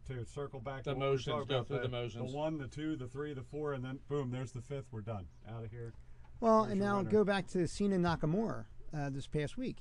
to 0.08 0.26
circle 0.26 0.60
back 0.60 0.84
The 0.84 0.94
to 0.94 0.98
what 0.98 1.00
we 1.00 1.06
were 1.06 1.12
motions, 1.14 1.46
go 1.48 1.64
through 1.64 1.80
the 1.80 1.90
motions. 1.90 2.32
The 2.32 2.38
one, 2.38 2.58
the 2.58 2.68
two, 2.68 2.96
the 2.96 3.08
three, 3.08 3.34
the 3.34 3.44
four, 3.44 3.74
and 3.74 3.84
then 3.84 4.00
boom, 4.10 4.32
there's 4.32 4.52
the 4.52 4.62
fifth. 4.62 4.86
We're 4.92 5.02
done. 5.02 5.26
Out 5.50 5.64
of 5.64 5.72
here. 5.72 5.94
Well, 6.40 6.62
Where's 6.62 6.72
and 6.72 6.82
now 6.82 6.98
winner? 6.98 7.10
go 7.10 7.24
back 7.24 7.48
to 7.48 7.68
Cena 7.68 7.98
Nakamura 7.98 8.66
uh, 8.96 9.10
this 9.10 9.28
past 9.28 9.58
week. 9.58 9.78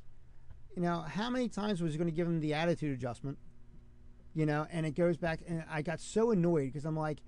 You 0.75 0.83
know, 0.83 1.01
how 1.01 1.31
many 1.31 1.49
times 1.49 1.81
was 1.83 1.93
he 1.93 1.99
going 1.99 2.11
to 2.11 2.15
give 2.15 2.27
him 2.27 2.41
the 2.41 2.55
attitude 2.55 2.93
adjustment? 2.93 3.39
You 4.35 4.45
know, 4.47 4.67
and 4.71 4.85
it 4.85 4.93
goes 4.95 5.17
back, 5.17 5.41
and 5.49 5.65
I 5.71 5.81
got 5.83 6.01
so 6.01 6.31
annoyed 6.31 6.67
because 6.73 6.85
I'm 6.85 6.97
like, 6.97 7.19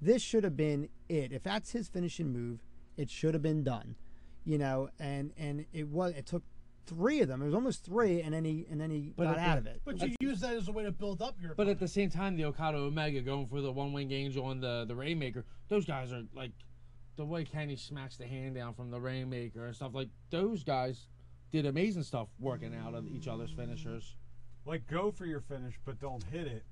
this 0.00 0.20
should 0.22 0.44
have 0.44 0.56
been 0.56 0.88
it. 1.08 1.32
If 1.32 1.42
that's 1.42 1.72
his 1.72 1.88
finishing 1.88 2.32
move, 2.32 2.62
it 2.96 3.08
should 3.10 3.34
have 3.34 3.42
been 3.42 3.64
done. 3.64 3.96
You 4.44 4.58
know, 4.58 4.90
and 4.98 5.32
and 5.38 5.64
it 5.72 5.88
was. 5.88 6.12
It 6.14 6.26
took 6.26 6.42
three 6.88 7.20
of 7.20 7.28
them. 7.28 7.42
It 7.42 7.46
was 7.46 7.54
almost 7.54 7.84
three, 7.84 8.22
and 8.22 8.32
then 8.32 8.44
he 8.44 8.66
and 8.70 8.80
then 8.80 8.90
he 8.90 9.12
But 9.16 9.24
got 9.24 9.38
at 9.38 9.48
out 9.48 9.58
of 9.58 9.66
it. 9.66 9.80
But 9.84 10.00
you 10.02 10.14
use 10.20 10.40
that 10.40 10.54
as 10.54 10.68
a 10.68 10.72
way 10.72 10.84
to 10.84 10.92
build 10.92 11.22
up 11.22 11.36
your. 11.40 11.54
But 11.54 11.68
at 11.68 11.78
the 11.78 11.88
same 11.88 12.10
time, 12.10 12.36
the 12.36 12.44
Okada 12.46 12.78
Omega 12.78 13.20
going 13.20 13.46
for 13.46 13.60
the 13.60 13.70
one 13.72 13.92
wing 13.92 14.10
angel 14.12 14.50
and 14.50 14.62
the 14.62 14.84
the 14.86 14.94
Rainmaker, 14.94 15.44
those 15.68 15.84
guys 15.84 16.12
are 16.12 16.22
like 16.34 16.52
the 17.16 17.24
way 17.24 17.44
Kenny 17.44 17.76
smacks 17.76 18.16
the 18.16 18.26
hand 18.26 18.54
down 18.54 18.74
from 18.74 18.90
the 18.90 19.00
Rainmaker 19.00 19.66
and 19.66 19.74
stuff 19.74 19.92
like 19.94 20.08
those 20.30 20.62
guys 20.64 21.06
did 21.50 21.66
amazing 21.66 22.02
stuff 22.02 22.28
working 22.38 22.74
out 22.74 22.94
of 22.94 23.06
each 23.08 23.26
other's 23.28 23.50
finishers. 23.50 24.16
Like 24.66 24.86
go 24.86 25.10
for 25.10 25.26
your 25.26 25.40
finish, 25.40 25.74
but 25.84 25.98
don't 26.00 26.22
hit 26.24 26.46
it. 26.46 26.62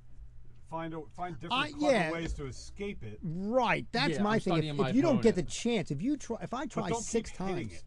Find 0.70 0.92
a, 0.94 1.00
find 1.16 1.38
different 1.40 1.74
Uh, 1.74 1.78
clever 1.78 1.94
yeah. 1.94 2.10
ways 2.10 2.32
to 2.34 2.46
escape 2.46 3.02
it. 3.04 3.18
Right. 3.22 3.86
That's 3.92 4.14
Yeah, 4.16 4.22
my 4.22 4.34
I'm 4.34 4.40
thing. 4.40 4.52
If, 4.52 4.56
studying 4.58 4.76
my 4.76 4.88
if 4.90 4.96
you 4.96 5.02
don't 5.02 5.22
get 5.22 5.36
the 5.36 5.42
opponent. 5.42 5.48
chance, 5.50 5.90
if 5.92 6.02
you 6.02 6.16
try, 6.16 6.38
if 6.42 6.52
I 6.52 6.66
try 6.66 6.88
don't 6.88 7.02
six 7.02 7.30
hitting 7.30 7.46
times, 7.68 7.72
it. 7.72 7.84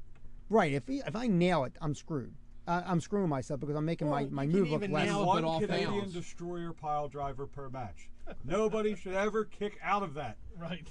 Right? 0.49 0.71
If 0.73 0.87
he, 0.87 1.01
if 1.05 1.15
I 1.15 1.27
nail 1.27 1.63
it, 1.65 1.73
I'm 1.81 1.93
screwed. 1.95 2.33
Uh, 2.67 2.83
I'm 2.85 3.01
screwing 3.01 3.29
myself 3.29 3.59
because 3.59 3.75
I'm 3.75 3.85
making 3.85 4.09
my, 4.09 4.23
Well, 4.23 4.31
my 4.31 4.43
you 4.43 4.49
can 4.51 4.59
move 4.59 4.69
look 4.71 4.79
even 4.81 4.91
less. 4.91 5.05
nail 5.07 5.21
it, 5.23 5.25
One 5.25 5.41
but 5.41 5.47
off 5.47 5.61
Canadian 5.61 5.99
bounds. 6.01 6.13
destroyer 6.13 6.71
pile 6.73 7.07
driver 7.07 7.47
per 7.47 7.69
match. 7.69 8.09
Nobody 8.45 8.95
should 8.95 9.13
ever 9.15 9.45
kick 9.45 9.79
out 9.83 10.03
of 10.03 10.13
that. 10.15 10.37
right. 10.57 10.87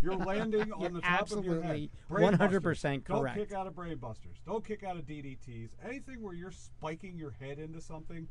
You're 0.00 0.16
landing 0.16 0.70
on 0.72 0.80
You're 0.80 0.90
the 0.90 1.00
top 1.00 1.30
of 1.32 1.44
your 1.44 1.60
head. 1.62 1.88
absolutely 2.10 2.60
100% 2.60 3.04
correct. 3.04 3.06
Don't 3.36 3.46
kick 3.48 3.52
out 3.52 3.66
of 3.66 3.74
brain 3.74 3.96
busters. 3.96 4.36
Don't 4.46 4.64
kick 4.64 4.84
out 4.84 4.96
of 4.96 5.04
DDTs. 5.06 5.70
Anything 5.84 6.22
where 6.22 6.34
you're 6.34 6.52
spiking 6.52 7.16
your 7.18 7.32
head 7.32 7.58
into 7.58 7.80
something, 7.80 8.28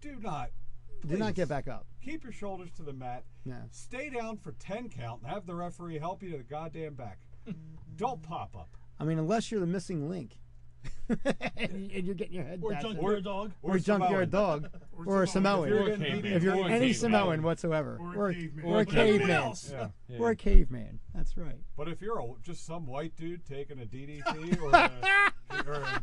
do 0.00 0.16
not. 0.20 0.50
Do 1.06 1.16
not 1.16 1.34
get 1.34 1.48
back 1.48 1.68
up. 1.68 1.86
Keep 2.02 2.24
your 2.24 2.32
shoulders 2.32 2.70
to 2.76 2.82
the 2.82 2.92
mat. 2.92 3.24
No. 3.44 3.56
Stay 3.70 4.10
down 4.10 4.36
for 4.38 4.52
10 4.52 4.88
count 4.88 5.20
and 5.22 5.30
have 5.30 5.46
the 5.46 5.54
referee 5.54 5.98
help 5.98 6.22
you 6.22 6.30
to 6.32 6.38
the 6.38 6.42
goddamn 6.42 6.94
back. 6.94 7.18
Don't 7.96 8.22
pop 8.22 8.56
up. 8.56 8.70
I 8.98 9.04
mean, 9.04 9.18
unless 9.18 9.50
you're 9.50 9.60
the 9.60 9.66
missing 9.66 10.08
link, 10.08 10.38
and 11.56 11.90
you're 11.90 12.14
getting 12.14 12.34
your 12.34 12.44
head 12.44 12.60
Or 12.62 12.70
bashed 12.72 12.84
in. 12.86 12.92
junkyard 12.92 13.24
dog. 13.24 13.52
or 13.62 13.76
a 13.76 13.80
junkyard 13.80 14.30
dog, 14.30 14.68
or 15.04 15.22
a 15.22 15.26
Samoan. 15.26 15.64
If 15.68 15.70
you're 15.74 15.82
Or 15.82 15.86
getting 15.86 16.02
caveman. 16.14 16.32
If 16.32 16.42
you're 16.42 16.54
Or 16.54 16.60
a 16.60 16.64
any 16.64 16.72
caveman. 16.92 16.94
Samoan 16.94 17.42
whatsoever, 17.42 17.98
Or 18.16 18.28
a 18.30 18.34
caveman. 18.34 18.64
or 18.64 18.76
a 18.76 18.80
Or 18.80 18.84
caveman, 18.84 19.08
everyone 19.08 19.30
else. 19.30 19.70
Yeah. 19.72 19.88
Yeah. 20.08 20.18
or 20.18 20.30
a 20.30 20.36
caveman. 20.36 21.00
That's 21.14 21.36
right. 21.36 21.58
But 21.76 21.88
if 21.88 22.00
you're 22.00 22.18
a, 22.18 22.24
just 22.42 22.66
some 22.66 22.86
white 22.86 23.16
dude 23.16 23.44
taking 23.46 23.80
a 23.80 23.84
DDT 23.86 24.60
or 24.62 24.70
a, 24.70 25.68
or 25.68 25.72
a 25.82 26.02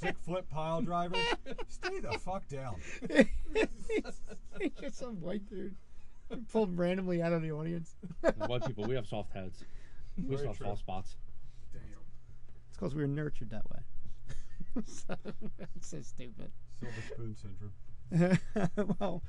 sick 0.00 0.16
flip 0.22 0.48
pile 0.50 0.82
driver, 0.82 1.16
stay 1.68 2.00
the 2.00 2.12
fuck 2.18 2.46
down. 2.48 2.76
He's 3.54 4.70
just 4.80 4.98
some 4.98 5.20
white 5.20 5.48
dude 5.48 5.74
pulled 6.50 6.78
randomly 6.78 7.20
out 7.22 7.32
of 7.32 7.42
the 7.42 7.52
audience. 7.52 7.94
White 8.46 8.66
people, 8.66 8.84
we 8.84 8.94
have 8.94 9.06
soft 9.06 9.32
heads. 9.32 9.64
We 10.16 10.34
Very 10.36 10.46
have 10.46 10.56
true. 10.56 10.66
soft 10.66 10.80
spots. 10.80 11.16
Damn. 12.82 12.86
It's 12.86 12.94
because 12.94 12.94
we 12.94 13.02
were 13.02 13.08
nurtured 13.08 13.50
that 13.50 13.70
way. 13.70 13.78
so, 14.86 15.16
it's 15.76 15.88
so 15.88 16.00
stupid. 16.02 16.50
Silver 16.80 16.94
spoon 17.12 17.36
syndrome. 17.36 18.96
well, 18.98 19.22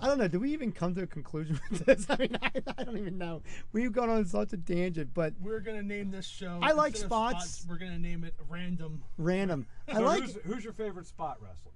I 0.00 0.06
don't 0.06 0.18
know. 0.18 0.28
Do 0.28 0.40
we 0.40 0.52
even 0.52 0.72
come 0.72 0.94
to 0.94 1.02
a 1.02 1.06
conclusion 1.06 1.58
with 1.70 1.84
this? 1.84 2.06
I 2.10 2.16
mean, 2.16 2.38
I, 2.40 2.50
I 2.76 2.84
don't 2.84 2.98
even 2.98 3.18
know. 3.18 3.42
We've 3.72 3.92
gone 3.92 4.10
on 4.10 4.24
such 4.26 4.52
a 4.52 4.56
tangent, 4.56 5.10
but 5.12 5.34
We're 5.40 5.60
gonna 5.60 5.82
name 5.82 6.10
this 6.10 6.26
show. 6.26 6.58
I 6.62 6.72
like 6.72 6.92
instead 6.92 7.06
of 7.06 7.30
spots. 7.30 7.66
We're 7.68 7.78
gonna 7.78 7.98
name 7.98 8.24
it 8.24 8.34
random. 8.48 9.02
random. 9.16 9.66
I 9.88 9.98
like. 9.98 10.22
who's, 10.22 10.38
who's 10.44 10.64
your 10.64 10.72
favorite 10.72 11.06
spot 11.06 11.38
wrestler? 11.40 11.72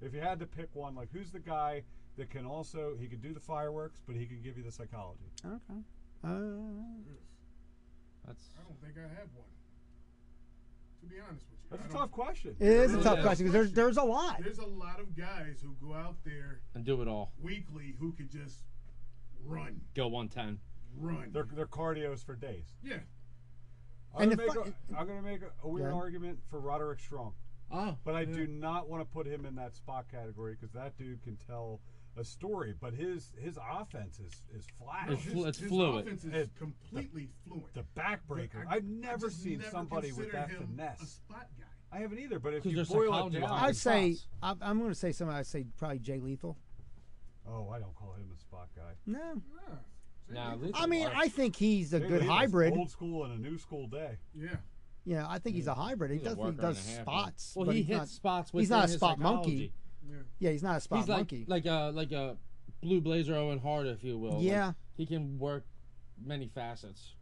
If 0.00 0.14
you 0.14 0.20
had 0.20 0.38
to 0.40 0.46
pick 0.46 0.68
one, 0.74 0.94
like 0.94 1.08
who's 1.12 1.32
the 1.32 1.40
guy 1.40 1.82
that 2.16 2.30
can 2.30 2.46
also 2.46 2.94
he 2.98 3.08
can 3.08 3.20
do 3.20 3.34
the 3.34 3.40
fireworks, 3.40 4.00
but 4.06 4.14
he 4.14 4.26
can 4.26 4.40
give 4.42 4.56
you 4.56 4.62
the 4.62 4.72
psychology? 4.72 5.30
Okay. 5.44 5.80
Uh, 6.24 6.28
That's 8.26 8.44
I 8.58 8.62
don't 8.62 8.80
think 8.80 8.94
I 8.96 9.08
have 9.20 9.28
one. 9.34 9.48
To 11.00 11.06
be 11.06 11.16
honest 11.20 11.46
with 11.50 11.58
you, 11.60 11.76
That's 11.78 11.82
I 11.82 11.86
a 11.96 11.98
tough 12.00 12.10
question. 12.12 12.56
it 12.58 12.68
is 12.68 12.94
a 12.94 13.02
tough 13.02 13.18
is. 13.18 13.24
question 13.24 13.46
because 13.46 13.52
there's 13.52 13.72
there's 13.72 13.96
a 13.96 14.02
lot. 14.02 14.40
There's 14.42 14.58
a 14.58 14.66
lot 14.66 15.00
of 15.00 15.16
guys 15.16 15.60
who 15.62 15.74
go 15.86 15.94
out 15.94 16.16
there 16.24 16.60
and 16.74 16.84
do 16.84 17.00
it 17.02 17.08
all. 17.08 17.32
weekly 17.40 17.94
who 17.98 18.12
could 18.12 18.30
just 18.30 18.64
run, 19.44 19.80
Go 19.94 20.08
110. 20.08 20.58
run. 20.98 21.30
Their 21.32 21.44
their 21.54 21.66
cardio's 21.66 22.22
for 22.22 22.34
days. 22.34 22.74
yeah. 22.82 22.98
I'm 24.16 24.30
And 24.30 24.38
gonna 24.38 24.46
make 24.46 24.54
fu- 24.64 24.72
a, 24.94 24.98
I'm 24.98 25.06
gonna 25.06 25.22
make 25.22 25.42
a, 25.42 25.50
a 25.62 25.68
weird 25.68 25.90
Yeah. 25.92 25.96
argument 25.98 26.38
for 26.50 26.58
Roderick 26.60 26.98
Strong, 27.00 27.34
Oh, 27.70 27.96
but 28.04 28.14
I 28.14 28.24
do 28.24 28.46
not 28.46 28.88
want 28.88 29.02
to 29.02 29.04
put 29.06 29.26
him 29.26 29.44
in 29.44 29.54
that 29.56 29.74
spot 29.76 30.06
category 30.10 30.56
because 30.58 30.72
that 30.72 30.96
dude 30.96 31.22
can 31.22 31.36
tell 31.36 31.80
a 32.18 32.24
story, 32.24 32.74
but 32.80 32.92
his 32.94 33.32
his 33.38 33.58
offense 33.72 34.18
is 34.18 34.42
is 34.54 34.66
flat. 34.78 35.10
It's 35.10 35.22
His- 35.24 35.44
it's 35.44 35.58
his 35.58 35.68
fluid. 35.68 36.06
offense 36.06 36.24
is 36.24 36.34
It- 36.34 36.56
completely 36.56 37.28
fluent. 37.46 37.72
the 37.74 37.84
backbreaker. 37.96 38.66
I- 38.66 38.76
I've 38.76 38.84
I 38.84 38.86
never 38.86 39.30
seen 39.30 39.58
never 39.58 39.70
somebody 39.70 40.12
with 40.12 40.32
that 40.32 40.50
him 40.50 40.66
finesse. 40.68 41.02
A 41.02 41.06
spot 41.06 41.48
guy. 41.58 41.64
I 41.90 42.00
haven't 42.00 42.18
either, 42.18 42.38
but 42.38 42.52
if 42.54 42.66
you 42.66 42.84
boil 42.84 43.26
it 43.28 43.32
down, 43.32 43.44
I'd 43.44 43.76
say 43.76 44.14
spots. 44.14 44.28
I'm, 44.42 44.58
I'm 44.70 44.78
going 44.78 44.90
to 44.90 44.94
say 44.94 45.12
something. 45.12 45.34
I'd 45.34 45.46
say 45.46 45.64
probably 45.78 46.00
Jay 46.00 46.18
Lethal. 46.18 46.56
oh, 47.46 47.70
I 47.70 47.78
don't 47.78 47.94
call 47.94 48.12
him 48.14 48.30
a 48.34 48.38
spot 48.38 48.68
guy. 48.76 48.92
No, 49.06 49.40
Yeah. 50.30 50.34
Nah, 50.34 50.56
I 50.74 50.86
mean 50.86 51.04
works. 51.04 51.16
I 51.16 51.28
think 51.28 51.56
he's 51.56 51.94
a 51.94 52.00
Jay 52.00 52.06
good 52.08 52.20
Lethal's 52.20 52.38
hybrid. 52.38 52.76
Old 52.76 52.90
school 52.90 53.24
and 53.24 53.32
a 53.32 53.38
new 53.40 53.56
school 53.56 53.86
day. 53.86 54.18
Yeah. 54.34 54.56
Yeah, 55.06 55.26
I 55.26 55.38
think 55.38 55.56
he's 55.56 55.66
a 55.68 55.72
hybrid. 55.74 56.10
He 56.10 56.18
He's 56.18 56.26
a 56.26 56.34
does 56.36 56.44
he 56.44 56.52
does 56.52 56.76
a 56.76 56.80
half, 56.90 56.96
man. 56.96 57.04
spots. 57.04 57.56
Well, 57.56 57.64
but 57.66 57.74
he 57.76 57.82
hits 57.82 57.98
not, 57.98 58.08
spots. 58.08 58.50
he's 58.52 58.68
not 58.68 58.76
a 58.76 58.80
within 58.82 58.88
his 58.90 58.96
spot 58.98 59.18
monkey. 59.18 59.72
Psychology. 60.08 60.28
Yeah. 60.38 60.48
Yeah, 60.48 60.52
he's 60.52 60.62
not 60.62 60.76
a 60.76 60.80
spot 60.80 60.98
He's 61.00 61.08
like 61.08 61.18
monkey. 61.18 61.44
like 61.46 61.66
a 61.66 61.90
like 61.94 62.12
a 62.12 62.36
blue 62.82 63.00
blazer 63.00 63.34
Owen 63.34 63.58
Hart, 63.58 63.86
if 63.86 64.02
you 64.04 64.18
will. 64.18 64.34
Like, 64.34 64.44
Yeah. 64.44 64.72
he 64.96 65.06
can 65.06 65.38
work 65.38 65.64
many 66.24 66.48
facets. 66.48 67.14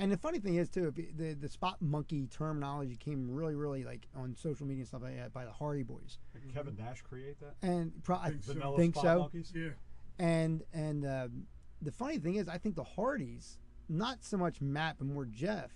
And 0.00 0.12
the 0.12 0.16
funny 0.16 0.38
thing 0.38 0.54
is 0.54 0.68
too, 0.68 0.86
if 0.96 1.16
the 1.16 1.34
the 1.34 1.48
spot 1.48 1.82
monkey 1.82 2.26
terminology 2.28 2.96
came 2.96 3.28
really, 3.30 3.54
really 3.56 3.84
like 3.84 4.06
on 4.14 4.36
social 4.36 4.66
media 4.66 4.82
and 4.82 4.88
stuff 4.88 5.02
like 5.02 5.16
that 5.16 5.32
by 5.32 5.44
the 5.44 5.50
Hardy 5.52 5.82
Boys, 5.82 6.18
Did 6.32 6.54
Kevin 6.54 6.76
Nash 6.76 7.02
create 7.02 7.36
that? 7.40 7.54
and 7.62 7.92
pro- 8.04 8.16
I 8.18 8.30
Think 8.30 8.44
so. 8.44 8.52
Vanilla 8.52 8.76
think 8.76 8.94
spot 8.94 9.04
so. 9.04 9.18
monkeys? 9.18 9.52
Yeah. 9.54 9.68
And 10.20 10.62
and 10.72 11.04
um, 11.04 11.46
the 11.82 11.90
funny 11.92 12.18
thing 12.18 12.36
is, 12.36 12.48
I 12.48 12.58
think 12.58 12.76
the 12.76 12.84
Hardys, 12.84 13.58
not 13.88 14.22
so 14.22 14.36
much 14.36 14.60
Matt, 14.60 14.96
but 14.98 15.06
more 15.08 15.24
Jeff. 15.24 15.70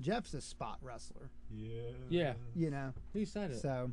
Jeff's 0.00 0.34
a 0.34 0.40
spot 0.40 0.78
wrestler, 0.82 1.30
Yeah. 1.50 1.92
Yeah. 2.08 2.32
you 2.54 2.70
know. 2.70 2.92
He 3.12 3.24
said 3.24 3.52
it. 3.52 3.60
So, 3.60 3.92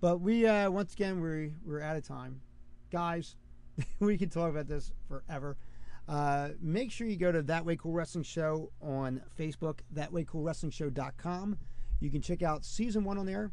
but 0.00 0.20
we 0.20 0.46
uh, 0.46 0.70
once 0.70 0.94
again 0.94 1.20
we 1.20 1.54
we're 1.64 1.80
out 1.80 1.96
of 1.96 2.06
time, 2.06 2.40
guys. 2.90 3.36
we 4.00 4.16
can 4.16 4.28
talk 4.28 4.50
about 4.50 4.68
this 4.68 4.92
forever. 5.08 5.56
Uh, 6.08 6.50
make 6.60 6.90
sure 6.92 7.06
you 7.06 7.16
go 7.16 7.32
to 7.32 7.42
That 7.42 7.64
Way 7.64 7.76
Cool 7.76 7.92
Wrestling 7.92 8.24
Show 8.24 8.70
on 8.80 9.20
Facebook, 9.38 9.80
thatwaycoolwrestlingshow.com. 9.94 11.58
You 12.00 12.10
can 12.10 12.22
check 12.22 12.42
out 12.42 12.64
season 12.64 13.04
one 13.04 13.18
on 13.18 13.26
there, 13.26 13.50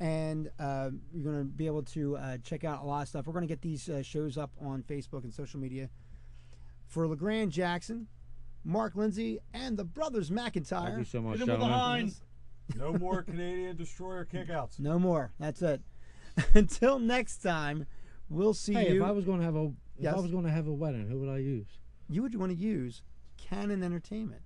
and 0.00 0.50
uh, 0.58 0.90
you're 1.12 1.24
going 1.24 1.38
to 1.38 1.44
be 1.44 1.66
able 1.66 1.82
to 1.82 2.16
uh, 2.16 2.38
check 2.38 2.64
out 2.64 2.82
a 2.82 2.86
lot 2.86 3.02
of 3.02 3.08
stuff. 3.08 3.26
We're 3.26 3.34
going 3.34 3.46
to 3.46 3.48
get 3.48 3.60
these 3.60 3.88
uh, 3.88 4.02
shows 4.02 4.38
up 4.38 4.52
on 4.60 4.82
Facebook 4.82 5.24
and 5.24 5.32
social 5.32 5.60
media. 5.60 5.90
For 6.86 7.06
LeGrand 7.06 7.52
Jackson, 7.52 8.06
Mark 8.64 8.96
Lindsay, 8.96 9.38
and 9.52 9.76
the 9.76 9.84
brothers 9.84 10.30
McIntyre. 10.30 10.84
Thank 10.84 10.98
you 10.98 11.04
so 11.04 11.20
much, 11.20 11.38
Hit 11.38 11.48
him 11.48 11.60
with 11.60 11.68
gentlemen. 11.68 12.12
Hind. 12.70 12.80
No 12.80 12.92
more 12.98 13.22
Canadian 13.22 13.76
destroyer 13.76 14.24
kickouts. 14.24 14.78
no 14.78 14.98
more. 14.98 15.32
That's 15.38 15.60
it. 15.62 15.82
Until 16.54 16.98
next 16.98 17.38
time, 17.38 17.86
we'll 18.28 18.54
see 18.54 18.74
Hey, 18.74 18.92
you. 18.94 19.02
if 19.02 19.08
I 19.08 19.12
was 19.12 19.24
going 19.24 19.38
to 19.40 19.44
have 19.44 19.56
a 19.56 19.72
if 19.98 20.04
Yes? 20.04 20.14
I 20.16 20.20
was 20.20 20.30
going 20.30 20.44
to 20.44 20.50
have 20.50 20.66
a 20.66 20.72
wedding, 20.72 21.06
who 21.08 21.18
would 21.20 21.28
I 21.28 21.38
use? 21.38 21.66
you 22.08 22.22
would 22.22 22.34
want 22.34 22.50
to 22.52 22.58
use 22.58 23.02
Canon 23.38 23.82
Entertainment. 23.82 24.42